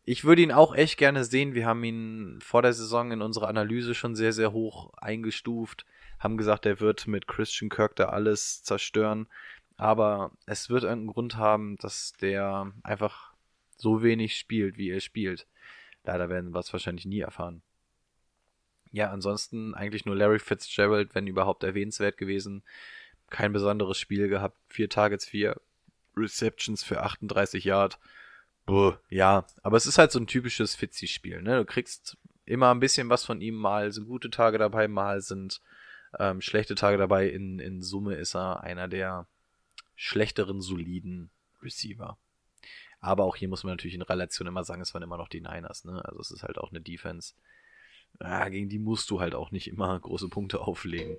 [0.05, 1.53] ich würde ihn auch echt gerne sehen.
[1.53, 5.85] Wir haben ihn vor der Saison in unserer Analyse schon sehr, sehr hoch eingestuft,
[6.19, 9.27] haben gesagt, er wird mit Christian Kirk da alles zerstören.
[9.77, 13.33] Aber es wird einen Grund haben, dass der einfach
[13.77, 15.47] so wenig spielt, wie er spielt.
[16.03, 17.61] Leider werden wir es wahrscheinlich nie erfahren.
[18.91, 22.63] Ja, ansonsten eigentlich nur Larry Fitzgerald, wenn überhaupt erwähnenswert gewesen
[23.29, 24.57] kein besonderes Spiel gehabt.
[24.67, 25.59] Vier Targets, vier
[26.15, 27.99] Receptions für 38 Yard.
[29.09, 31.41] Ja, aber es ist halt so ein typisches Fitzy-Spiel.
[31.41, 31.57] Ne?
[31.57, 33.55] Du kriegst immer ein bisschen was von ihm.
[33.55, 35.61] Mal sind gute Tage dabei, mal sind
[36.17, 37.29] ähm, schlechte Tage dabei.
[37.29, 39.27] In, in Summe ist er einer der
[39.95, 41.29] schlechteren, soliden
[41.61, 42.17] Receiver.
[43.01, 45.41] Aber auch hier muss man natürlich in Relation immer sagen, es waren immer noch die
[45.41, 46.03] Niners, ne?
[46.03, 47.33] Also es ist halt auch eine Defense.
[48.19, 51.17] Ja, gegen die musst du halt auch nicht immer große Punkte auflegen.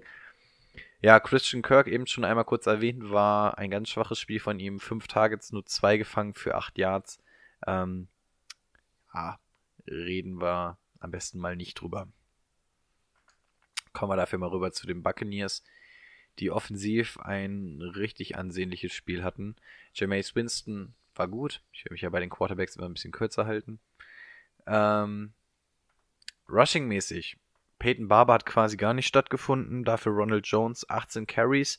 [1.01, 4.81] Ja, Christian Kirk, eben schon einmal kurz erwähnt, war ein ganz schwaches Spiel von ihm.
[4.81, 7.19] Fünf Targets, nur zwei gefangen für acht Yards.
[7.67, 8.09] Ähm,
[9.15, 9.39] ja,
[9.87, 12.09] reden wir am besten mal nicht drüber.
[13.93, 15.65] Kommen wir dafür mal rüber zu den Buccaneers,
[16.39, 19.57] die offensiv ein richtig ansehnliches Spiel hatten.
[19.95, 21.63] Jameis Winston war gut.
[21.73, 23.81] Ich will mich ja bei den Quarterbacks immer ein bisschen kürzer halten.
[24.67, 25.33] Ähm,
[26.49, 27.37] Rushing-mäßig.
[27.79, 29.85] Peyton Barber hat quasi gar nicht stattgefunden.
[29.85, 31.79] Dafür Ronald Jones 18 Carries.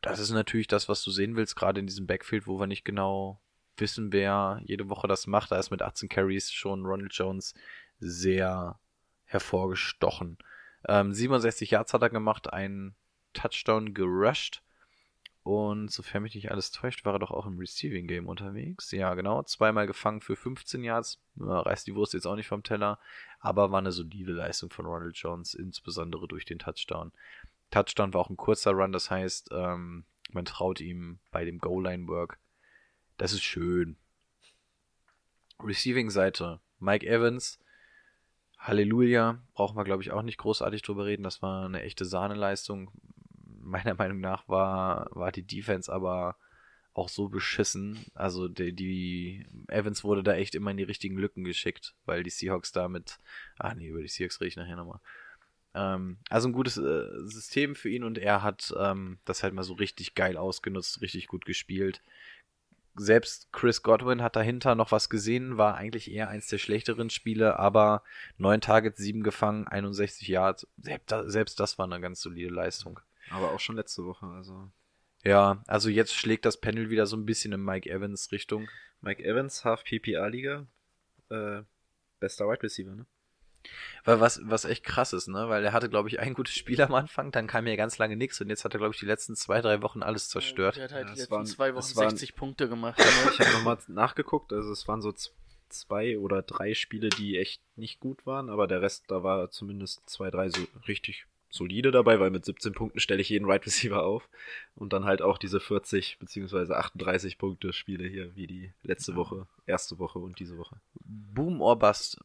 [0.00, 2.84] Das ist natürlich das, was du sehen willst, gerade in diesem Backfield, wo wir nicht
[2.84, 3.40] genau
[3.78, 5.50] wissen, wer jede Woche das macht.
[5.52, 7.54] Da ist mit 18 Carries schon Ronald Jones
[7.98, 8.78] sehr
[9.24, 10.38] hervorgestochen.
[10.88, 12.94] Ähm, 67 Yards hat er gemacht, einen
[13.32, 14.62] Touchdown gerusht.
[15.42, 18.90] Und sofern mich nicht alles täuscht, war er doch auch im Receiving Game unterwegs.
[18.90, 19.44] Ja, genau.
[19.44, 21.20] Zweimal gefangen für 15 Yards.
[21.36, 22.98] Ja, reißt die Wurst jetzt auch nicht vom Teller.
[23.38, 27.12] Aber war eine solide Leistung von Ronald Jones, insbesondere durch den Touchdown.
[27.70, 32.38] Touchdown war auch ein kurzer Run, das heißt, ähm, man traut ihm bei dem Goal-Line-Work.
[33.16, 33.96] Das ist schön.
[35.60, 36.60] Receiving-Seite.
[36.78, 37.58] Mike Evans.
[38.58, 39.42] Halleluja.
[39.54, 41.22] Brauchen wir, glaube ich, auch nicht großartig drüber reden.
[41.22, 42.90] Das war eine echte Sahneleistung
[43.66, 46.36] meiner Meinung nach war, war die Defense aber
[46.94, 48.06] auch so beschissen.
[48.14, 52.30] Also die, die Evans wurde da echt immer in die richtigen Lücken geschickt, weil die
[52.30, 53.18] Seahawks da mit.
[53.58, 55.00] Ah nee, über die Seahawks rede ich nachher nochmal.
[55.74, 59.62] Ähm, also ein gutes äh, System für ihn und er hat ähm, das halt mal
[59.62, 62.00] so richtig geil ausgenutzt, richtig gut gespielt.
[62.98, 67.58] Selbst Chris Godwin hat dahinter noch was gesehen, war eigentlich eher eins der schlechteren Spiele,
[67.58, 68.02] aber
[68.38, 70.66] neun Targets, sieben gefangen, 61 Yards.
[70.78, 73.00] Selbst, das war eine ganz solide Leistung.
[73.30, 74.70] Aber auch schon letzte Woche, also.
[75.24, 78.68] Ja, also jetzt schlägt das Panel wieder so ein bisschen in Mike Evans Richtung.
[79.00, 80.66] Mike Evans, Half PPA-Liga,
[81.30, 81.62] äh,
[82.20, 83.06] bester Wide Receiver, ne?
[84.04, 85.48] Weil was, was echt krass ist, ne?
[85.48, 88.16] Weil er hatte, glaube ich, ein gutes Spiel am Anfang, dann kam ja ganz lange
[88.16, 90.76] nichts und jetzt hat er, glaube ich, die letzten zwei, drei Wochen alles zerstört.
[90.76, 92.98] Der hat halt Ja, die letzten waren- zwei Wochen es waren- 60 Punkte gemacht.
[93.32, 95.12] Ich habe nochmal nachgeguckt, also es waren so
[95.68, 100.08] zwei oder drei Spiele, die echt nicht gut waren, aber der Rest, da war zumindest
[100.08, 104.02] zwei, drei so richtig solide dabei, weil mit 17 Punkten stelle ich jeden Wide Receiver
[104.04, 104.28] auf
[104.74, 109.46] und dann halt auch diese 40 beziehungsweise 38 Punkte Spiele hier, wie die letzte Woche,
[109.66, 110.76] erste Woche und diese Woche.
[111.04, 112.20] Boom or Bust.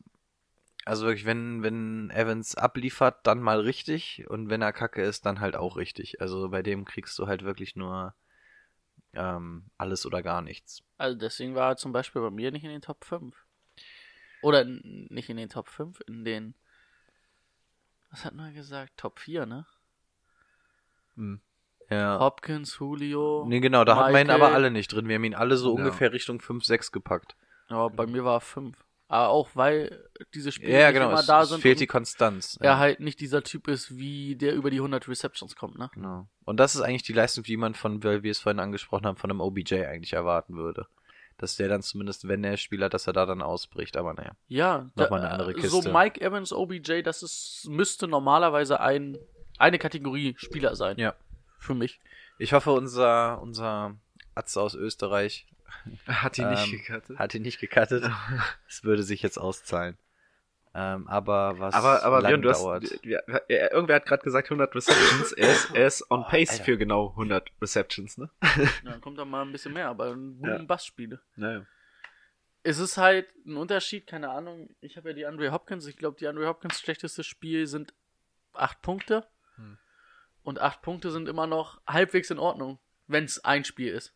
[0.85, 5.39] Also wirklich, wenn, wenn Evans abliefert, dann mal richtig und wenn er kacke ist, dann
[5.39, 6.21] halt auch richtig.
[6.21, 8.15] Also bei dem kriegst du halt wirklich nur
[9.13, 10.83] ähm, alles oder gar nichts.
[10.97, 13.35] Also deswegen war er zum Beispiel bei mir nicht in den Top 5.
[14.41, 16.55] Oder nicht in den Top 5, in den.
[18.09, 18.93] Was hat man gesagt?
[18.97, 19.65] Top 4, ne?
[21.89, 22.19] Ja.
[22.19, 23.45] Hopkins, Julio.
[23.47, 24.41] Nee, genau, da hatten wir ihn Michael.
[24.43, 25.07] aber alle nicht drin.
[25.07, 25.83] Wir haben ihn alle so Ja.
[25.83, 27.35] ungefähr Richtung 5, 6 gepackt.
[27.69, 28.75] Ja, bei mir war er 5.
[29.11, 31.59] Aber auch weil diese Spiele Ja, genau, immer es, da es sind.
[31.59, 32.57] fehlt die Konstanz.
[32.61, 35.91] er halt nicht dieser Typ ist, wie der über die 100 Receptions kommt, ne?
[35.93, 36.27] Genau.
[36.45, 39.17] Und das ist eigentlich die Leistung, die man von, weil wir es vorhin angesprochen haben,
[39.17, 40.87] von einem OBJ eigentlich erwarten würde.
[41.37, 43.97] Dass der dann zumindest, wenn er Spiel hat, dass er da dann ausbricht.
[43.97, 44.31] Aber naja.
[44.47, 45.91] Ja, Nochmal eine andere äh, So Kiste.
[45.91, 49.17] Mike Evans, OBJ, das ist, müsste normalerweise ein,
[49.57, 50.97] eine Kategorie Spieler sein.
[50.97, 51.15] Ja.
[51.57, 51.99] Für mich.
[52.39, 53.97] Ich hoffe, unser, unser
[54.35, 55.47] Atze aus Österreich
[56.07, 57.17] Hat ihn Ähm, nicht gecuttet?
[57.19, 58.09] hat ihn nicht gecuttet.
[58.67, 59.97] Es würde sich jetzt auszahlen.
[60.73, 63.05] Ähm, aber was Aber, aber lang Björn, du hast, dauert.
[63.05, 63.19] ja,
[63.49, 65.31] ja, irgendwer hat gerade gesagt 100 Receptions.
[65.37, 66.63] Er ist, er ist on Oh, pace Alter.
[66.63, 68.29] für genau 100 Receptions, ne?
[68.41, 70.55] Ja, dann kommt da mal ein bisschen mehr, aber ein Ja.
[70.55, 71.19] Boom Bass Spiele.
[71.35, 71.65] Naja.
[72.63, 74.69] Es ist halt ein Unterschied, keine Ahnung.
[74.79, 75.85] Ich habe ja die Andre Hopkins.
[75.87, 77.93] Ich glaube, die Andre Hopkins schlechteste Spiel sind
[78.53, 79.27] acht Punkte.
[79.55, 79.77] Hm.
[80.43, 84.13] Und acht Punkte sind immer noch halbwegs in Ordnung, wenn es ein Spiel ist.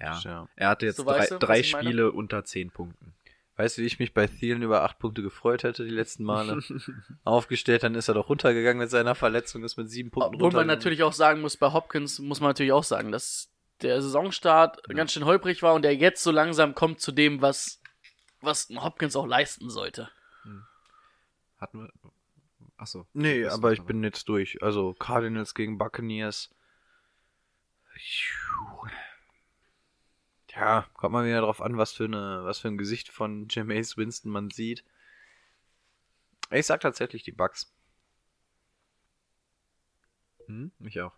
[0.00, 0.18] Ja.
[0.20, 0.48] Ja.
[0.56, 1.62] Er hatte jetzt So drei, weißt du, drei?
[1.62, 3.14] Spiele unter 10 Punkten.
[3.56, 6.60] Weißt du, wie ich mich bei Thielen über acht Punkte gefreut hätte die letzten Male?
[7.24, 10.44] Aufgestellt, dann ist er doch runtergegangen mit seiner Verletzung, ist mit sieben Punkten Obwohl man
[10.44, 10.78] runtergegangen.
[10.78, 13.50] natürlich auch sagen muss, bei Hopkins muss man natürlich auch sagen, dass
[13.80, 17.80] der Saisonstart ganz schön holprig war und der jetzt so langsam kommt zu dem, was,
[18.42, 20.10] was Hopkins auch leisten sollte.
[21.58, 21.90] Hatten wir.
[22.76, 23.06] Achso.
[23.14, 24.62] Nee, aber ich bin jetzt durch.
[24.62, 26.50] Also Cardinals gegen Buccaneers.
[30.56, 33.96] Ja, kommt mal wieder drauf an, was für eine, was für ein Gesicht von Jameis
[33.96, 34.84] Winston man sieht.
[36.50, 37.72] Ich sag tatsächlich die Bucks.
[40.46, 41.12] Hm, mich auch.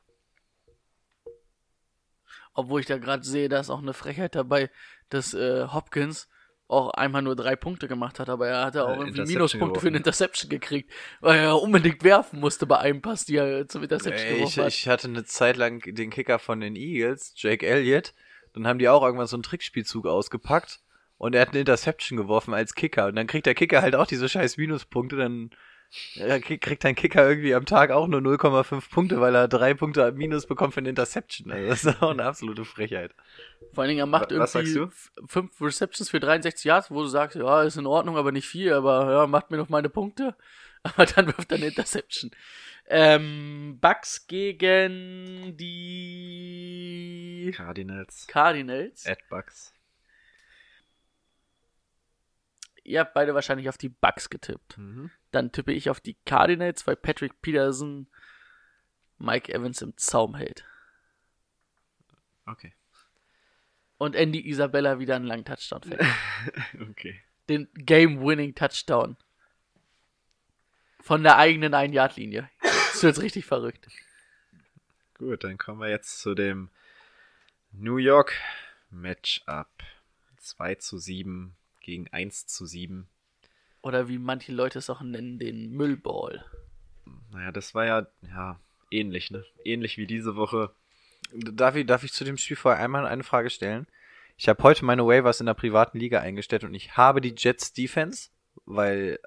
[2.54, 4.70] Obwohl ich da gerade sehe, da ist auch eine Frechheit dabei,
[5.10, 6.28] dass äh, Hopkins
[6.66, 9.86] auch einmal nur drei Punkte gemacht hat, aber er hatte auch Äh, irgendwie Minuspunkte für
[9.88, 9.98] eine.
[9.98, 14.34] Interception gekriegt, weil er unbedingt werfen musste bei einem Pass, die er zum Interception ich,
[14.34, 14.72] geworfen hat.
[14.72, 18.12] ich hatte eine Zeit lang den Kicker von den Eagles, Jake Elliott.
[18.54, 20.80] Dann haben die auch irgendwann so einen Trickspielzug ausgepackt
[21.16, 23.06] und er hat eine Interception geworfen als Kicker.
[23.06, 25.16] Und dann kriegt der Kicker halt auch diese scheiß Minuspunkte.
[25.16, 25.50] Dann
[26.16, 29.74] äh, krieg- kriegt dein Kicker irgendwie am Tag auch nur 0,5 Punkte, weil er drei
[29.74, 31.50] Punkte Minus bekommt für eine Interception.
[31.50, 33.14] Also das ist auch eine absolute Frechheit.
[33.72, 34.94] Vor allen Dingen, er macht Wa- was irgendwie
[35.26, 38.72] fünf Receptions für 63 Yards, wo du sagst, ja, ist in Ordnung, aber nicht viel,
[38.72, 40.34] aber ja, macht mir noch meine Punkte.
[40.84, 42.30] Aber dann wirft er eine Interception.
[42.90, 48.26] Ähm, Bucks gegen die Cardinals.
[48.26, 49.04] Cardinals.
[49.04, 49.74] Ed Bucks.
[52.84, 54.78] Ihr habt beide wahrscheinlich auf die Bucks getippt.
[54.78, 55.10] Mhm.
[55.30, 58.08] Dann tippe ich auf die Cardinals, weil Patrick Peterson
[59.18, 60.64] Mike Evans im Zaum hält.
[62.46, 62.72] Okay.
[63.98, 66.00] Und Andy Isabella wieder einen langen Touchdown fällt.
[66.90, 67.20] Okay.
[67.48, 69.16] Den Game-Winning Touchdown.
[71.00, 72.50] Von der eigenen 1-Yard-Linie.
[72.60, 73.88] Das wird richtig verrückt.
[75.14, 76.70] Gut, dann kommen wir jetzt zu dem
[77.72, 78.34] New York
[78.90, 79.68] Matchup.
[80.38, 83.08] 2 zu 7 gegen 1 zu 7.
[83.82, 86.44] Oder wie manche Leute es auch nennen, den Müllball.
[87.30, 88.58] Naja, das war ja, ja
[88.90, 89.44] ähnlich, ne?
[89.64, 90.70] Ähnlich wie diese Woche.
[91.32, 93.86] Darf ich, darf ich zu dem Spiel vorher einmal eine Frage stellen?
[94.36, 97.72] Ich habe heute meine Waivers in der privaten Liga eingestellt und ich habe die Jets
[97.72, 98.30] Defense,
[98.64, 99.18] weil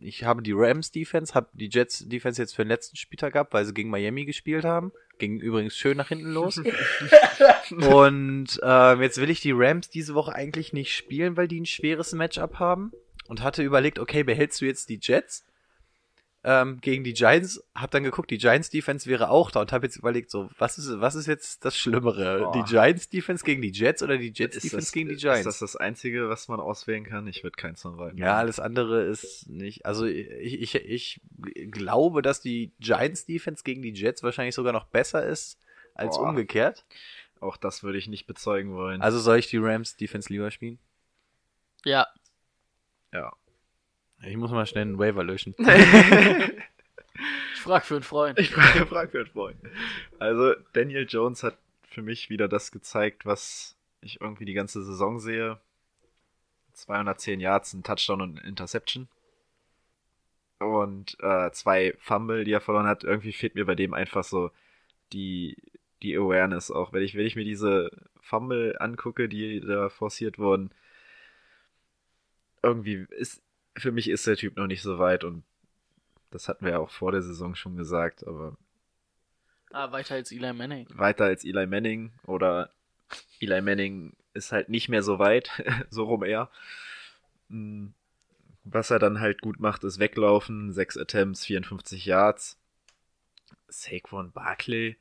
[0.00, 3.52] ich habe die Rams Defense, habe die Jets Defense jetzt für den letzten Spieltag gehabt,
[3.52, 4.92] weil sie gegen Miami gespielt haben.
[5.18, 6.58] Ging übrigens schön nach hinten los.
[7.70, 11.66] und ähm, jetzt will ich die Rams diese Woche eigentlich nicht spielen, weil die ein
[11.66, 12.92] schweres Matchup haben.
[13.28, 15.44] Und hatte überlegt, okay, behältst du jetzt die Jets
[16.46, 17.62] ähm, gegen die Giants?
[17.74, 20.78] Hab dann geguckt, die Giants Defense wäre auch da und habe jetzt überlegt, so, was
[20.78, 22.38] ist, was ist jetzt das Schlimmere?
[22.38, 22.52] Boah.
[22.52, 25.20] Die Giants Defense gegen die Jets oder die Jets Ist Defense das, gegen die ist
[25.20, 25.44] Giants?
[25.44, 27.26] das das Einzige, was man auswählen kann?
[27.26, 28.18] Ich würde keins von beiden.
[28.18, 29.84] Ja, alles andere ist nicht.
[29.84, 31.20] Also ich, ich, ich
[31.70, 35.58] glaube, dass die Giants Defense gegen die Jets wahrscheinlich sogar noch besser ist
[35.94, 36.28] als Boah.
[36.28, 36.84] umgekehrt.
[37.40, 39.02] Auch das würde ich nicht bezeugen wollen.
[39.02, 40.78] Also soll ich die Rams Defense lieber spielen?
[41.84, 42.06] Ja.
[43.12, 43.32] ja.
[44.26, 45.54] Ich muss mal schnell einen Waiver löschen.
[47.54, 48.38] Ich frag für einen Freund.
[48.38, 49.56] Ich frage, frage für einen Freund.
[50.20, 55.18] Also, Daniel Jones hat für mich wieder das gezeigt, was ich irgendwie die ganze Saison
[55.18, 55.58] sehe.
[56.74, 59.08] 210 Yards, ein Touchdown und eine Interception.
[60.58, 63.02] Und äh, zwei Fumble, die er verloren hat.
[63.02, 64.50] Irgendwie fehlt mir bei dem einfach so
[65.12, 65.56] die,
[66.02, 66.92] die Awareness auch.
[66.92, 67.90] Wenn ich, wenn ich mir diese
[68.20, 70.70] Fumble angucke, die da forciert wurden,
[72.62, 73.42] irgendwie ist,
[73.76, 75.44] für mich ist der Typ noch nicht so weit und
[76.30, 78.56] das hatten wir ja auch vor der Saison schon gesagt, aber
[79.72, 80.86] Ah, weiter als Eli Manning.
[80.90, 82.72] weiter als Eli Manning oder
[83.40, 85.50] Eli Manning ist halt nicht mehr so weit,
[85.90, 86.50] so rum eher.
[87.48, 87.88] Mm,
[88.64, 92.58] Was er dann halt gut macht, ist weglaufen, 6 Attempts, 54 Yards.
[93.68, 94.96] Saquon Barkley,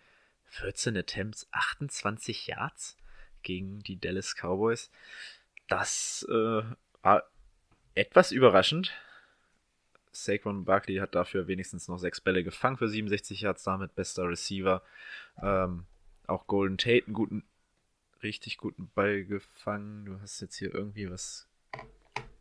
[0.50, 2.98] 14 Attempts, 28 Yards
[3.44, 4.90] gegen die Dallas Cowboys.
[5.68, 6.64] Das äh,
[7.02, 7.24] war
[7.96, 8.94] etwas überraschend.
[10.12, 14.82] Saquon Barkley hat dafür wenigstens noch sechs Bälle gefangen für 67 Yards, damit bester Receiver.
[15.42, 15.86] Ähm,
[16.28, 17.44] auch Golden Tate einen guten,
[18.24, 20.06] richtig guten Ball gefangen.
[20.06, 21.48] Du hast jetzt hier irgendwie was.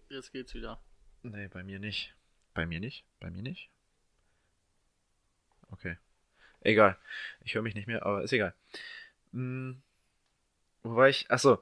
[0.09, 0.81] Jetzt geht's wieder.
[1.22, 2.14] Nee, bei mir nicht.
[2.52, 3.05] Bei mir nicht?
[3.18, 3.70] Bei mir nicht?
[5.70, 5.97] Okay.
[6.60, 6.97] Egal.
[7.40, 8.55] Ich höre mich nicht mehr, aber ist egal.
[9.32, 9.82] Hm,
[10.82, 11.31] wo war ich?
[11.31, 11.59] Achso.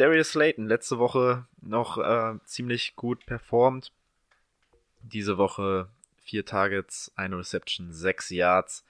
[0.00, 3.92] Darius Slayton, letzte Woche noch äh, ziemlich gut performt.
[5.02, 5.88] Diese Woche
[6.22, 8.82] vier Targets, eine Reception, sechs Yards.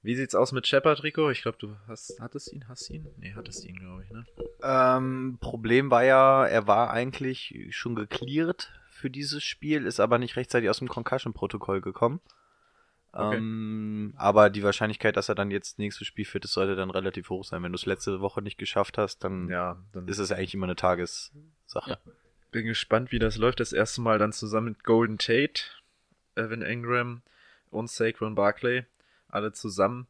[0.00, 1.28] Wie sieht's aus mit Shepard, Rico?
[1.28, 3.06] Ich glaube, du hast, hattest ihn, hast ihn?
[3.18, 4.24] Nee, hattest ihn, glaube ich, ne?
[4.62, 10.36] Ähm, Problem war ja, er war eigentlich schon gecleared für dieses Spiel, ist aber nicht
[10.36, 12.20] rechtzeitig aus dem Concussion-Protokoll gekommen.
[13.12, 13.36] Okay.
[13.36, 17.28] Ähm, aber die Wahrscheinlichkeit, dass er dann jetzt nächstes Spiel fit ist, sollte dann relativ
[17.28, 17.62] hoch sein.
[17.62, 20.66] Wenn du es letzte Woche nicht geschafft hast, dann Ja, dann ist es eigentlich immer
[20.66, 21.90] eine Tagessache.
[21.90, 21.98] Ja.
[22.50, 23.60] bin gespannt, wie das läuft.
[23.60, 25.62] Das erste Mal dann zusammen mit Golden Tate,
[26.36, 27.22] Evan Ingram
[27.70, 28.86] und Saquon Barkley.
[29.28, 30.06] Alle zusammen.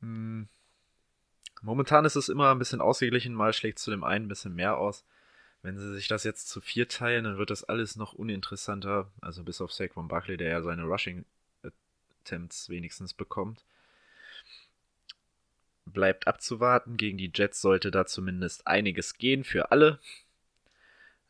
[0.00, 0.48] Hm.
[1.62, 3.32] Momentan ist es immer ein bisschen ausgeglichen.
[3.32, 5.06] Mal schlägt zu dem einen ein bisschen mehr aus.
[5.62, 9.10] Wenn sie sich das jetzt zu vier teilen, dann wird das alles noch uninteressanter.
[9.22, 11.24] Also bis auf Saquon Barkley, der ja seine Rushing
[12.24, 13.64] Attempts wenigstens bekommt.
[15.84, 16.96] Bleibt abzuwarten.
[16.96, 19.98] Gegen die Jets sollte da zumindest einiges gehen für alle.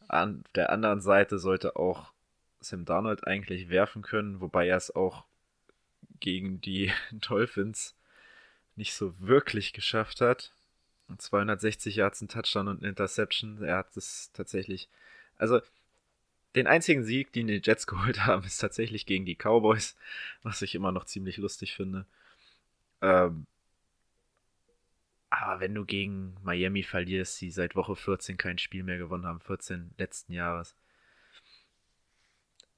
[0.07, 2.13] An der anderen Seite sollte auch
[2.61, 5.25] Sam Darnold eigentlich werfen können, wobei er es auch
[6.21, 7.95] gegen die Dolphins
[8.77, 10.53] nicht so wirklich geschafft hat.
[11.17, 13.63] 260 Yards, ein Touchdown und eine Interception.
[13.63, 14.89] Er hat es tatsächlich.
[15.37, 15.61] Also,
[16.55, 19.97] den einzigen Sieg, den die Jets geholt haben, ist tatsächlich gegen die Cowboys,
[20.43, 22.07] was ich immer noch ziemlich lustig finde.
[23.03, 23.47] Ähm,
[25.31, 29.41] aber wenn du gegen Miami verlierst, die seit Woche 14 kein Spiel mehr gewonnen haben,
[29.41, 30.77] 14 letzten Jahres,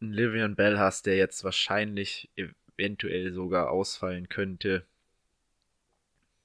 [0.01, 4.85] einen Livian Bell hast, der jetzt wahrscheinlich eventuell sogar ausfallen könnte,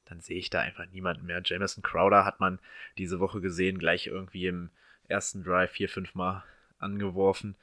[0.05, 1.41] dann sehe ich da einfach niemanden mehr.
[1.43, 2.59] Jameson Crowder hat man
[2.97, 4.69] diese Woche gesehen, gleich irgendwie im
[5.07, 6.43] ersten Drive vier, fünf Mal
[6.81, 7.55] angeworfen.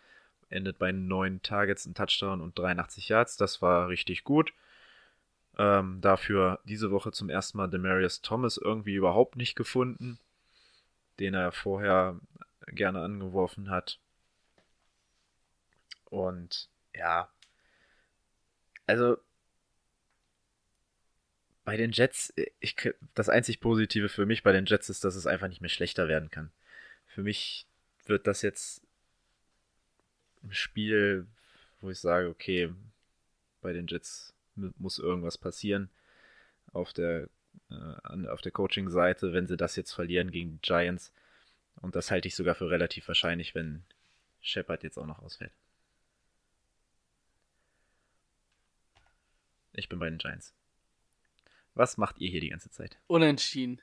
[0.50, 3.36] Endet bei neun Targets, ein Touchdown und 83 Yards.
[3.36, 4.52] Das war richtig gut.
[5.58, 10.18] Ähm, dafür diese Woche zum ersten Mal Demarius Thomas irgendwie überhaupt nicht gefunden,
[11.18, 12.18] den er vorher
[12.68, 13.98] gerne angeworfen hat.
[16.04, 17.28] Und ja,
[18.86, 19.18] also
[21.64, 22.76] bei den Jets, ich,
[23.14, 26.08] das einzig Positive für mich bei den Jets ist, dass es einfach nicht mehr schlechter
[26.08, 26.50] werden kann.
[27.06, 27.66] Für mich
[28.06, 28.80] wird das jetzt
[30.42, 31.26] ein Spiel,
[31.80, 32.72] wo ich sage, okay,
[33.60, 35.90] bei den Jets muss irgendwas passieren
[36.72, 37.28] auf der,
[37.70, 41.12] äh, auf der Coaching-Seite, wenn sie das jetzt verlieren gegen die Giants.
[41.76, 43.84] Und das halte ich sogar für relativ wahrscheinlich, wenn
[44.40, 45.52] Shepard jetzt auch noch ausfällt.
[49.72, 50.54] Ich bin bei den Giants.
[51.74, 52.98] Was macht ihr hier die ganze Zeit?
[53.06, 53.80] Unentschieden.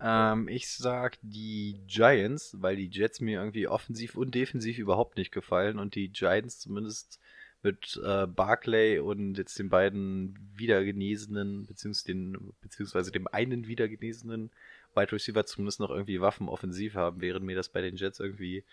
[0.00, 5.32] Ähm, ich sag die Giants, weil die Jets mir irgendwie offensiv und defensiv überhaupt nicht
[5.32, 7.20] gefallen und die Giants zumindest
[7.62, 14.50] mit äh, Barclay und jetzt den beiden wiedergenesenen, beziehungsweise, den, beziehungsweise dem einen wiedergenesenen
[14.94, 18.64] Wide Receiver zumindest noch irgendwie Waffen offensiv haben, während mir das bei den Jets irgendwie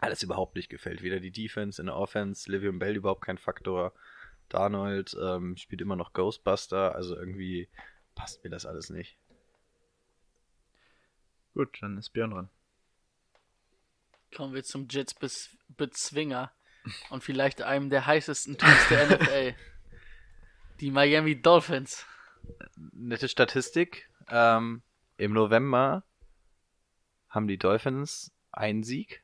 [0.00, 1.02] alles überhaupt nicht gefällt.
[1.02, 3.92] Weder die Defense in der Offense, Livium Bell überhaupt kein Faktor.
[4.48, 7.68] Darnold ähm, spielt immer noch Ghostbuster, also irgendwie
[8.14, 9.16] passt mir das alles nicht.
[11.54, 12.48] Gut, dann ist Björn dran.
[14.34, 16.50] Kommen wir zum Jets-Bezwinger
[17.10, 19.54] und vielleicht einem der heißesten Teams der NFL.
[20.80, 22.06] Die Miami Dolphins.
[22.76, 24.08] Nette Statistik.
[24.28, 24.82] Ähm,
[25.18, 26.04] Im November
[27.28, 29.22] haben die Dolphins einen Sieg.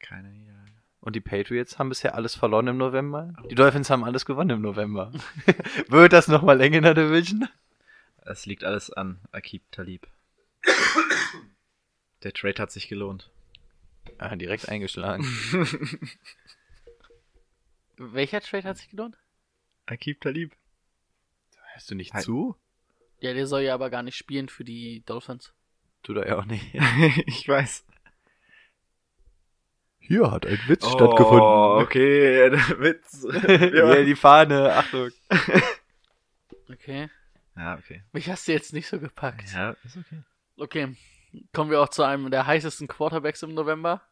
[0.00, 0.72] Keine Niederlage.
[1.00, 3.32] Und die Patriots haben bisher alles verloren im November.
[3.50, 5.10] Die Dolphins haben alles gewonnen im November.
[5.88, 7.48] Wird das nochmal länger in der Division?
[8.18, 10.06] Es liegt alles an Akib Talib.
[12.22, 13.30] Der Trade hat sich gelohnt.
[14.18, 15.24] Ah, direkt eingeschlagen.
[17.96, 19.16] Welcher Trade hat sich gelohnt?
[19.86, 20.52] Akib Talib.
[21.72, 22.24] Hörst du nicht Halt.
[22.24, 22.56] zu?
[23.20, 25.52] Ja, der soll ja aber gar nicht spielen für die Dolphins.
[26.02, 26.74] Tut er ja auch nicht.
[27.26, 27.84] ich weiß.
[30.00, 33.24] Hier hat ein Witz Oh, okay, der Witz.
[33.48, 35.10] ja, die Fahne, Achtung.
[36.68, 37.08] Okay.
[37.56, 38.02] Ja, okay.
[38.12, 39.52] Mich hast du jetzt nicht so gepackt.
[39.52, 40.22] Ja, ist okay.
[40.56, 40.96] Okay.
[41.52, 44.02] Kommen wir auch zu einem der heißesten Quarterbacks im November.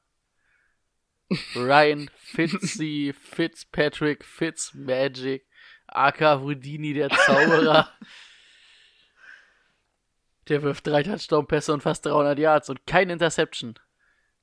[1.55, 5.47] Ryan Fitzy, Fitzpatrick, Fitzmagic,
[5.87, 7.93] aka Houdini, der Zauberer.
[10.49, 13.79] Der wirft drei Touchdown-Pässe und fast 300 Yards und kein Interception.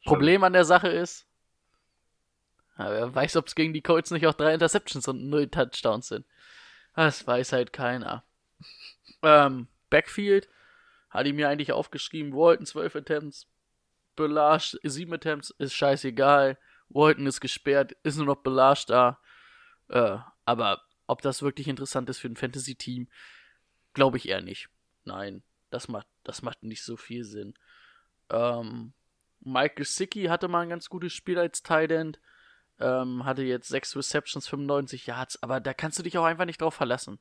[0.06, 1.28] Problem an der Sache ist,
[2.78, 6.26] wer weiß, ob es gegen die Colts nicht auch drei Interceptions und null Touchdowns sind.
[6.96, 8.24] Das weiß halt keiner.
[9.22, 10.48] Ähm, Backfield
[11.10, 13.48] hatte ich mir eigentlich aufgeschrieben, Walton 12 Attempts,
[14.16, 16.58] Belage 7 Attempts, ist scheißegal.
[16.90, 19.20] Walton ist gesperrt, ist nur noch Belage da.
[19.90, 23.08] Äh, aber ob das wirklich interessant ist für ein Fantasy-Team,
[23.94, 24.70] glaube ich eher nicht.
[25.06, 27.54] Nein, das macht, das macht nicht so viel Sinn.
[28.30, 28.94] Ähm,
[29.40, 32.20] Michael Sicki hatte mal ein ganz gutes Spiel als Tight End.
[32.80, 36.62] Ähm, hatte jetzt 6 Receptions, 95 Yards, aber da kannst du dich auch einfach nicht
[36.62, 37.20] drauf verlassen.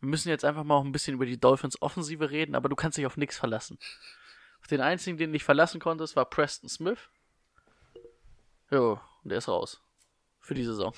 [0.00, 2.76] Wir müssen jetzt einfach mal auch ein bisschen über die Dolphins Offensive reden, aber du
[2.76, 3.78] kannst dich auf nichts verlassen.
[4.60, 7.10] Auf den einzigen, den nicht verlassen konntest, war Preston Smith.
[8.70, 9.82] Jo, und der ist raus.
[10.40, 10.94] Für die Saison.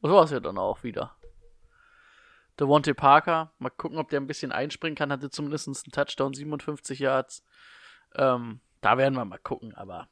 [0.00, 1.16] Und so war es ja dann auch wieder.
[2.58, 6.98] Devontae Parker, mal gucken, ob der ein bisschen einspringen kann, hatte zumindest einen Touchdown, 57
[6.98, 7.44] Yards.
[8.14, 10.08] Ähm, da werden wir mal gucken, aber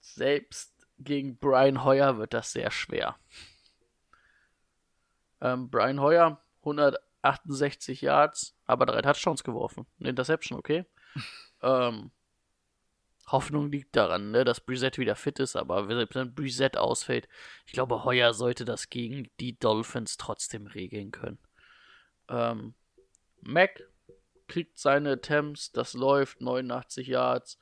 [0.00, 3.16] selbst gegen Brian Hoyer wird das sehr schwer.
[5.40, 9.86] Ähm, Brian Hoyer, 168 Yards, aber drei Touchdowns geworfen.
[10.00, 10.84] Eine Interception, okay.
[11.62, 12.10] ähm,
[13.30, 17.28] Hoffnung liegt daran, ne, dass Brissett wieder fit ist, aber wenn Brissett ausfällt,
[17.66, 21.38] ich glaube, Hoyer sollte das gegen die Dolphins trotzdem regeln können.
[22.28, 22.74] Ähm,
[23.42, 23.82] Mac
[24.46, 27.58] kriegt seine Attempts, das läuft, 89 Yards.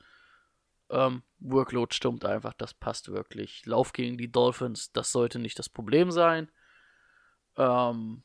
[0.89, 3.65] Ähm, Workload stimmt einfach, das passt wirklich.
[3.65, 6.49] Lauf gegen die Dolphins, das sollte nicht das Problem sein.
[7.57, 8.23] Ähm,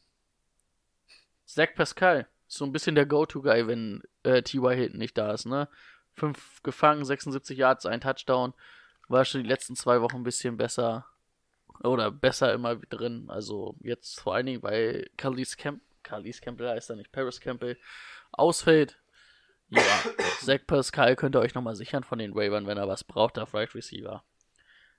[1.44, 2.28] Zach Pascal.
[2.46, 4.74] So ein bisschen der Go-To-Guy, wenn äh, T.Y.
[4.74, 5.68] Hilton nicht da ist, ne?
[6.12, 8.52] Fünf gefangen, 76 Yards, ein Touchdown.
[9.08, 11.06] War schon die letzten zwei Wochen ein bisschen besser.
[11.82, 13.26] Oder besser immer drin.
[13.28, 15.80] Also jetzt vor allen Dingen bei Carlis Camp.
[16.02, 17.78] Carlis Campbell heißt er nicht, Paris Campbell.
[18.32, 19.01] Ausfällt.
[19.72, 20.04] Ja,
[20.40, 23.54] Zach Pascal könnt ihr euch nochmal sichern von den Ravens, wenn er was braucht auf
[23.54, 24.22] Right Receiver.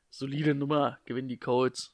[0.10, 1.94] Solide Nummer, gewinnen die Colts.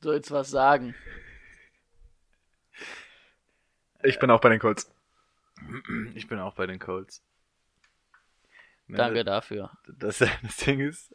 [0.00, 0.96] Soll jetzt was sagen?
[4.02, 4.90] Ich bin auch bei den Colts.
[6.14, 7.22] Ich bin auch bei den Colts.
[8.88, 9.70] Danke dafür.
[9.86, 11.14] Das, das Ding ist,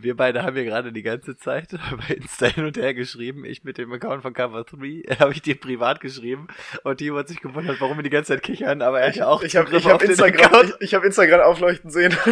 [0.00, 1.68] wir beide haben hier gerade die ganze Zeit
[2.08, 3.44] bei Insta hin und her geschrieben.
[3.44, 6.48] Ich mit dem Account von Cover 3 habe ich dir privat geschrieben
[6.84, 9.26] und Timo hat sich gewundert, warum wir die ganze Zeit kichern, aber er hat ja
[9.28, 10.70] auch Ich habe hab Instagram, Account.
[10.80, 12.16] ich, ich hab Instagram aufleuchten sehen.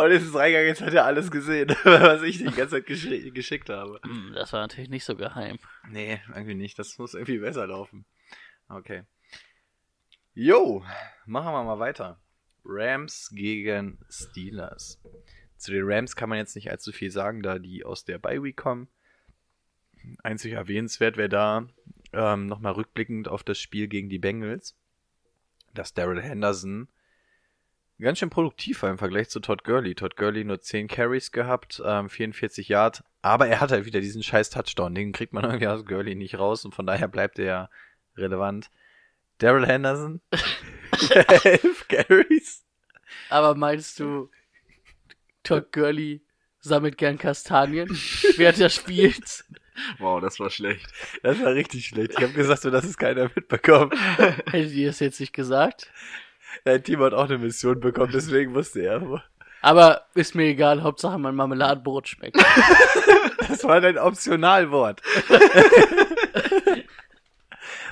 [0.00, 3.06] Und jetzt ist reingegangen, jetzt hat er alles gesehen, was ich die ganze Zeit gesch
[3.34, 4.00] geschickt habe.
[4.02, 5.58] Hm, Das war natürlich nicht so geheim.
[5.90, 6.78] Nee, irgendwie nicht.
[6.78, 8.06] Das muss irgendwie besser laufen.
[8.70, 9.02] Okay.
[10.32, 10.82] Jo,
[11.26, 12.18] machen wir mal weiter.
[12.64, 14.98] Rams gegen Steelers.
[15.60, 18.42] Zu den Rams kann man jetzt nicht allzu viel sagen, da die aus der Bye
[18.42, 18.88] Week kommen.
[20.22, 21.66] Einzig erwähnenswert wäre da
[22.14, 24.74] ähm, nochmal rückblickend auf das Spiel gegen die Bengals,
[25.74, 26.88] dass Daryl Henderson
[28.00, 29.94] ganz schön produktiv war im Vergleich zu Todd Gurley.
[29.94, 34.22] Todd Gurley nur 10 Carries gehabt, ähm, 44 Yard, aber er hat halt wieder diesen
[34.22, 34.94] scheiß Touchdown.
[34.94, 37.70] Den kriegt man irgendwie aus Gurley nicht raus und von daher bleibt er ja
[38.16, 38.70] relevant.
[39.36, 40.22] Daryl Henderson,
[41.44, 42.64] 11 Carries.
[43.28, 44.30] Aber meinst du,
[45.42, 46.22] Todd Gurley
[46.60, 47.88] sammelt gern Kastanien,
[48.36, 49.44] während er spielt?
[49.98, 50.86] wow, das war schlecht.
[51.22, 52.12] Das war richtig schlecht.
[52.16, 53.94] Ich habe gesagt, so dass es keiner mitbekommt.
[54.50, 55.90] Hättet ihr es jetzt nicht gesagt?
[56.64, 59.22] Dein Team hat auch eine Mission bekommen, deswegen wusste er.
[59.62, 62.36] Aber ist mir egal, Hauptsache mein Marmeladenbrot schmeckt.
[63.48, 65.02] Das war dein Optionalwort.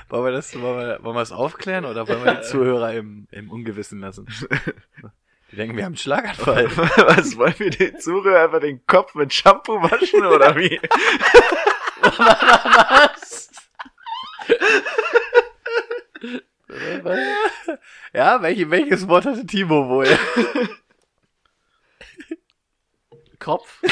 [0.07, 3.27] wollen wir das, wollen wir, wollen wir das aufklären oder wollen wir die Zuhörer im,
[3.29, 4.25] im Ungewissen lassen?
[5.51, 6.69] Die denken, wir haben einen Schlaganfall.
[6.77, 10.79] Was wollen wir den Zuhörer einfach den Kopf mit Shampoo waschen oder wie?
[12.01, 13.49] Was?
[18.13, 20.07] Ja, welche, welches Wort hatte Timo wohl?
[23.39, 23.81] Kopf?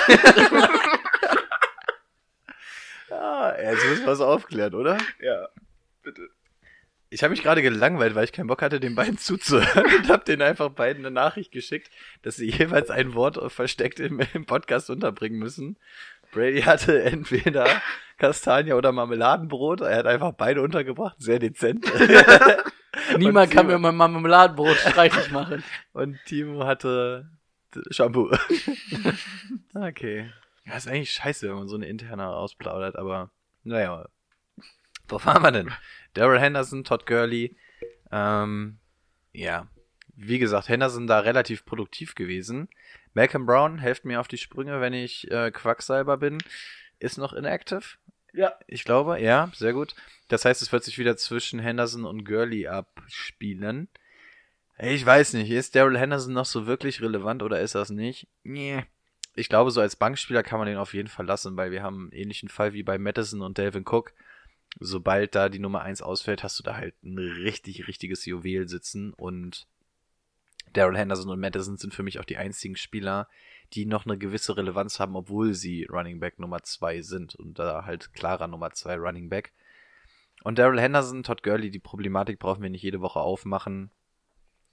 [3.09, 4.97] Ja, jetzt müssen wir es aufklären, oder?
[5.21, 5.47] Ja,
[6.03, 6.29] bitte.
[7.09, 10.25] Ich habe mich gerade gelangweilt, weil ich keinen Bock hatte, den beiden zuzuhören und habe
[10.25, 11.89] denen einfach beiden eine Nachricht geschickt,
[12.21, 15.77] dass sie jeweils ein Wort versteckt im, im Podcast unterbringen müssen.
[16.31, 17.65] Brady hatte entweder
[18.17, 19.81] Kastanie oder Marmeladenbrot.
[19.81, 21.85] Er hat einfach beide untergebracht, sehr dezent.
[23.17, 25.63] Niemand kann mir mein Marmeladenbrot streitig machen.
[25.93, 27.29] Und Timo hatte
[27.91, 28.31] Shampoo.
[29.73, 30.31] okay.
[30.65, 33.31] Ja, ist eigentlich scheiße, wenn man so eine interne ausplaudert, aber
[33.63, 34.07] naja.
[35.07, 35.71] Wo waren wir denn?
[36.13, 37.55] Daryl Henderson, Todd Gurley.
[38.11, 38.77] Ähm,
[39.33, 39.67] ja.
[40.15, 42.69] Wie gesagt, Henderson da relativ produktiv gewesen.
[43.13, 46.39] Malcolm Brown, helft mir auf die Sprünge, wenn ich äh, Quacksalber bin.
[46.99, 47.97] Ist noch inactive.
[48.33, 48.53] Ja.
[48.67, 49.95] Ich glaube, ja, sehr gut.
[50.27, 53.87] Das heißt, es wird sich wieder zwischen Henderson und Gurley abspielen.
[54.79, 58.27] Ich weiß nicht, ist Daryl Henderson noch so wirklich relevant oder ist das nicht?
[58.43, 58.83] Nee.
[59.35, 62.03] Ich glaube, so als Bankspieler kann man den auf jeden Fall lassen, weil wir haben
[62.03, 64.13] einen ähnlichen Fall wie bei Madison und Delvin Cook.
[64.79, 69.13] Sobald da die Nummer 1 ausfällt, hast du da halt ein richtig, richtiges Juwel sitzen
[69.13, 69.67] und
[70.73, 73.27] Daryl Henderson und Madison sind für mich auch die einzigen Spieler,
[73.73, 77.85] die noch eine gewisse Relevanz haben, obwohl sie Running Back Nummer 2 sind und da
[77.85, 79.53] halt klarer Nummer 2 Running Back.
[80.43, 83.91] Und Daryl Henderson, Todd Gurley, die Problematik brauchen wir nicht jede Woche aufmachen.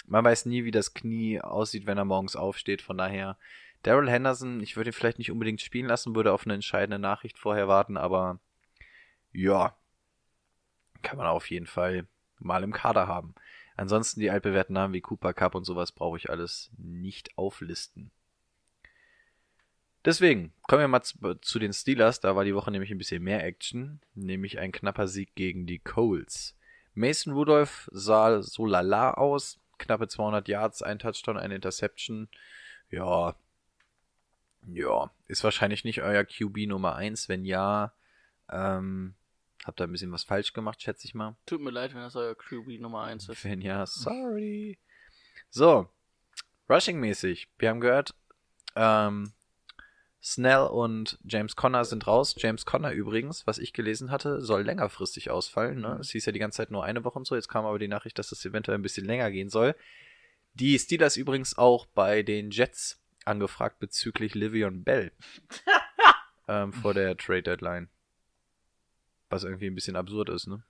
[0.07, 2.83] Man weiß nie, wie das Knie aussieht, wenn er morgens aufsteht.
[2.83, 3.39] Von daher,
[3.83, 7.39] Daryl Henderson, ich würde ihn vielleicht nicht unbedingt spielen lassen, würde auf eine entscheidende Nachricht
[7.39, 8.39] vorher warten, aber
[9.33, 9.77] ja,
[11.05, 12.07] kann man auf jeden Fall
[12.41, 13.35] mal im Kader haben.
[13.77, 18.11] Ansonsten die altbewährten Namen wie Cooper Cup und sowas brauche ich alles nicht auflisten.
[20.05, 22.21] Deswegen kommen wir mal zu, zu den Steelers.
[22.21, 25.79] Da war die Woche nämlich ein bisschen mehr Action, nämlich ein knapper Sieg gegen die
[25.79, 26.57] Coles.
[26.95, 32.29] Mason Rudolph sah so lala aus, knappe 200 Yards, ein Touchdown, eine Interception.
[32.91, 33.35] Ja,
[34.73, 37.29] ja, ist wahrscheinlich nicht euer QB Nummer 1.
[37.29, 37.93] Wenn ja,
[38.51, 39.15] ähm,
[39.65, 41.37] habt ihr ein bisschen was falsch gemacht, schätze ich mal.
[41.47, 43.45] Tut mir leid, wenn das euer QB Nummer 1 ist.
[43.45, 44.79] Wenn ja, sorry.
[45.51, 45.89] So,
[46.69, 47.49] Rushing-mäßig.
[47.59, 48.15] Wir haben gehört,
[48.77, 49.33] ähm,
[50.23, 52.35] Snell und James Conner sind raus.
[52.39, 55.81] James Conner übrigens, was ich gelesen hatte, soll längerfristig ausfallen.
[55.81, 55.99] Ne?
[56.01, 57.35] Es hieß ja die ganze Zeit nur eine Woche und so.
[57.35, 59.75] Jetzt kam aber die Nachricht, dass es eventuell ein bisschen länger gehen soll.
[60.55, 65.13] Die Steelers übrigens auch bei den Jets angefragt bezüglich Livion Bell
[66.49, 67.89] ähm, vor der Trade Deadline.
[69.35, 70.63] Was irgendwie ein bisschen absurd ist, ne?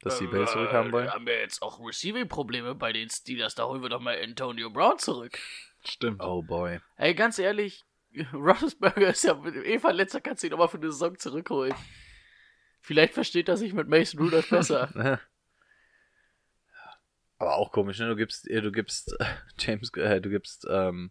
[0.00, 1.06] Dass die Bell zurückhaben wollen.
[1.06, 3.54] Wir haben ja jetzt auch Receiving-Probleme bei den Steelers.
[3.54, 5.38] Da holen wir doch mal Antonio Brown zurück.
[5.84, 6.20] Stimmt.
[6.22, 6.80] Oh boy.
[6.96, 7.84] Ey, ganz ehrlich,
[8.32, 11.74] Roethlisberger ist ja eh verletzt, da kannst du ihn nochmal für eine Saison zurückholen.
[12.80, 14.90] Vielleicht versteht er sich mit Mason Rudolph besser.
[17.38, 18.08] Aber auch komisch, ne?
[18.08, 19.24] Du gibst, äh, du gibst äh,
[19.58, 21.10] James, äh, du gibst ähm,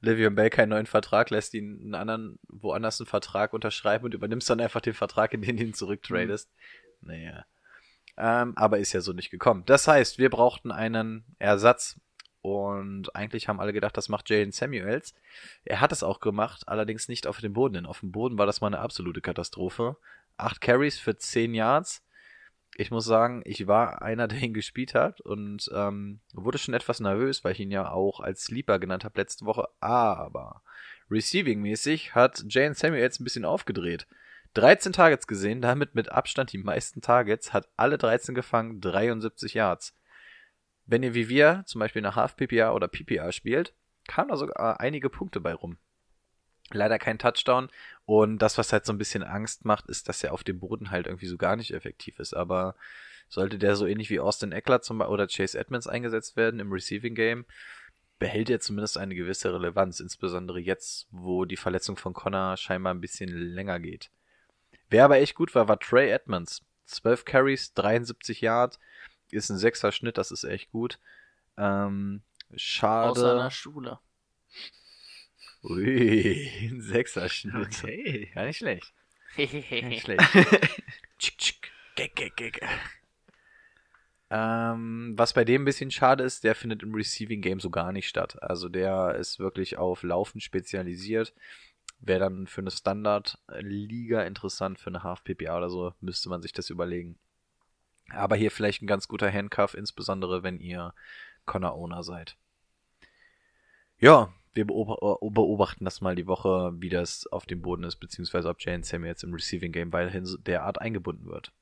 [0.00, 4.48] Livion Bell keinen neuen Vertrag, lässt ihn einen anderen, woanders einen Vertrag unterschreiben und übernimmst
[4.48, 6.50] dann einfach den Vertrag, in den du ihn zurücktradest.
[7.02, 7.44] Naja.
[8.16, 9.64] Ähm, aber ist ja so nicht gekommen.
[9.66, 11.98] Das heißt, wir brauchten einen Ersatz.
[12.42, 15.14] Und eigentlich haben alle gedacht, das macht Jalen Samuels.
[15.64, 17.74] Er hat es auch gemacht, allerdings nicht auf dem Boden.
[17.74, 19.96] Denn auf dem Boden war das mal eine absolute Katastrophe.
[20.38, 22.02] Acht Carries für zehn Yards.
[22.76, 27.00] Ich muss sagen, ich war einer, der ihn gespielt hat und ähm, wurde schon etwas
[27.00, 29.68] nervös, weil ich ihn ja auch als Sleeper genannt habe letzte Woche.
[29.80, 30.62] Aber
[31.10, 34.06] receiving-mäßig hat Jalen Samuels ein bisschen aufgedreht.
[34.54, 39.94] 13 Targets gesehen, damit mit Abstand die meisten Targets, hat alle 13 gefangen, 73 Yards.
[40.86, 43.74] Wenn ihr wie wir zum Beispiel eine Half-PPA oder PPA spielt,
[44.08, 45.78] kamen da sogar einige Punkte bei rum.
[46.72, 47.68] Leider kein Touchdown.
[48.06, 50.90] Und das, was halt so ein bisschen Angst macht, ist, dass er auf dem Boden
[50.90, 52.34] halt irgendwie so gar nicht effektiv ist.
[52.34, 52.74] Aber
[53.28, 57.14] sollte der so ähnlich wie Austin Eckler zum oder Chase Edmonds eingesetzt werden im Receiving
[57.14, 57.44] Game,
[58.18, 60.00] behält er zumindest eine gewisse Relevanz.
[60.00, 64.10] Insbesondere jetzt, wo die Verletzung von Connor scheinbar ein bisschen länger geht.
[64.88, 66.62] Wer aber echt gut war, war Trey Edmonds.
[66.86, 68.80] 12 Carries, 73 Yards,
[69.30, 70.98] ist ein sechser Schnitt, das ist echt gut.
[71.56, 72.22] Ähm,
[72.56, 73.10] schade.
[73.10, 74.00] Aus seiner Schule.
[75.62, 77.66] Ui, ein sechser Schnitt.
[77.82, 78.30] Okay.
[78.34, 78.92] Gar nicht schlecht.
[79.36, 80.00] Nicht Hehehe.
[80.00, 80.22] schlecht.
[81.18, 81.72] tschick, tschick.
[81.96, 82.60] Geg, geg, geg.
[84.30, 87.92] Ähm, was bei dem ein bisschen schade ist, der findet im Receiving Game so gar
[87.92, 88.40] nicht statt.
[88.42, 91.34] Also der ist wirklich auf Laufen spezialisiert.
[91.98, 96.70] Wäre dann für eine Standard-Liga interessant, für eine Half-PPA oder so, müsste man sich das
[96.70, 97.18] überlegen.
[98.08, 100.94] Aber hier vielleicht ein ganz guter Handcuff, insbesondere wenn ihr
[101.44, 102.36] Connor-Owner seid.
[103.98, 104.66] Ja, wir äh,
[105.30, 109.04] beobachten das mal die Woche, wie das auf dem Boden ist, beziehungsweise ob Jane Sam
[109.04, 111.52] jetzt im Receiving Game weiterhin derart eingebunden wird.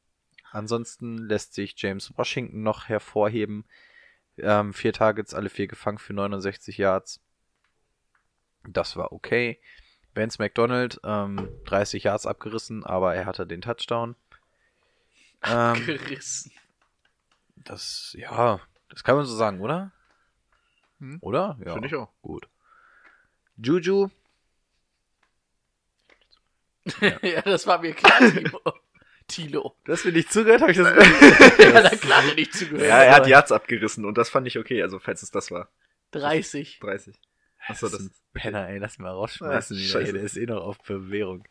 [0.51, 3.65] Ansonsten lässt sich James Washington noch hervorheben.
[4.39, 7.21] Ähm, vier Targets, alle vier gefangen für 69 Yards.
[8.67, 9.61] Das war okay.
[10.15, 14.17] Vance McDonald, ähm, 30 Yards abgerissen, aber er hatte den Touchdown.
[15.45, 16.53] Ähm, Gerissen.
[17.57, 19.93] das, ja, das kann man so sagen, oder?
[20.99, 21.19] Hm.
[21.21, 21.59] Oder?
[21.65, 21.75] Ja.
[21.75, 22.11] Finde ich auch.
[22.23, 22.49] Gut.
[23.63, 24.09] Juju,
[27.23, 27.43] Ja.
[27.43, 28.61] das war mir klar, Timo.
[29.27, 29.77] Tilo.
[29.85, 30.89] du hast mir nicht zugehört, habe ich das
[31.59, 32.89] Ja, na klar, hat er nicht zugehört.
[32.89, 35.69] Ja, er hat Yards abgerissen und das fand ich okay, also falls es das war.
[36.13, 36.79] 30.
[36.81, 37.21] 30.
[37.67, 39.77] Achso, das ist ein Penner, ey, lass mal rausschmeißen.
[39.77, 40.07] Ah, wieder, scheiße.
[40.07, 41.47] ey, der ist eh noch auf Bewährung.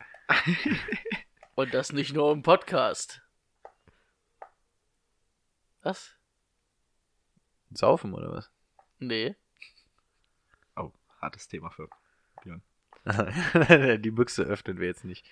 [1.54, 3.22] Und das nicht nur im Podcast.
[5.82, 6.16] Was?
[7.70, 8.50] Saufen oder was?
[8.98, 9.36] Nee.
[11.20, 11.88] Hartes Thema für
[12.42, 12.62] Björn.
[14.02, 15.24] Die Büchse öffnen wir jetzt nicht.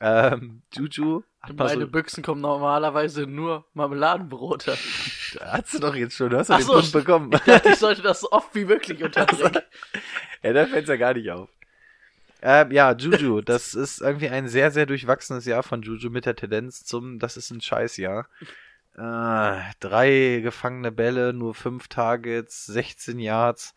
[0.00, 4.72] Ähm, Juju hat mal Meine so, Büchsen kommen normalerweise nur Marmeladenbrote.
[5.40, 7.30] hast du doch jetzt schon, du hast doch Ach den so, Punkt bekommen.
[7.34, 9.58] Ich dachte, ich sollte das so oft wie möglich unterbringen.
[10.42, 11.50] ja, da fällt's ja gar nicht auf.
[12.42, 16.36] Ähm, ja, Juju, das ist irgendwie ein sehr, sehr durchwachsenes Jahr von Juju mit der
[16.36, 18.26] Tendenz zum, das ist ein Scheißjahr.
[18.94, 23.74] Äh, drei gefangene Bälle, nur fünf Targets, 16 Yards.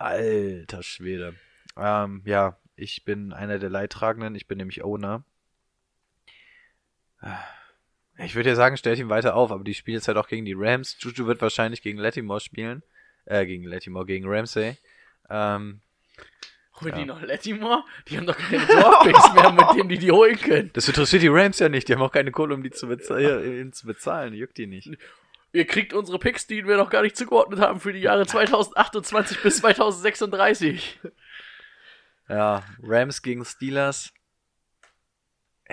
[0.00, 1.34] Alter Schwede.
[1.76, 5.24] Ähm, ja, ich bin einer der Leidtragenden, ich bin nämlich Owner.
[7.22, 10.28] Äh, Ich würde ja sagen, stellt ihn weiter auf, aber die spielen jetzt halt auch
[10.28, 10.96] gegen die Rams.
[11.00, 12.82] Juju wird wahrscheinlich gegen Latimore spielen.
[13.26, 14.76] Äh, gegen Latimore, gegen Ramsey.
[15.28, 15.80] Ähm,
[16.80, 17.06] Holen die Ja.
[17.06, 17.84] noch Latimore?
[18.08, 20.70] Die haben doch keine Draftpicks mehr, mit denen die die holen können.
[20.72, 21.88] das interessiert die Rams ja nicht.
[21.88, 24.32] Die haben auch keine Kohle, um die zu, bezahl ihn zu bezahlen.
[24.32, 24.88] Juckt die nicht.
[25.52, 29.42] Ihr kriegt unsere Picks, die wir noch gar nicht zugeordnet haben für die Jahre 2028
[29.42, 31.00] bis 2036.
[32.28, 34.12] Ja, Rams gegen Steelers.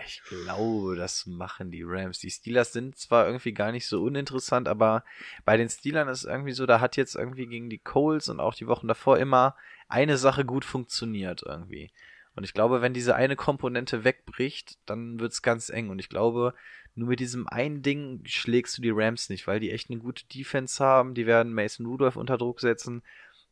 [0.06, 2.18] Ich glaube, das machen die Rams.
[2.18, 5.04] Die Steelers sind zwar irgendwie gar nicht so uninteressant, aber
[5.46, 8.56] bei den Steelern ist irgendwie so, da hat jetzt irgendwie gegen die Coles und auch
[8.56, 9.56] die Wochen davor immer
[9.88, 11.92] eine Sache gut funktioniert irgendwie.
[12.38, 15.90] Und ich glaube, wenn diese eine Komponente wegbricht, dann wird's ganz eng.
[15.90, 16.54] Und ich glaube,
[16.96, 20.26] nur mit diesem einen Ding schlägst du die Rams nicht, weil die echt eine gute
[20.28, 21.16] Defense haben.
[21.16, 23.02] Die werden Mason Rudolph unter Druck setzen.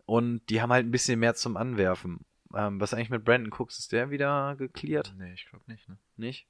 [0.05, 2.25] Und die haben halt ein bisschen mehr zum Anwerfen.
[2.53, 3.79] Ähm, was eigentlich mit Brandon Cooks?
[3.79, 5.13] Ist der wieder geklärt?
[5.17, 5.97] Nee, ich glaube nicht, ne?
[6.15, 6.47] Nicht?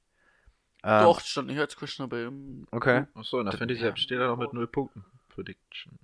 [0.84, 2.26] Ähm, Doch, stand nicht als questionable.
[2.26, 3.06] im- Okay.
[3.14, 5.04] Achso, in der Fantasy App steht er noch mit 0 Punkten.
[5.30, 5.98] Prediction.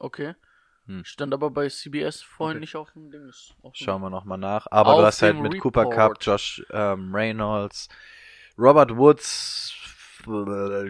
[0.00, 0.34] Okay.
[0.90, 1.04] Hm.
[1.04, 2.60] Stand aber bei CBS vorhin Okay.
[2.60, 3.30] nicht auf dem dem-
[3.72, 4.66] Schauen wir nochmal nach.
[4.70, 6.26] Aber Auf du hast halt mit Cooper Cup, Report.
[6.26, 7.88] Josh ähm, Reynolds,
[8.58, 9.74] Robert Woods,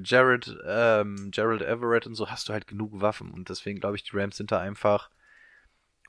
[0.02, 3.30] Jared, ähm, Gerald Everett und so hast du halt genug Waffen.
[3.30, 5.10] Und deswegen glaube ich, die Rams sind da einfach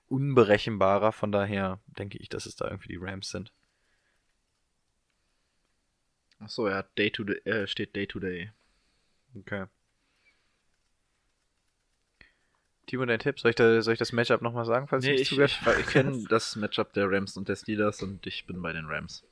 [0.09, 1.11] unberechenbarer.
[1.11, 3.51] Von daher denke ich, dass es da irgendwie die Rams sind.
[6.39, 8.51] Achso, ja, Day to Day, äh, steht Day to Day.
[9.35, 9.65] Okay.
[12.91, 13.39] Timo, dein Tipp?
[13.39, 15.85] Soll ich, da, soll ich das Matchup nochmal sagen, falls Nee, ich, zugehört ich, ich
[15.88, 19.23] kenne das Matchup der Rams und der Steelers und ich bin bei den Rams.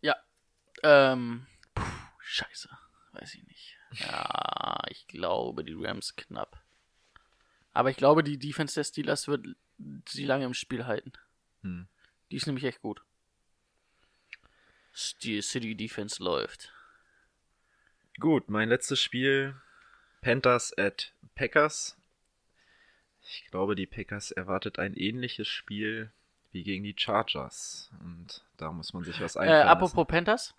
[0.00, 0.16] Ja.
[0.82, 1.46] Ähm.
[1.74, 1.84] Puh,
[2.18, 2.70] scheiße.
[3.12, 3.76] Weiß ich nicht.
[3.92, 6.62] Ja, ich glaube, die Rams knapp.
[7.74, 9.48] Aber ich glaube, die Defense der Steelers wird
[10.08, 11.12] sie lange im Spiel halten.
[11.60, 11.88] Hm.
[12.30, 13.02] Die ist nämlich echt gut.
[14.94, 16.72] Steel City Defense läuft.
[18.20, 19.54] Gut, mein letztes Spiel.
[20.22, 21.96] Panthers at Packers.
[23.22, 26.12] Ich glaube, die Packers erwartet ein ähnliches Spiel
[26.50, 27.90] wie gegen die Chargers.
[28.02, 30.54] Und da muss man sich was Äh, einfallen apropos Panthers.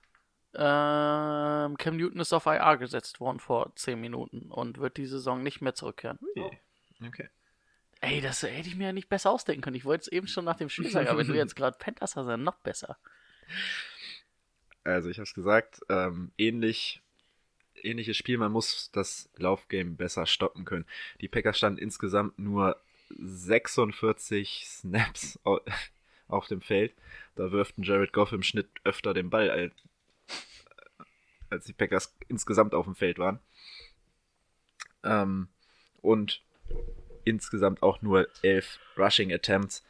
[0.53, 5.44] Ähm, Cam Newton ist auf IR gesetzt worden vor 10 Minuten und wird die Saison
[5.44, 6.18] nicht mehr zurückkehren.
[6.36, 6.57] lassen.
[7.06, 7.30] Okay.
[8.02, 9.76] Ey, das hätte ich mir ja nicht besser ausdenken können.
[9.76, 12.15] Ich wollte es eben schon nach dem Spiel sagen, aber wenn du jetzt gerade Panthers
[12.15, 12.98] hast, dann noch besser.
[14.84, 17.02] Also ich habe es gesagt, ähm, ähnlich,
[17.84, 20.85] ähnliches Spiel, man muss das Laufgame besser stoppen können.
[21.22, 22.80] Die Packers standen insgesamt nur
[23.18, 25.61] 46 Snaps au-
[26.27, 26.93] auf dem Feld.
[27.35, 29.73] Da wirften Jared Goff im Schnitt öfter den Ball, als,
[31.49, 33.39] als die Packers insgesamt auf dem Feld waren.
[35.03, 35.47] Ähm,
[36.01, 36.41] und
[37.23, 39.84] insgesamt auch nur 11 Rushing Attempts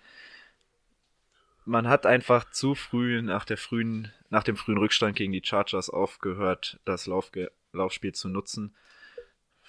[1.70, 5.90] man hat einfach zu früh nach der frühen, nach dem frühen Rückstand gegen die Chargers
[5.92, 8.76] aufgehört, das Laufge Laufspiel zu nutzen,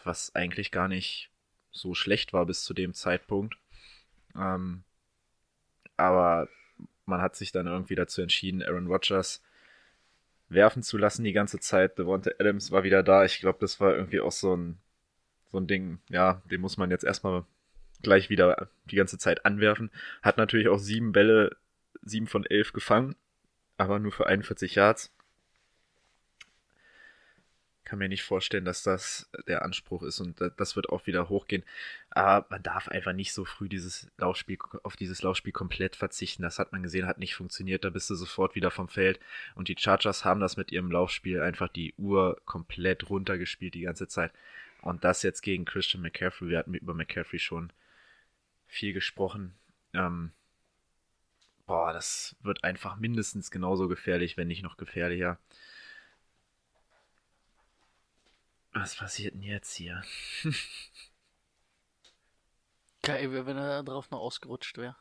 [0.04, 1.30] was eigentlich gar nicht
[1.70, 3.56] so schlecht war bis zu dem Zeitpunkt.
[4.34, 4.82] Ähm,
[5.96, 6.48] aber
[7.06, 9.42] man hat sich dann irgendwie dazu entschieden, Aaron Rodgers
[10.48, 11.98] werfen zu lassen die ganze Zeit.
[11.98, 13.24] Devonta Adams war wieder da.
[13.24, 14.78] Ich glaube, das war irgendwie auch so ein,
[15.50, 17.44] so ein Ding, ja, den muss man jetzt erstmal
[18.02, 19.90] gleich wieder die ganze Zeit anwerfen.
[20.22, 21.56] Hat natürlich auch sieben Bälle
[22.02, 23.16] 7 von 11 gefangen,
[23.76, 25.12] aber nur für 41 Yards.
[27.90, 31.64] Kann mir nicht vorstellen, dass das der Anspruch ist und das wird auch wieder hochgehen.
[32.10, 36.44] Aber man darf einfach nicht so früh dieses Laufspiel, auf dieses Laufspiel komplett verzichten.
[36.44, 37.82] Das hat man gesehen, hat nicht funktioniert.
[37.82, 39.18] Da bist du sofort wieder vom Feld.
[39.56, 44.06] Und die Chargers haben das mit ihrem Laufspiel einfach die Uhr komplett runtergespielt die ganze
[44.06, 44.30] Zeit.
[44.82, 46.48] Und das jetzt gegen Christian McCaffrey.
[46.48, 47.72] Wir hatten über McCaffrey schon
[48.68, 49.56] viel gesprochen.
[49.94, 50.30] Ähm,
[51.66, 55.40] boah, das wird einfach mindestens genauso gefährlich, wenn nicht noch gefährlicher.
[58.72, 60.02] Was passiert denn jetzt hier?
[63.02, 64.96] Geil wäre, wenn er da drauf noch ausgerutscht wäre.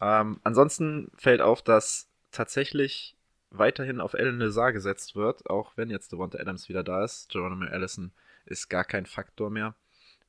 [0.00, 3.16] Ähm, ansonsten fällt auf, dass tatsächlich
[3.50, 7.28] weiterhin auf Alan Lazar gesetzt wird, auch wenn jetzt Devonta Adams wieder da ist.
[7.28, 8.12] Geronimo Allison
[8.46, 9.74] ist gar kein Faktor mehr.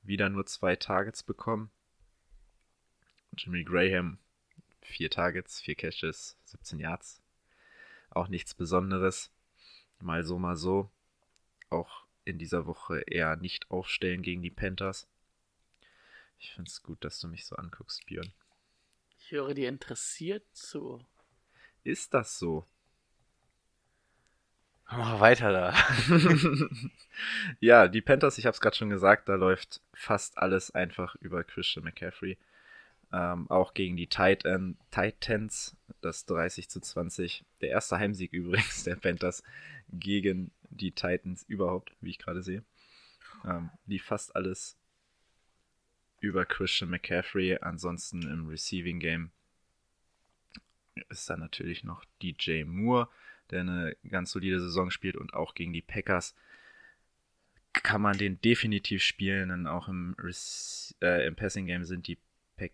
[0.04, 1.72] Wieder nur zwei Targets bekommen.
[3.38, 4.20] Jimmy Graham,
[4.82, 7.22] vier Targets, vier Catches, 17 Yards.
[8.10, 9.32] Auch nichts Besonderes.
[10.04, 10.90] Mal so, mal so.
[11.70, 15.08] Auch in dieser Woche eher nicht aufstellen gegen die Panthers.
[16.40, 18.34] Ich finde es gut, dass du mich so anguckst, Björn.
[19.18, 21.00] Ich höre dir interessiert zu.
[21.86, 22.66] Ist das so?
[24.92, 25.74] Mach weiter da.
[27.62, 31.46] ja, die Panthers, ich habe es gerade schon gesagt, da läuft fast alles einfach über
[31.46, 32.38] Christian McCaffrey.
[33.14, 37.46] Ähm, auch gegen die Titan, Titans, das 30 zu 20.
[37.62, 39.44] Der erste Heimsieg übrigens der Panthers
[39.90, 42.64] gegen die Titans überhaupt, wie ich gerade sehe.
[43.46, 44.78] Ähm, lief fast alles
[46.20, 47.58] über Christian McCaffrey.
[47.62, 49.32] Ansonsten im Receiving Game
[51.10, 53.10] ist da natürlich noch DJ Moore,
[53.50, 56.36] der eine ganz solide Saison spielt und auch gegen die Packers
[57.74, 60.16] kann man den definitiv spielen, denn auch im,
[61.02, 62.20] äh, im Passing Game sind die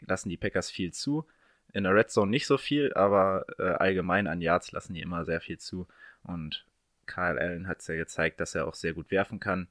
[0.02, 1.26] lassen die Packers viel zu.
[1.72, 5.24] In der Red Zone nicht so viel, aber äh, allgemein an Yards lassen die immer
[5.26, 5.88] sehr viel zu.
[6.24, 6.66] Und
[7.10, 9.68] Kyle Allen hat es ja gezeigt, dass er auch sehr gut werfen kann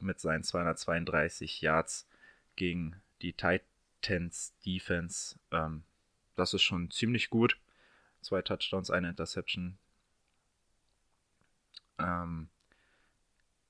[0.00, 2.08] mit seinen 232 Yards
[2.56, 5.38] gegen die Titans Defense.
[5.52, 5.84] Ähm,
[6.36, 7.58] das ist schon ziemlich gut.
[8.22, 9.78] Zwei Touchdowns, eine Interception.
[11.98, 12.48] Ähm,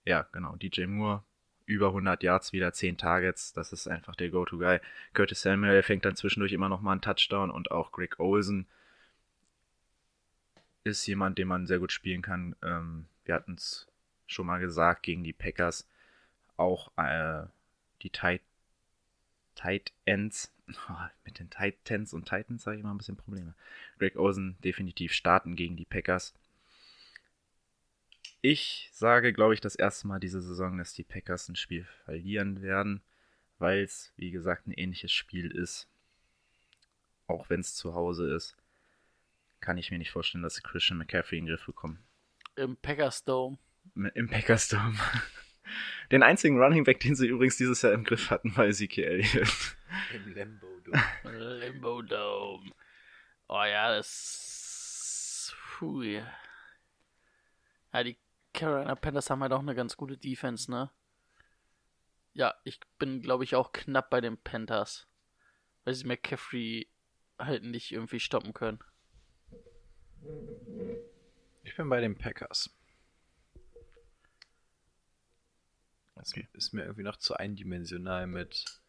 [0.04, 0.56] ja, genau.
[0.56, 1.24] DJ Moore,
[1.66, 3.52] über 100 Yards, wieder 10 Targets.
[3.52, 4.80] Das ist einfach der Go-To-Guy.
[5.14, 8.68] Curtis Samuel fängt dann zwischendurch immer noch mal einen Touchdown und auch Greg Olsen
[10.84, 12.56] ist jemand, den man sehr gut spielen kann.
[12.62, 13.86] Ähm, wir hatten es
[14.26, 15.86] schon mal gesagt, gegen die Packers
[16.56, 17.46] auch äh,
[18.02, 18.42] die Tight,
[19.54, 20.94] Tight Ends, oh,
[21.24, 23.54] mit den Titans und Titans habe ich immer ein bisschen Probleme.
[23.98, 26.34] Greg Olsen definitiv starten gegen die Packers.
[28.42, 32.62] Ich sage, glaube ich, das erste Mal diese Saison, dass die Packers ein Spiel verlieren
[32.62, 33.02] werden,
[33.58, 35.86] weil es, wie gesagt, ein ähnliches Spiel ist.
[37.26, 38.56] Auch wenn es zu Hause ist,
[39.60, 42.02] kann ich mir nicht vorstellen, dass sie Christian McCaffrey in den Griff bekommen.
[42.56, 43.58] Im Packers Dome.
[44.14, 44.98] Im Packers Dome.
[46.10, 49.76] Den einzigen Running Back, den sie übrigens dieses Jahr im Griff hatten, war Ezekiel Elliott.
[50.12, 51.58] Im Lambo Dome.
[51.58, 52.72] Limbo Dome.
[53.48, 55.54] Oh ja, das.
[55.78, 56.02] Puh.
[56.02, 56.26] Ja,
[58.02, 58.18] die
[58.52, 60.90] Carolina Panthers haben halt auch eine ganz gute Defense, ne?
[62.32, 65.08] Ja, ich bin, glaube ich, auch knapp bei den Panthers.
[65.84, 66.88] Weil sie McCaffrey
[67.38, 68.78] halt nicht irgendwie stoppen können.
[71.62, 72.70] Ich bin bei den Packers.
[76.14, 78.82] Das ist mir irgendwie noch zu eindimensional mit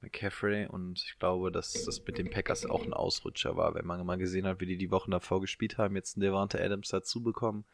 [0.00, 4.04] McCaffrey und ich glaube, dass das mit den Packers auch ein Ausrutscher war, wenn man
[4.04, 7.22] mal gesehen hat, wie die die Wochen davor gespielt haben, jetzt einen Devante Adams dazu
[7.22, 7.64] bekommen.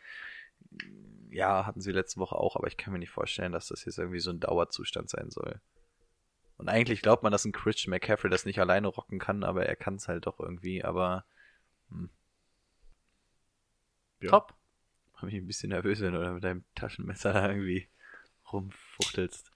[1.31, 3.98] Ja, hatten sie letzte Woche auch, aber ich kann mir nicht vorstellen, dass das jetzt
[3.98, 5.60] irgendwie so ein Dauerzustand sein soll.
[6.56, 9.77] Und eigentlich glaubt man, dass ein Christian McCaffrey das nicht alleine rocken kann, aber er
[9.77, 11.24] kann es halt doch irgendwie, aber
[11.89, 12.10] hm,
[14.20, 14.30] Ja.
[14.30, 14.55] Top.
[15.14, 17.88] mach mich ein bisschen nervös, wenn du da mit deinem Taschenmesser da irgendwie
[18.52, 19.52] rumfuchtelst.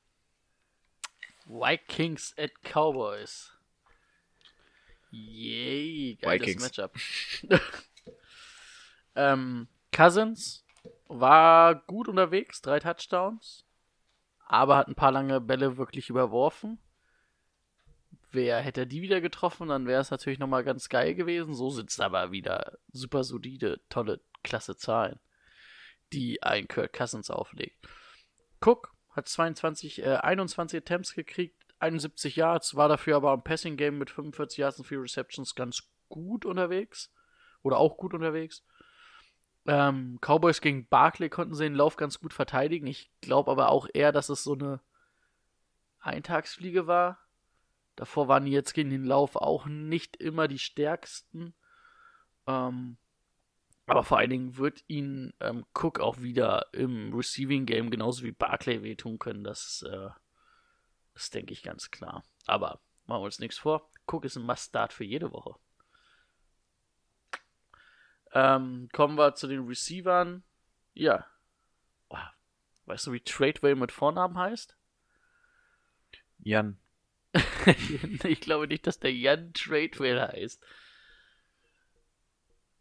[1.46, 3.52] Vikings at Cowboys.
[5.10, 6.62] Yay, geiles Vikings.
[6.62, 6.96] Matchup.
[9.14, 10.64] ähm, Cousins
[11.06, 13.64] war gut unterwegs, drei Touchdowns,
[14.46, 16.78] aber hat ein paar lange Bälle wirklich überworfen.
[18.32, 21.54] Wer hätte die wieder getroffen, dann wäre es natürlich nochmal ganz geil gewesen.
[21.54, 25.18] So es aber wieder super solide, tolle, klasse Zahlen,
[26.12, 27.88] die ein Kirk Cousins auflegt.
[28.60, 33.98] Cook hat 22, äh, 21 Attempts gekriegt, 71 Yards, war dafür aber im Passing Game
[33.98, 37.12] mit 45 Yards und 4 Receptions ganz gut unterwegs.
[37.62, 38.62] Oder auch gut unterwegs.
[39.66, 42.86] Ähm, Cowboys gegen Barkley konnten sie den Lauf ganz gut verteidigen.
[42.86, 44.80] Ich glaube aber auch eher, dass es so eine
[46.00, 47.18] Eintagsfliege war.
[47.96, 51.54] Davor waren die jetzt gegen den Lauf auch nicht immer die stärksten.
[52.46, 52.98] Ähm,
[53.86, 58.32] aber vor allen Dingen wird ihnen ähm, Cook auch wieder im Receiving Game genauso wie
[58.32, 59.44] Barclay wehtun können.
[59.44, 60.08] Das, äh,
[61.12, 62.24] das denke ich ganz klar.
[62.46, 63.90] Aber machen wir uns nichts vor.
[64.06, 65.56] Cook ist ein Must-Start für jede Woche.
[68.32, 70.42] Ähm, kommen wir zu den Receivern.
[70.94, 71.26] Ja.
[72.86, 74.76] Weißt du, wie Tradeway mit Vornamen heißt?
[76.38, 76.78] Jan.
[78.24, 80.62] ich glaube nicht, dass der Jan Tradeway heißt.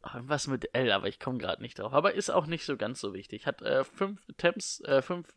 [0.03, 1.93] Was mit L, aber ich komme gerade nicht drauf.
[1.93, 3.47] Aber ist auch nicht so ganz so wichtig.
[3.47, 5.34] Hat äh, fünf Attempts, äh, fünf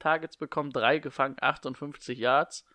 [0.00, 2.66] Targets bekommen, drei gefangen, 58 Yards.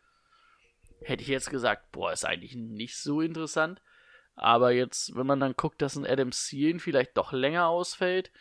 [1.02, 3.82] Hätte ich jetzt gesagt, boah, ist eigentlich nicht so interessant.
[4.36, 8.32] Aber jetzt, wenn man dann guckt, dass ein Adam Thielen vielleicht doch länger ausfällt,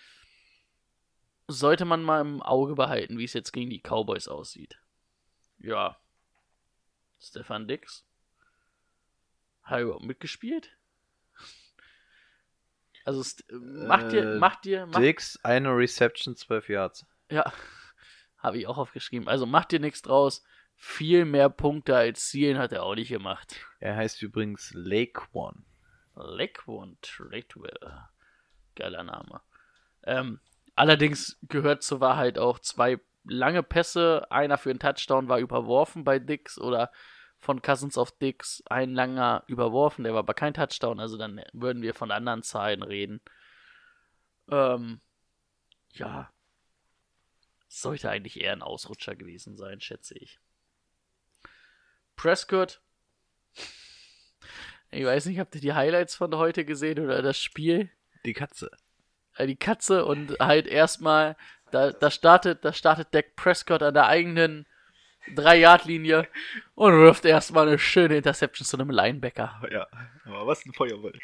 [1.48, 4.78] sollte man mal im Auge behalten, wie es jetzt gegen die Cowboys aussieht.
[5.58, 5.98] Ja.
[7.20, 8.06] Stefan Dix.
[9.62, 10.70] Hat er überhaupt mitgespielt?
[13.04, 17.06] Also, mach dir, Äh, mach dir, mach, Dix, eine Reception, 12 Yards.
[17.30, 17.52] ja,
[18.38, 19.28] habe ich auch aufgeschrieben.
[19.28, 20.42] Also mach dir nichts draus.
[20.76, 23.56] Viel mehr Punkte als Zielen hat er auch nicht gemacht.
[23.78, 25.62] Er heißt übrigens Lake One.
[26.16, 27.78] Lakeone Tradewell.
[28.74, 29.40] Geiler Name.
[30.04, 30.40] Ähm,
[30.74, 34.26] allerdings gehört zur Wahrheit auch zwei lange Pässe.
[34.30, 36.90] Einer für einen Touchdown war überworfen bei Dix oder
[37.43, 38.62] von Cousins auf Dix.
[38.66, 41.01] Ein langer überworfen, der war aber kein Touchdown.
[41.01, 43.20] Also dann würden wir von anderen Zahlen reden.
[44.48, 45.01] Ähm,
[45.90, 46.32] ja.
[47.66, 50.39] Sollte eigentlich eher ein Ausrutscher gewesen sein, schätze ich.
[52.14, 52.81] Prescott.
[54.93, 57.90] Ich weiß nicht, habt ihr die Highlights von heute gesehen oder das Spiel?
[58.24, 58.70] Die Katze.
[59.35, 61.36] Äh, Die Katze und halt erstmal,
[61.73, 64.69] da, da startet, da startet Dak Prescott an der eigenen
[65.34, 66.28] 3-Yard-Linie
[66.74, 69.62] und wirft erstmal eine schöne Interception zu einem Linebacker.
[69.70, 69.86] Ja,
[70.24, 71.18] aber was ein Feuerball.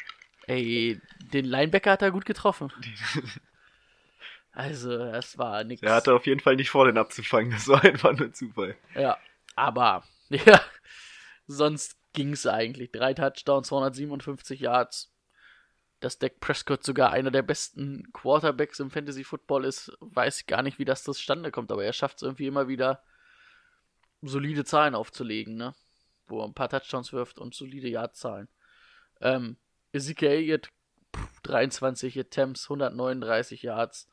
[0.47, 0.99] Ey,
[1.33, 2.71] den Linebacker hat er gut getroffen.
[4.51, 5.79] Also, das war nix.
[5.79, 7.51] Der hatte auf jeden Fall nicht vor, den abzufangen.
[7.51, 8.75] Das war einfach nur Zufall.
[8.93, 9.17] Ja,
[9.55, 10.59] aber, ja,
[11.47, 12.91] sonst ging's eigentlich.
[12.91, 15.13] Drei Touchdowns, 257 Yards.
[16.01, 20.61] Dass Dak Prescott sogar einer der besten Quarterbacks im Fantasy Football ist, weiß ich gar
[20.61, 23.03] nicht, wie das zustande kommt, aber er schafft es irgendwie immer wieder,
[24.21, 25.73] solide Zahlen aufzulegen, ne?
[26.27, 28.47] Wo er ein paar Touchdowns wirft und solide Yardzahlen.
[29.21, 29.57] Ähm,
[29.91, 30.69] Ezekiel Elliott,
[31.15, 34.07] pff, 23 Attempts, 139 Yards.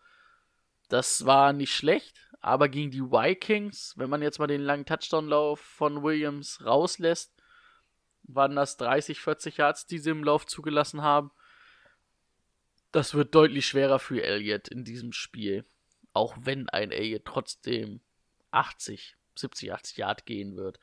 [0.88, 5.58] Das war nicht schlecht, Aber gegen die Vikings, wenn man jetzt mal den langen Touchdown-Lauf
[5.58, 7.32] von Williams rauslässt,
[8.22, 11.32] waren das 30, 40 Yards, die sie im Lauf zugelassen haben.
[12.92, 15.64] Das wird deutlich schwerer für Elliott in diesem Spiel.
[16.12, 18.00] Auch wenn ein Elliott trotzdem
[18.52, 20.78] 80, 70, 80 Yard gehen wird.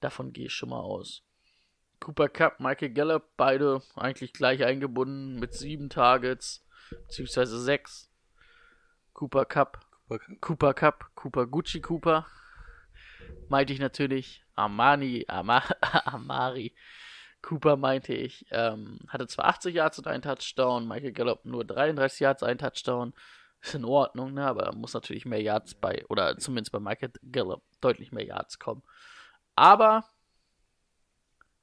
[0.00, 1.22] Davon gehe ich schon mal aus.
[2.00, 8.10] Cooper Cup, Michael Gallup, beide eigentlich gleich eingebunden mit sieben Targets, beziehungsweise sechs.
[9.12, 9.84] Cooper Cup,
[10.40, 12.26] Cooper Cup, Cooper Gucci Cooper,
[13.48, 14.42] meinte ich natürlich.
[14.54, 15.62] Armani, Ama,
[16.04, 16.74] Amari
[17.42, 18.46] Cooper meinte ich.
[18.50, 23.14] Ähm, hatte zwar 80 Yards und einen Touchdown, Michael Gallup nur 33 Yards, einen Touchdown.
[23.62, 24.46] Ist in Ordnung, ne?
[24.46, 28.82] aber muss natürlich mehr Yards bei, oder zumindest bei Michael Gallup deutlich mehr Yards kommen.
[29.54, 30.04] Aber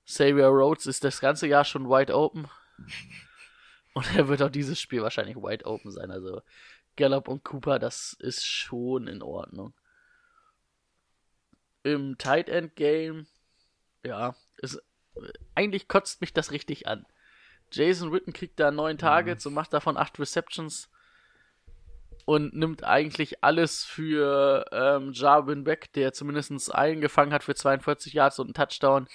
[0.06, 2.48] Xavier Rhodes ist das ganze Jahr schon wide open.
[3.94, 6.12] Und er wird auch dieses Spiel wahrscheinlich wide open sein.
[6.12, 6.42] Also
[6.98, 9.74] Gallup und Cooper, das ist schon in Ordnung.
[11.84, 13.28] Im Tight End Game,
[14.04, 14.82] ja, ist,
[15.56, 17.06] eigentlich kotzt mich das richtig an.
[17.72, 19.50] Jason Witten kriegt da neun Targets mhm.
[19.50, 20.90] und macht davon acht Receptions
[22.28, 28.14] und nimmt eigentlich alles für ähm, Jarvin weg, der zumindest einen gefangen hat für 42
[28.14, 29.08] Yards und einen Touchdown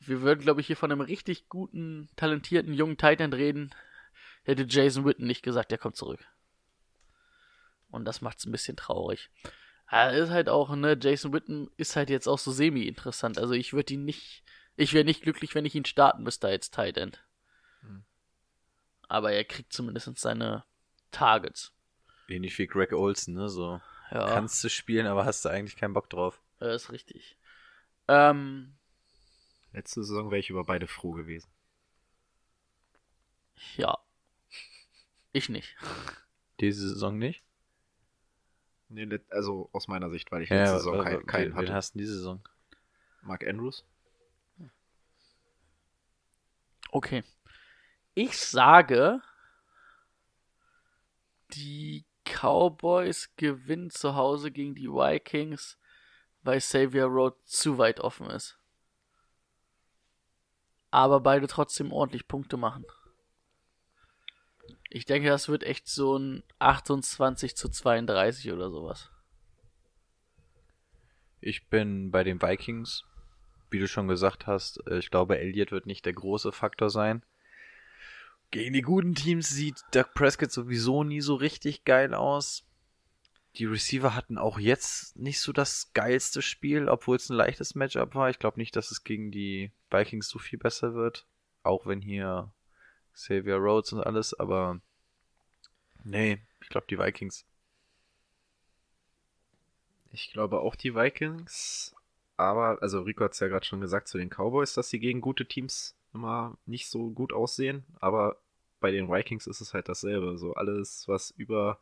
[0.00, 3.74] wir würden, glaube ich, hier von einem richtig guten, talentierten jungen Titan reden,
[4.44, 6.24] hätte Jason Witten nicht gesagt, der kommt zurück.
[7.90, 9.30] Und das macht es ein bisschen traurig.
[9.90, 13.38] Er ist halt auch, ne, Jason Witten ist halt jetzt auch so semi-interessant.
[13.38, 14.44] Also ich würde ihn nicht,
[14.76, 17.12] ich wäre nicht glücklich, wenn ich ihn starten müsste als Titan.
[17.80, 18.04] Hm.
[19.08, 20.64] Aber er kriegt zumindest seine
[21.10, 21.72] Targets.
[22.28, 23.80] Ähnlich wie Greg Olsen, ne, so.
[24.10, 24.26] Ja.
[24.26, 26.40] Kannst du spielen, aber hast du eigentlich keinen Bock drauf.
[26.60, 27.36] Ja, ist richtig.
[28.06, 28.74] Ähm,
[29.72, 31.50] Letzte Saison wäre ich über beide froh gewesen.
[33.76, 33.98] Ja.
[35.32, 35.76] Ich nicht.
[36.60, 37.42] Diese Saison nicht?
[38.88, 41.66] Nee, also aus meiner Sicht, weil ich ja, letzte Saison keinen kein hatte.
[41.66, 42.42] Wen hast du diese Saison?
[43.20, 43.84] Mark Andrews.
[46.90, 47.22] Okay.
[48.14, 49.20] Ich sage,
[51.52, 52.04] die
[52.40, 55.78] Cowboys gewinnen zu Hause gegen die Vikings,
[56.42, 58.58] weil Xavier Road zu weit offen ist
[60.90, 62.84] aber beide trotzdem ordentlich Punkte machen.
[64.90, 69.10] Ich denke, das wird echt so ein 28 zu 32 oder sowas.
[71.40, 73.04] Ich bin bei den Vikings,
[73.70, 74.82] wie du schon gesagt hast.
[74.86, 77.22] Äh, ich glaube, Elliott wird nicht der große Faktor sein.
[78.50, 82.64] Gegen die guten Teams sieht Doug Prescott sowieso nie so richtig geil aus
[83.58, 88.14] die Receiver hatten auch jetzt nicht so das geilste Spiel, obwohl es ein leichtes Matchup
[88.14, 88.30] war.
[88.30, 91.26] Ich glaube nicht, dass es gegen die Vikings so viel besser wird.
[91.64, 92.52] Auch wenn hier
[93.14, 94.80] Xavier Rhodes und alles, aber
[96.04, 97.44] nee, ich glaube die Vikings.
[100.12, 101.94] Ich glaube auch die Vikings,
[102.36, 105.20] aber, also Rico hat es ja gerade schon gesagt zu den Cowboys, dass sie gegen
[105.20, 108.36] gute Teams immer nicht so gut aussehen, aber
[108.80, 110.36] bei den Vikings ist es halt dasselbe.
[110.36, 111.78] So alles, was über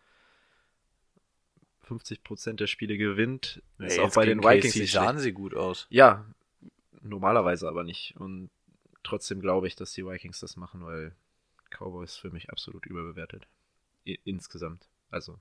[1.89, 5.87] 50% der Spiele gewinnt, ist auch bei den Vikings KC sahen sie gut aus.
[5.89, 6.27] Ja,
[7.01, 8.15] normalerweise aber nicht.
[8.19, 8.51] Und
[9.03, 11.15] trotzdem glaube ich, dass die Vikings das machen, weil
[11.71, 13.47] Cowboys für mich absolut überbewertet.
[14.07, 14.89] I insgesamt.
[15.11, 15.39] Also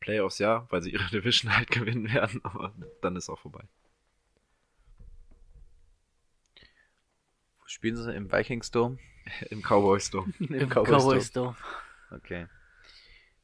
[0.00, 3.64] Playoffs ja, weil sie ihre Division halt gewinnen werden, aber dann ist auch vorbei.
[7.72, 8.14] Spielen sie?
[8.14, 8.98] Im Vikings Dome?
[9.50, 10.32] Im Cowboys Dome.
[10.38, 11.56] Im, Im Cowboys, Cowboys Dome.
[12.10, 12.46] Okay.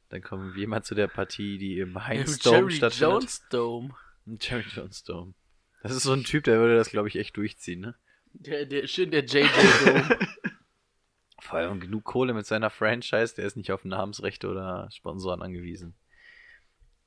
[0.09, 3.13] Dann kommen wir mal zu der Partie, die im Heinz Dome Jerry stattfindet.
[3.13, 3.95] Jones Dome.
[4.39, 5.33] Jerry Jones Dome.
[5.83, 7.95] Das ist so ein Typ, der würde das, glaube ich, echt durchziehen, ne?
[8.33, 9.47] Der, der, schön der JJ
[9.85, 10.19] Dome.
[11.41, 15.95] Vor allem genug Kohle mit seiner Franchise, der ist nicht auf Namensrechte oder Sponsoren angewiesen.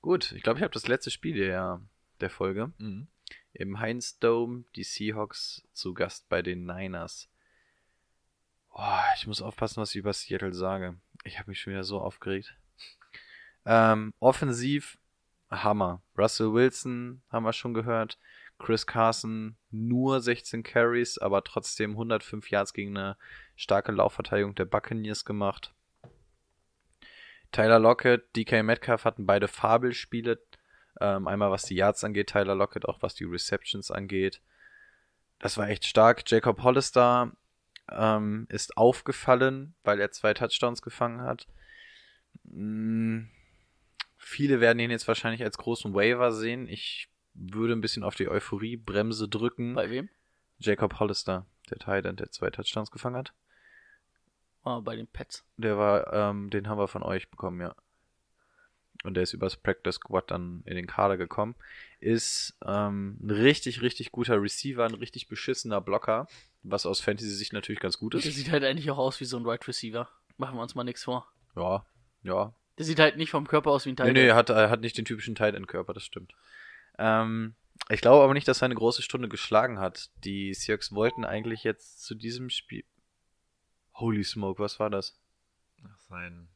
[0.01, 1.81] Gut, ich glaube, ich habe das letzte Spiel der,
[2.21, 2.73] der Folge.
[2.79, 3.07] Mhm.
[3.53, 7.29] Im Heinz Dome, die Seahawks zu Gast bei den Niners.
[8.71, 10.97] Boah, ich muss aufpassen, was ich über Seattle sage.
[11.25, 12.55] Ich habe mich schon wieder so aufgeregt.
[13.65, 14.99] Ähm, offensiv
[15.51, 16.03] Hammer.
[16.17, 18.19] Russell Wilson haben wir schon gehört.
[18.59, 23.17] Chris Carson nur 16 Carries, aber trotzdem 105 Yards gegen eine
[23.57, 25.75] starke Laufverteidigung der Buccaneers gemacht.
[27.51, 30.41] Tyler Lockett, DK Metcalf hatten beide Fabelspiele.
[31.03, 34.41] Ähm, einmal was die Yards angeht, Tyler Lockett auch was die Receptions angeht.
[35.41, 36.23] Das war echt stark.
[36.31, 37.33] Jacob Hollister
[37.91, 41.49] ähm, ist aufgefallen, weil er zwei Touchdowns gefangen hat.
[42.49, 43.29] Hm,
[44.17, 46.69] viele werden ihn jetzt wahrscheinlich als großen Waiver sehen.
[46.69, 49.75] Ich würde ein bisschen auf die Euphorie-Bremse drücken.
[49.75, 50.09] Bei wem?
[50.61, 53.33] Jacob Hollister, der Titan, der zwei Touchdowns gefangen hat.
[54.65, 55.45] Oh, bei den Pets.
[55.57, 57.75] Der war, ähm, den haben wir von euch bekommen, ja.
[59.03, 61.55] Und der ist übers Practice Squad dann in den Kader gekommen,
[62.01, 66.27] ist ähm, ein richtig, richtig guter Receiver, ein richtig beschissener Blocker,
[66.63, 68.35] was aus Fantasy-Sicht natürlich ganz gut Der ist.
[68.35, 70.09] sieht halt eigentlich auch aus wie so ein Wide Receiver.
[70.37, 71.27] Machen wir uns mal nichts vor.
[71.57, 71.85] Ja,
[72.23, 72.55] ja.
[72.79, 74.13] Der sieht halt nicht vom Körper aus wie ein Nee, Teil.
[74.13, 76.33] nee, er hat, er hat nicht den typischen Tight End Körper, das stimmt.
[76.99, 77.55] Ähm,
[77.89, 80.11] ich glaube aber nicht, dass er eine große Stunde geschlagen hat.
[80.25, 82.85] Die Seahawks wollten eigentlich jetzt zu diesem Spiel.
[83.95, 85.19] Holy smoke, was war das?
[86.09, 86.49] Sein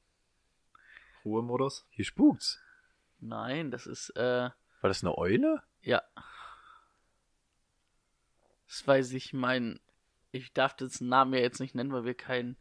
[1.26, 1.86] Ruhemodus.
[1.90, 2.60] Hier spukt's.
[3.20, 5.62] Nein, das ist, äh, War das eine Eule?
[5.82, 6.02] ja.
[8.68, 9.78] Das weiß ich, mein,
[10.32, 12.56] ich darf das Namen ja jetzt nicht nennen, weil wir kein,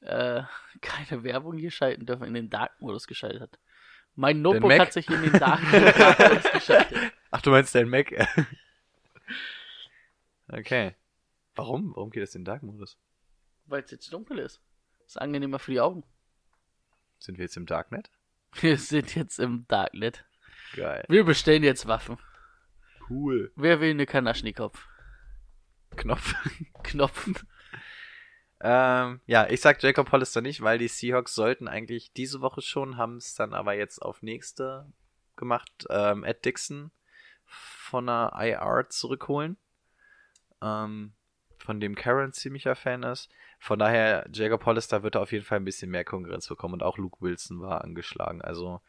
[0.00, 0.42] äh,
[0.82, 3.58] keine Werbung hier schalten dürfen, in den Dark-Modus geschaltet hat.
[4.16, 7.12] Mein Notebook hat sich in den Dark-Modus geschaltet.
[7.30, 8.12] Ach, du meinst dein Mac?
[10.48, 10.94] okay.
[11.56, 11.96] Warum?
[11.96, 12.98] Warum geht das in den Dark-Modus?
[13.66, 14.60] Weil es jetzt dunkel ist.
[15.06, 16.04] Ist angenehmer für die Augen.
[17.24, 18.10] Sind wir jetzt im Darknet?
[18.60, 20.26] Wir sind jetzt im Darknet.
[20.76, 21.04] Geil.
[21.08, 22.18] Wir bestellen jetzt Waffen.
[23.08, 23.50] Cool.
[23.56, 24.72] Wer will eine Kanaschnikow?
[25.96, 26.34] Knopf.
[26.82, 27.44] Knopf.
[28.60, 32.98] Ähm, ja, ich sag Jacob Hollister nicht, weil die Seahawks sollten eigentlich diese Woche schon,
[32.98, 34.92] haben es dann aber jetzt auf nächste
[35.34, 36.90] gemacht, ähm, Ed Dixon
[37.46, 39.56] von der IR zurückholen,
[40.60, 41.14] ähm,
[41.56, 43.30] von dem Karen ziemlicher Fan ist.
[43.64, 46.82] Von daher, Jacob Hollister wird da auf jeden Fall ein bisschen mehr Konkurrenz bekommen und
[46.82, 48.42] auch Luke Wilson war angeschlagen.
[48.42, 48.82] Also,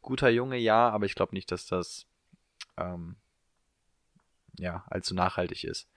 [0.00, 2.06] guter Junge, ja, aber ich glaube nicht, dass das,
[2.76, 3.16] ähm,
[4.60, 5.90] ja, allzu nachhaltig ist.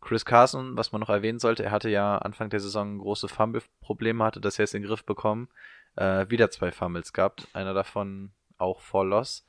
[0.00, 4.24] Chris Carson, was man noch erwähnen sollte, er hatte ja Anfang der Saison große Fumble-Probleme,
[4.24, 5.48] hatte das jetzt in den Griff bekommen.
[5.94, 9.46] Äh, wieder zwei Fumbles gehabt, einer davon auch vor Loss.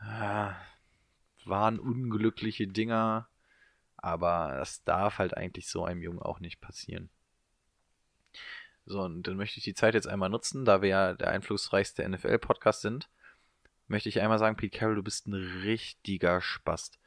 [0.00, 0.52] Äh,
[1.44, 3.28] waren unglückliche Dinger,
[4.02, 7.10] aber das darf halt eigentlich so einem Jungen auch nicht passieren.
[8.86, 12.08] So, und dann möchte ich die Zeit jetzt einmal nutzen, da wir ja der einflussreichste
[12.08, 13.08] NFL-Podcast sind,
[13.86, 16.98] möchte ich einmal sagen, Pete Carroll, du bist ein richtiger Spast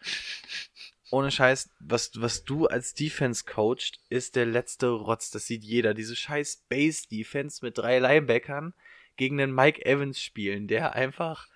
[1.14, 5.30] ohne Scheiß, was, was du als Defense coacht, ist der letzte Rotz.
[5.30, 5.94] Das sieht jeder.
[5.94, 8.74] Diese scheiß Base-Defense mit drei Linebackern
[9.15, 11.48] gegen den Mike Evans spielen, der einfach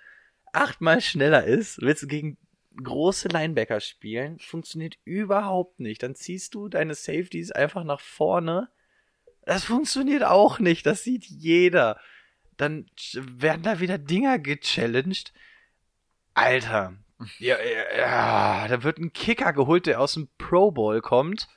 [0.54, 1.82] achtmal schneller ist.
[1.82, 2.38] Willst du gegen
[2.84, 4.40] große Linebacker spielen?
[4.40, 6.04] Funktioniert überhaupt nicht.
[6.04, 8.70] Dann ziehst du deine Safeties einfach nach vorne.
[9.46, 10.86] Das funktioniert auch nicht.
[10.86, 12.00] Das sieht jeder.
[12.58, 15.34] Dann werden da wieder Dinger gechallenged.
[16.34, 16.94] Alter,
[17.40, 21.48] ja, ja, ja, da wird ein Kicker geholt, der aus dem Pro Bowl kommt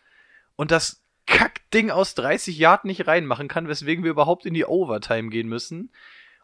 [0.56, 5.28] und das Kackding aus 30 Yard nicht reinmachen kann, weswegen wir überhaupt in die Overtime
[5.28, 5.92] gehen müssen.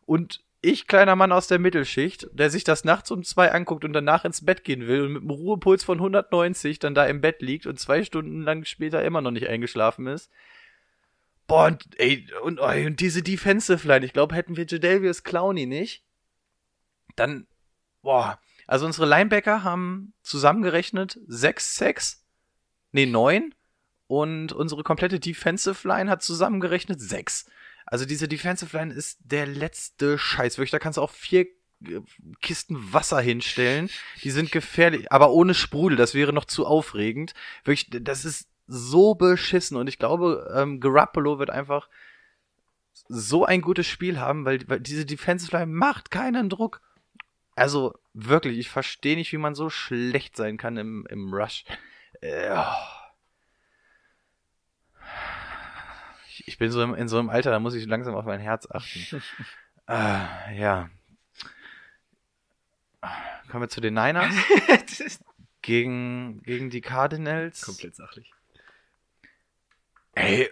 [0.05, 3.93] Und ich, kleiner Mann aus der Mittelschicht, der sich das nachts um zwei anguckt und
[3.93, 7.41] danach ins Bett gehen will und mit einem Ruhepuls von 190 dann da im Bett
[7.41, 10.31] liegt und zwei Stunden lang später immer noch nicht eingeschlafen ist.
[11.47, 15.67] Boah, und, ey, und, ey, und diese Defensive Line, ich glaube, hätten wir Jadavius Clowney
[15.67, 16.05] nicht,
[17.15, 17.47] dann,
[18.03, 22.27] boah, also unsere Linebacker haben zusammengerechnet sechs Sacks,
[22.93, 23.55] nee, neun.
[24.09, 27.47] Und unsere komplette Defensive Line hat zusammengerechnet sechs.
[27.87, 30.59] Also diese Defensive Line ist der letzte Scheiß.
[30.59, 31.47] Wirklich, da kannst du auch vier
[31.85, 32.01] äh,
[32.43, 33.89] Kisten Wasser hinstellen.
[34.23, 35.97] Die sind gefährlich, aber ohne Sprudel.
[35.97, 37.33] Das wäre noch zu aufregend.
[37.65, 39.77] Wirklich, das ist so beschissen.
[39.77, 41.89] Und ich glaube, ähm, Garoppolo wird einfach
[43.09, 46.81] so ein gutes Spiel haben, weil, weil diese Defensive Line macht keinen Druck.
[47.55, 51.65] Also wirklich, ich verstehe nicht, wie man so schlecht sein kann im, im Rush.
[52.21, 53.06] Äh, oh.
[56.47, 58.69] Ich, bin so im, in so einem Alter, da muss ich langsam auf mein Herz
[58.71, 59.23] achten.
[59.89, 60.89] äh, ja.
[63.51, 64.35] Kommen wir zu den Niners.
[65.63, 67.63] gegen, gegen die Cardinals.
[67.63, 68.33] Komplett sachlich.
[70.15, 70.51] Ey.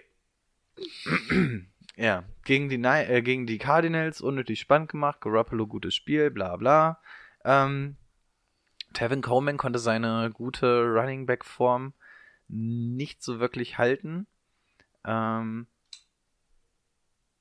[1.95, 5.21] ja, gegen die, Ni äh, gegen die Cardinals unnötig spannend gemacht.
[5.21, 7.01] Garoppolo gutes Spiel, bla bla.
[7.43, 7.97] Ähm,
[8.93, 11.93] Tevin Coleman konnte seine gute Running Back Form
[12.47, 14.27] nicht so wirklich halten.
[15.05, 15.67] Ähm,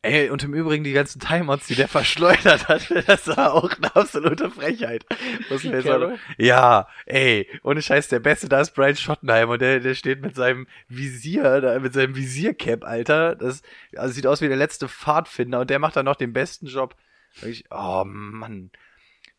[0.04, 3.94] ey, und im Übrigen die ganzen Timeouts, die der verschleudert hat, das war auch eine
[3.96, 5.04] absolute Frechheit.
[5.50, 6.18] Muss man jetzt sagen.
[6.38, 10.36] Ja, ey, ohne Scheiß, der Beste da ist Brian Schottenheim und der, der steht mit
[10.36, 13.34] seinem Visier, da, mit seinem Visiercap, Alter.
[13.34, 13.62] Das
[13.96, 16.94] also sieht aus wie der letzte Pfadfinder und der macht dann noch den besten Job.
[17.42, 18.70] Ich, oh Mann.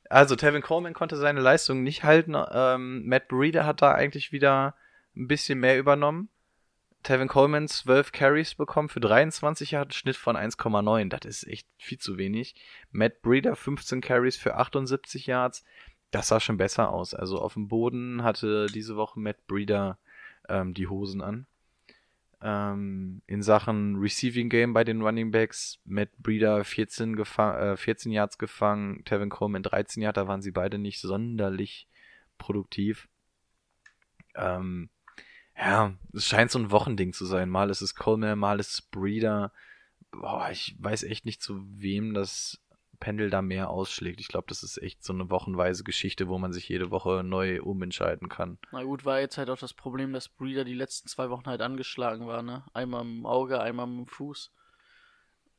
[0.09, 2.35] Also, Tevin Coleman konnte seine Leistung nicht halten.
[2.51, 4.75] Ähm, Matt Breeder hat da eigentlich wieder
[5.15, 6.29] ein bisschen mehr übernommen.
[7.05, 11.09] Tevin Coleman 12 Carries bekommen für 23 Yards, Schnitt von 1,9.
[11.09, 12.55] Das ist echt viel zu wenig.
[12.89, 15.63] Matt Breeder 15 Carries für 78 Yards.
[16.09, 17.13] Das sah schon besser aus.
[17.13, 19.99] Also auf dem Boden hatte diese Woche Matt Breeder
[20.49, 21.45] ähm, die Hosen an.
[22.41, 28.11] Ähm, in Sachen Receiving Game bei den Running Backs, Matt Breeder 14, gefa äh, 14
[28.13, 31.87] Yards gefangen, Tevin Coleman 13 Yards, da waren sie beide nicht sonderlich
[32.39, 33.07] produktiv.
[34.33, 34.89] Ähm,
[35.57, 37.49] ja, es scheint so ein Wochending zu sein.
[37.49, 39.51] Mal ist es Coleman, mal ist es Breeder.
[40.11, 42.61] Boah, ich weiß echt nicht, zu wem das
[42.99, 44.19] Pendel da mehr ausschlägt.
[44.19, 47.61] Ich glaube, das ist echt so eine wochenweise Geschichte, wo man sich jede Woche neu
[47.61, 48.57] umentscheiden kann.
[48.71, 51.61] Na gut, war jetzt halt auch das Problem, dass Breeder die letzten zwei Wochen halt
[51.61, 52.63] angeschlagen war, ne?
[52.73, 54.51] Einmal im Auge, einmal im Fuß.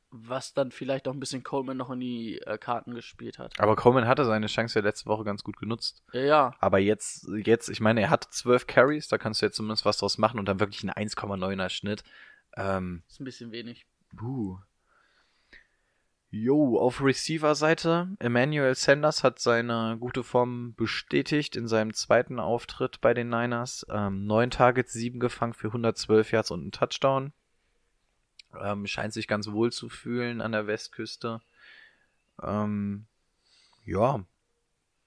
[0.09, 3.59] Was dann vielleicht auch ein bisschen Coleman noch in die äh, Karten gespielt hat.
[3.59, 6.01] Aber Coleman hatte seine Chance ja letzte Woche ganz gut genutzt.
[6.13, 6.55] Ja, ja.
[6.59, 9.97] Aber jetzt, jetzt, ich meine, er hat 12 Carries, da kannst du jetzt zumindest was
[9.97, 12.03] draus machen und dann wirklich einen 1,9er Schnitt.
[12.55, 13.85] Ähm, Ist ein bisschen wenig.
[14.13, 14.59] Buh.
[16.29, 23.13] Jo, auf Receiver-Seite, Emmanuel Sanders hat seine gute Form bestätigt in seinem zweiten Auftritt bei
[23.13, 23.85] den Niners.
[23.89, 27.31] Ähm, neun Targets, sieben gefangen für 112 Yards und einen Touchdown.
[28.61, 31.41] Ähm, scheint sich ganz wohl zu fühlen an der Westküste.
[32.41, 33.05] Ähm,
[33.85, 34.23] ja,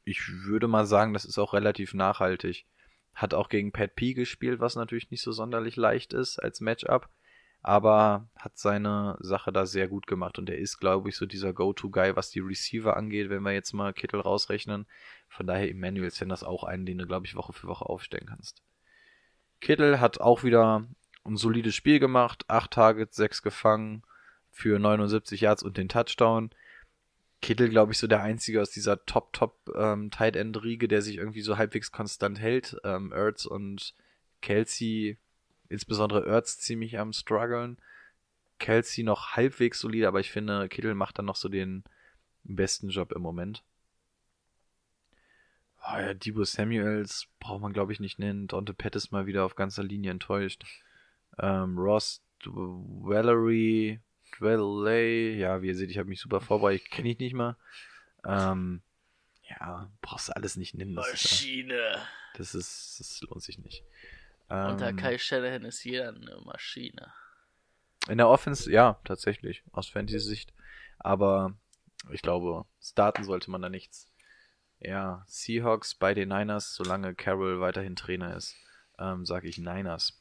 [0.05, 2.67] ich würde mal sagen, das ist auch relativ nachhaltig.
[3.15, 7.09] Hat auch gegen Pat P gespielt, was natürlich nicht so sonderlich leicht ist als Matchup
[7.63, 11.53] aber hat seine Sache da sehr gut gemacht und er ist, glaube ich, so dieser
[11.53, 14.87] Go-To-Guy, was die Receiver angeht, wenn wir jetzt mal Kittel rausrechnen.
[15.29, 18.63] Von daher Emmanuel Sanders auch einen, den du, glaube ich, Woche für Woche aufstellen kannst.
[19.61, 20.87] Kittel hat auch wieder
[21.25, 24.03] ein solides Spiel gemacht, 8 Targets, 6 gefangen
[24.51, 26.51] für 79 Yards und den Touchdown.
[27.43, 30.11] Kittel, glaube ich, so der einzige aus dieser Top-Top ähm,
[30.89, 32.77] der sich irgendwie so halbwegs konstant hält.
[32.85, 33.95] Ähm, Ertz und
[34.43, 35.17] Kelsey
[35.69, 37.79] insbesondere Ertz ziemlich am struggeln.
[38.59, 41.83] Kelsey noch halbwegs solide, aber ich finde, Kittel macht dann noch so den
[42.45, 43.63] besten Job im Moment.
[45.83, 48.49] Oh ja, Debo Samuels braucht man, glaube ich, nicht nennen.
[48.49, 50.65] Dante Pettis mal wieder auf ganzer Linie enttäuscht.
[51.39, 54.01] Ähm, Ross, Valerie,
[54.39, 57.57] Dwelley, ja, wie ihr seht, ich habe mich super vorbereitet, kenne ich nicht mal.
[58.25, 58.83] Ähm,
[59.49, 60.95] ja, brauchst du alles nicht nennen.
[60.95, 61.75] Das Maschine.
[61.75, 62.01] Ist,
[62.39, 63.85] das ist, das lohnt sich nicht.
[64.49, 67.13] Unter Ähm, Kai Shanahan ist jeder eine Maschine.
[68.09, 70.53] In der Offense, ja, tatsächlich, aus Fantasy-Sicht.
[70.99, 71.55] Aber
[72.11, 74.11] ich glaube, starten sollte man da nichts.
[74.81, 78.57] Ja, Seahawks bei den Niners, solange Carroll weiterhin Trainer ist,
[78.99, 80.20] ähm, sage ich Niners.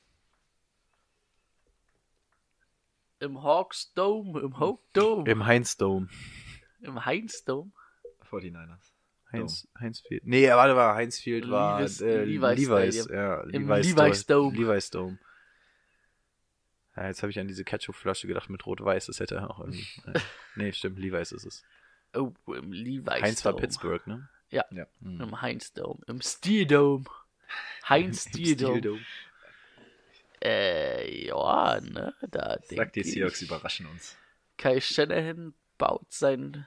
[3.19, 6.07] Im Hawks Dome, im Hawk Dome, Im Heinz Dome.
[6.81, 7.71] im Heinz Dome.
[8.29, 8.93] 49ers.
[9.31, 10.25] Heinz, Heinz Field.
[10.25, 13.15] Nee, warte mal, Heinz Field war Levi's- äh, Levi's Levi's, Stadium.
[13.15, 14.57] ja, Im Levi's, Levi's Dome.
[14.57, 15.19] Levi's Dome.
[16.95, 19.87] Ja, jetzt habe ich an diese Ketchup-Flasche gedacht mit Rot-Weiß, das hätte auch irgendwie.
[20.07, 20.19] äh,
[20.55, 21.63] nee, stimmt, Levi's ist es.
[22.13, 23.61] Oh, im Levi's Heinz war Dome.
[23.61, 24.27] Pittsburgh, ne?
[24.49, 24.85] Ja, Ja.
[25.01, 25.21] Hm.
[25.21, 27.05] im Heinz Dome, im Steel Dome.
[27.87, 28.99] Heinz Im Steel Dome.
[30.41, 34.17] Äh, ja, ne, da Sagt die Seahawks überraschen uns.
[34.57, 36.65] Kai Shanahan baut sein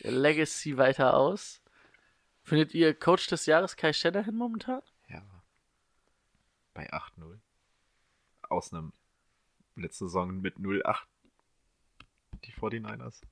[0.00, 1.60] Legacy weiter aus.
[2.42, 4.82] Findet ihr Coach des Jahres Kai Shanahan momentan?
[5.08, 5.22] Ja.
[6.72, 7.38] Bei 8-0.
[8.48, 8.92] Aus einem
[9.76, 10.96] letzte Saison mit 0-8.
[12.44, 13.22] Die 49ers.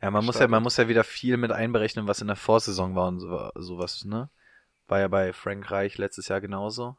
[0.00, 2.94] Ja, man muss ja, man muss ja wieder viel mit einberechnen, was in der Vorsaison
[2.94, 4.30] war und so, sowas, ne?
[4.86, 6.96] War ja bei Frank Reich letztes Jahr genauso.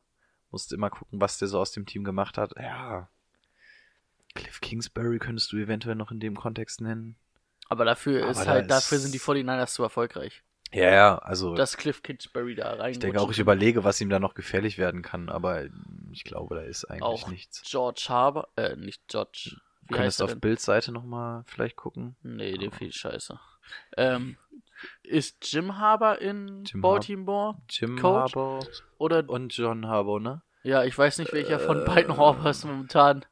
[0.51, 2.53] Musste immer gucken, was der so aus dem Team gemacht hat.
[2.57, 3.09] Ja.
[4.35, 7.15] Cliff Kingsbury könntest du eventuell noch in dem Kontext nennen.
[7.67, 10.43] Aber dafür Aber ist da halt, ist- dafür sind die 49ers zu erfolgreich.
[10.71, 12.91] Ja, ja, also Dass Cliff Kingsbury da rein.
[12.91, 15.65] ich denke auch, ich überlege, was ihm da noch gefährlich werden kann, aber
[16.11, 17.63] ich glaube, da ist eigentlich auch nichts.
[17.67, 19.55] George Harbour, äh, nicht George.
[19.81, 20.35] Wie Du könntest auf?
[20.39, 22.15] Bildseite nochmal vielleicht gucken.
[22.21, 23.39] Nee, dem viel Scheiße.
[23.97, 24.37] Ähm,
[25.03, 27.57] ist Jim Harbour in Jim Baltimore?
[27.69, 28.35] Jim Coach?
[28.35, 30.41] Harbaugh Oder und John Harbaugh, ne?
[30.63, 33.25] Ja, ich weiß nicht, welcher von Äh, beiden Harbors momentan.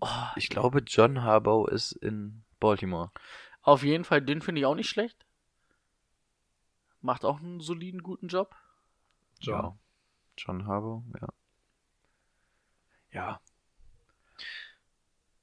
[0.00, 3.10] Oh, Ich glaube, John Harbaugh ist in Baltimore.
[3.62, 5.24] auf jeden Fall, den finde ich auch nicht schlecht.
[7.00, 8.54] Macht auch einen soliden, guten Job.
[9.40, 9.62] John.
[9.62, 9.76] Ja.
[10.36, 11.28] John Harbaugh, ja.
[13.12, 13.40] Ja,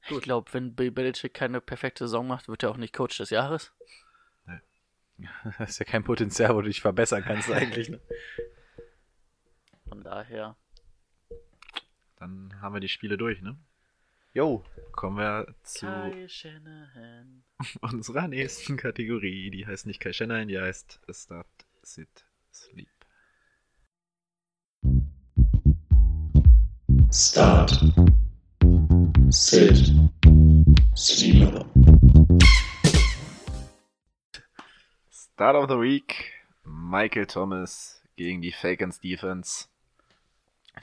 [0.10, 3.30] Ich glaube, wenn Bill Belichick keine perfekte Saison macht, wird er auch nicht Coach des
[3.30, 3.72] Jahres.
[5.58, 7.90] das ist ja kein Potenzial, wo du dich verbessern kannst eigentlich.
[7.90, 8.00] Ne?
[9.90, 10.56] Von daher.
[12.18, 13.58] Dann haben wir die Spiele durch, ne?
[14.34, 17.44] Jo, Kommen wir zu Kai Shanahan.
[17.82, 19.50] unserer nächsten Kategorie.
[19.52, 21.48] Die heißt nicht Kai Shanahan, die heißt Start,
[21.82, 22.90] Sit, Sleep.
[27.12, 27.72] Start.
[29.30, 29.94] Sit.
[30.96, 32.01] Sleep.
[35.42, 36.34] Start of the Week.
[36.64, 39.66] Michael Thomas gegen die Falcons Defense.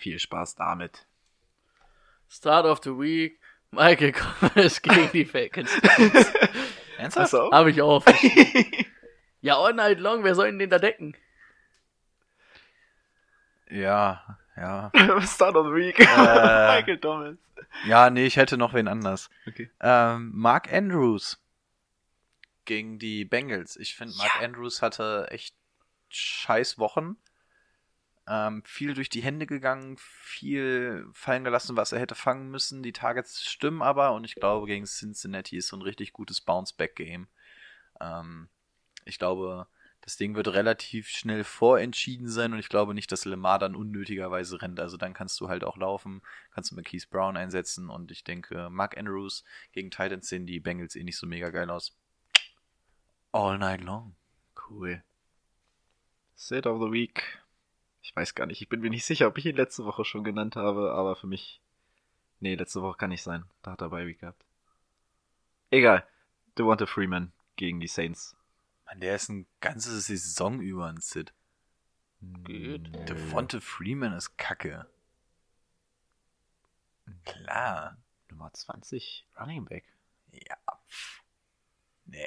[0.01, 1.07] Viel Spaß damit.
[2.29, 3.39] Start of the Week,
[3.71, 5.71] Michael Thomas gegen die Falcons.
[6.99, 7.37] Ernsthaft?
[7.37, 7.53] auch?
[7.53, 8.05] Habe ich auch.
[9.43, 11.17] ja, all night long, wer soll ihn denn da decken?
[13.71, 14.91] Ja, ja.
[15.21, 16.01] Start of the Week.
[16.01, 16.75] Äh.
[16.75, 17.37] Michael Thomas.
[17.87, 19.31] Ja, nee, ich hätte noch wen anders.
[19.47, 19.71] Okay.
[19.81, 21.41] Ähm, Mark Andrews
[22.69, 23.77] gegen die Bengals.
[23.77, 25.57] Ich finde, Mark Andrews hatte echt
[26.11, 27.17] scheiß Wochen.
[28.29, 32.83] Ähm, viel durch die Hände gegangen, viel fallen gelassen, was er hätte fangen müssen.
[32.83, 37.27] Die Targets stimmen aber und ich glaube, gegen Cincinnati ist so ein richtig gutes Bounce-Back-Game.
[38.01, 38.51] Ähm,
[39.07, 39.67] ich glaube,
[40.03, 44.61] das Ding wird relativ schnell vorentschieden sein und ich glaube nicht, dass Lemar dann unnötigerweise
[44.61, 44.79] rennt.
[44.79, 46.21] Also dann kannst du halt auch laufen,
[46.51, 49.43] kannst du Marquise Brown einsetzen und ich denke, Mark Andrews
[49.73, 51.97] gegen Titans sehen die Bengals eh nicht so mega geil aus.
[53.33, 54.15] All night long.
[54.55, 55.03] Cool.
[56.35, 57.23] Sit of the Week.
[58.01, 58.63] Ich weiß gar nicht.
[58.63, 61.27] Ich bin mir nicht sicher, ob ich ihn letzte Woche schon genannt habe, aber für
[61.27, 61.61] mich.
[62.41, 63.45] Nee, letzte Woche kann nicht sein.
[63.63, 64.45] Da hat er bei Week gehabt.
[65.71, 66.07] Egal.
[66.57, 68.37] Devonta Freeman gegen die Saints.
[68.87, 71.35] Mann, der ist eine ganze Saison über ein Sid.
[72.21, 73.09] Geht.
[73.09, 74.87] Devonta Freeman ist kacke.
[77.25, 77.99] Klar.
[78.31, 79.85] Nummer 20, Running Back.
[80.33, 80.57] Ja.
[80.89, 81.23] pff.
[82.11, 82.19] Nee.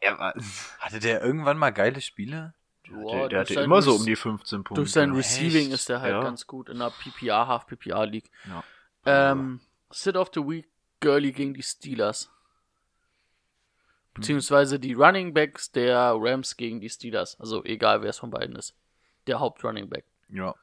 [0.00, 0.34] Er, war,
[0.80, 2.54] Hatte der irgendwann mal geile Spiele?
[2.88, 4.74] Boah, der, der hatte immer so Rec- um die 15 Punkte.
[4.80, 5.18] Durch sein Echt?
[5.18, 6.22] Receiving ist er halt Ja.
[6.22, 8.30] ganz gut in der PPR, Half PPR League.
[8.48, 8.64] Ja.
[9.32, 9.60] Ähm,
[9.90, 10.66] Sit of the Week,
[11.00, 12.30] Gurley gegen die Steelers.
[14.14, 17.38] Beziehungsweise die Running Backs der Rams gegen die Steelers.
[17.38, 18.74] Also egal, wer es von beiden ist.
[19.26, 20.04] Der Haupt-Running Back.
[20.30, 20.54] Ja.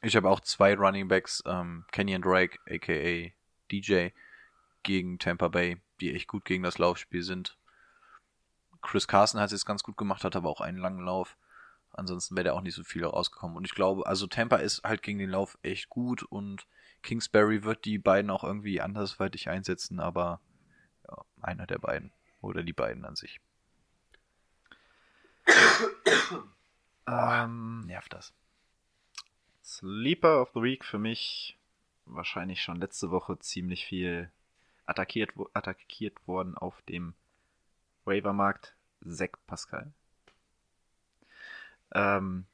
[0.00, 3.30] Ich habe auch zwei Running Backs, ähm, Kenyon Drake, aka
[3.70, 4.08] DJ,
[4.84, 7.57] gegen Tampa Bay, die echt gut gegen das Laufspiel sind.
[8.82, 11.36] Chris Carson hat es jetzt ganz gut gemacht, hat aber auch einen langen Lauf.
[11.92, 13.56] Ansonsten wäre der auch nicht so viel rausgekommen.
[13.56, 16.66] Und ich glaube, also Tampa ist halt gegen den Lauf echt gut und
[17.02, 20.40] Kingsbury wird die beiden auch irgendwie andersweitig einsetzen, aber
[21.08, 22.12] ja, einer der beiden.
[22.40, 23.40] Oder die beiden an sich.
[27.10, 28.34] Ähm, Nervt das.
[29.64, 31.58] Sleeper of the Week für mich
[32.04, 34.30] wahrscheinlich schon letzte Woche ziemlich viel
[34.84, 37.14] attackiert, attackiert worden auf dem
[38.08, 38.74] Waivermarkt.
[39.06, 39.92] Zack Pascal.
[41.94, 42.46] Ähm,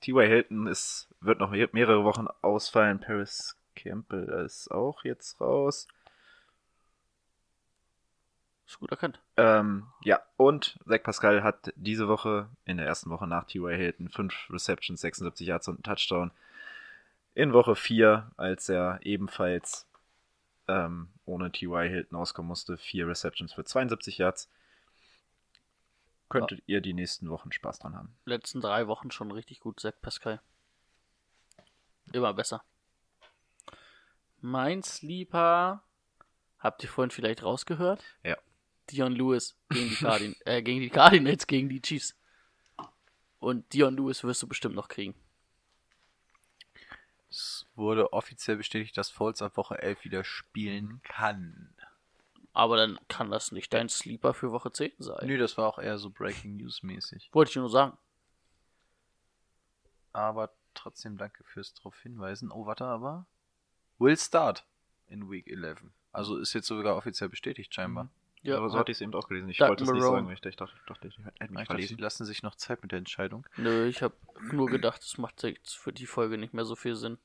[0.00, 0.26] T.Y.
[0.26, 3.00] Hilton ist, wird noch me- mehrere Wochen ausfallen.
[3.00, 5.88] Paris Campbell ist auch jetzt raus.
[8.66, 9.18] Ist gut erkannt.
[9.38, 13.74] Ähm, ja, und Zach Pascal hat diese Woche, in der ersten Woche nach T.Y.
[13.76, 16.30] Hilton, 5 Receptions, 76 Yards und einen Touchdown.
[17.34, 19.86] In Woche 4, als er ebenfalls
[20.68, 21.88] ähm, ohne T.Y.
[21.88, 24.50] Hilton auskommen musste, 4 Receptions für 72 Yards.
[26.28, 28.14] Könntet ihr die nächsten Wochen Spaß dran haben.
[28.24, 30.40] Letzten drei Wochen schon richtig gut, Zach Pascal.
[32.12, 32.62] Immer besser.
[34.40, 35.82] Mein Sleeper.
[36.58, 38.02] Habt ihr vorhin vielleicht rausgehört?
[38.24, 38.36] Ja.
[38.90, 42.16] Dion Lewis gegen die, Cardin äh, gegen die Cardinals, gegen die Chiefs.
[43.38, 45.14] Und Dion Lewis wirst du bestimmt noch kriegen.
[47.30, 51.74] Es wurde offiziell bestätigt, dass Foles ab Woche 11 wieder spielen kann.
[52.52, 55.26] Aber dann kann das nicht dein Sleeper für Woche 10 sein.
[55.26, 57.28] Nö, das war auch eher so Breaking News mäßig.
[57.32, 57.96] Wollte ich nur sagen.
[60.12, 62.50] Aber trotzdem danke fürs darauf hinweisen.
[62.50, 63.26] Oh, warte, aber.
[63.98, 64.64] Will start
[65.08, 65.82] in Week 11.
[66.12, 68.08] Also ist jetzt sogar offiziell bestätigt, scheinbar.
[68.42, 69.48] Ja, Aber so hatte ich es eben auch gelesen.
[69.48, 71.64] Ich Doug wollte es nicht sagen, ich dachte, ich dachte, ich hätte mich Ich dachte,
[71.66, 71.98] verlesen.
[71.98, 73.44] lassen sich noch Zeit mit der Entscheidung.
[73.56, 74.14] Nö, ich habe
[74.52, 77.18] nur gedacht, es macht jetzt für die Folge nicht mehr so viel Sinn.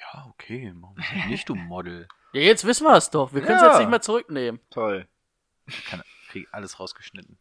[0.00, 2.06] Ja, okay, machen wir es nicht, du Model.
[2.32, 3.32] Ja, jetzt wissen wir es doch.
[3.32, 3.68] Wir können es Ja.
[3.70, 4.60] jetzt nicht mehr zurücknehmen.
[4.70, 5.08] Toll.
[5.88, 7.38] Kann, krieg alles rausgeschnitten.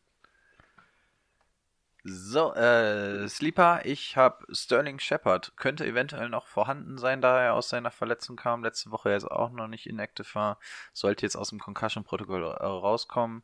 [2.08, 5.54] So, äh, Sleeper, ich habe Sterling Shepard.
[5.58, 8.64] Könnte eventuell noch vorhanden sein, da er aus seiner Verletzung kam.
[8.64, 10.60] Letzte Woche jetzt auch noch nicht inactive war.
[10.94, 13.42] Sollte jetzt aus dem Concussion-Protokoll äh, rauskommen.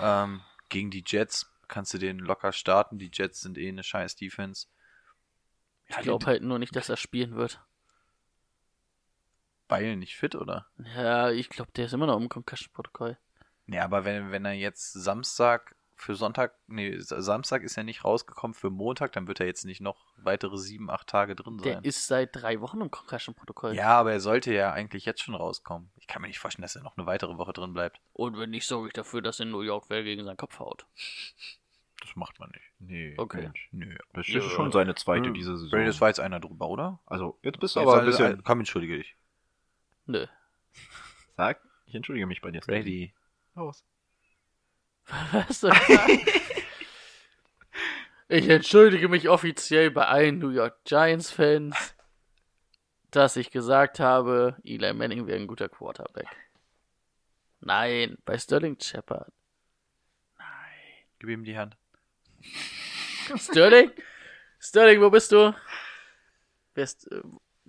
[0.00, 0.40] Ähm,
[0.70, 2.98] gegen die Jets kannst du den locker starten.
[2.98, 4.68] Die Jets sind eh eine scheiß Defense.
[5.86, 7.60] Ich glaube halt nur nicht, dass er spielen wird.
[9.68, 10.66] Beil nicht fit, oder?
[10.96, 13.16] Ja, ich glaube, der ist immer noch im Concussion-Protokoll.
[13.66, 18.54] Ja, aber wenn, wenn er jetzt Samstag für Sonntag, nee, Samstag ist er nicht rausgekommen
[18.54, 21.84] für Montag, dann wird er jetzt nicht noch weitere sieben, acht Tage drin Der sein.
[21.84, 23.74] ist seit drei Wochen im Concussion-Protokoll.
[23.74, 25.90] ja, aber er sollte ja eigentlich jetzt schon rauskommen.
[25.96, 28.00] Ich kann mir nicht vorstellen, dass er noch eine weitere Woche drin bleibt.
[28.12, 30.86] Und wenn nicht, sorge ich dafür, dass in New York wer gegen seinen Kopf haut.
[32.00, 32.64] Das macht man nicht.
[32.78, 33.42] Nee, Okay.
[33.42, 33.68] Mensch.
[33.72, 33.96] Nö.
[34.14, 34.38] Das Ja.
[34.38, 35.34] ist schon seine zweite Hm.
[35.34, 35.84] diese Saison.
[35.84, 37.00] Das war jetzt einer drüber, oder?
[37.06, 38.44] Also, jetzt bist du Jetzt aber ein also- bisschen.
[38.44, 39.16] Komm, entschuldige dich.
[40.08, 40.26] Nö.
[41.36, 42.60] Sag, ich entschuldige mich bei dir.
[42.60, 43.12] Brady.
[43.54, 43.84] Los.
[45.32, 45.72] Was denn?
[48.28, 51.94] ich entschuldige mich offiziell bei allen New York Giants-Fans.
[53.10, 56.28] dass ich gesagt habe, Eli Manning wäre ein guter Quarterback.
[57.60, 59.32] Nein, bei Sterling Shepard.
[61.18, 61.76] Gib ihm die Hand.
[63.36, 63.90] Sterling?
[64.58, 65.54] Sterling, wo bist du?
[66.74, 67.20] Wer ist, äh,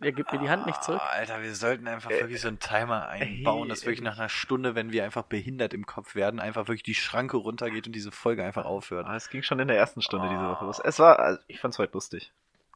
[0.02, 1.02] er gibt mir die Hand nicht zurück.
[1.04, 4.76] Ah, Alter, wir sollten einfach wirklich so einen Timer einbauen, dass wirklich nach einer Stunde,
[4.76, 8.44] wenn wir einfach behindert im Kopf werden, einfach wirklich die Schranke runtergeht und diese Folge
[8.44, 9.08] einfach aufhört.
[9.08, 10.80] Ah, es ging schon in der ersten Stunde diese Woche los.
[10.84, 12.32] Es war, also ich fand's heute lustig.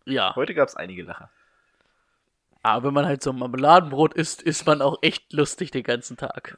[0.06, 1.30] Ja, Heute gab's einige Lacher.
[2.62, 6.18] aber wenn man halt so ein Marmeladenbrot isst, ist man auch echt lustig den ganzen
[6.18, 6.58] Tag.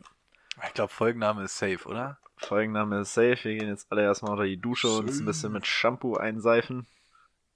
[0.65, 2.17] Ich glaube, Folgenname ist safe, oder?
[2.37, 3.37] Folgenname ist safe.
[3.43, 6.87] Wir gehen jetzt alle erstmal unter die Dusche und uns ein bisschen mit Shampoo einseifen.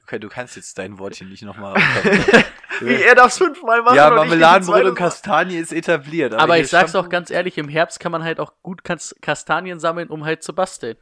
[0.04, 1.76] Okay, du kannst jetzt dein Wort hier nicht nochmal.
[2.80, 6.34] Wie, er darf's fünfmal machen ja, Marmeladenbrot und Kastanie ist etabliert.
[6.34, 9.16] Aber hier ich sag's auch ganz ehrlich, im Herbst kann man halt auch gut Kas
[9.22, 10.98] Kastanien sammeln, um halt zu basteln.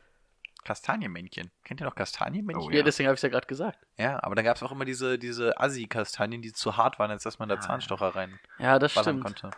[0.65, 1.49] Kastanienmännchen.
[1.63, 2.67] Kennt ihr noch Kastanienmännchen?
[2.67, 3.79] Oh, Ja, deswegen habe ich ja gerade gesagt.
[3.97, 7.23] Ja, aber da gab es auch immer diese, diese Assi-Kastanien, die zu hart waren, als
[7.23, 9.23] dass man da Zahnstocher reinballern Ja, das stimmt.
[9.23, 9.51] konnte.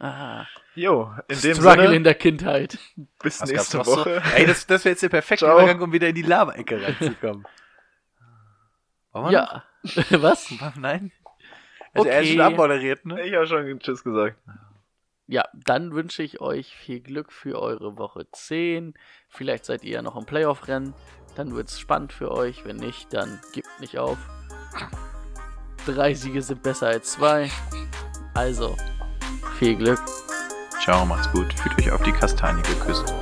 [0.00, 0.46] Aha.
[0.74, 2.78] Jo, in dem Struggle Sinne, in der Kindheit.
[3.22, 4.22] bis Was nächste Woche.
[4.24, 4.30] So?
[4.34, 5.58] Ey, das, das wäre jetzt der perfekte Ciao.
[5.58, 7.46] Übergang, um wieder in die Lava-Ecke reinzukommen.
[9.12, 9.64] Wollen wir Ja.
[10.20, 10.52] Was?
[10.76, 11.10] Nein?
[11.92, 12.36] Also er ist Okay.
[12.36, 13.20] schon abmoderiert, ne?
[13.22, 14.36] Ich habe schon Tschüss gesagt.
[15.26, 18.94] Ja, dann wünsche ich euch viel Glück für eure Woche 10.
[19.28, 20.92] Vielleicht seid ihr ja noch im Playoff-Rennen.
[21.36, 22.64] Dann wird's spannend für euch.
[22.64, 24.18] Wenn nicht, dann gebt nicht auf.
[25.86, 27.48] Drei Siege sind besser als zwei.
[28.34, 28.76] Also,
[29.58, 30.00] viel Glück.
[30.80, 31.52] Ciao, macht's gut.
[31.54, 33.14] Fühlt euch auf die Kastanie geküsst.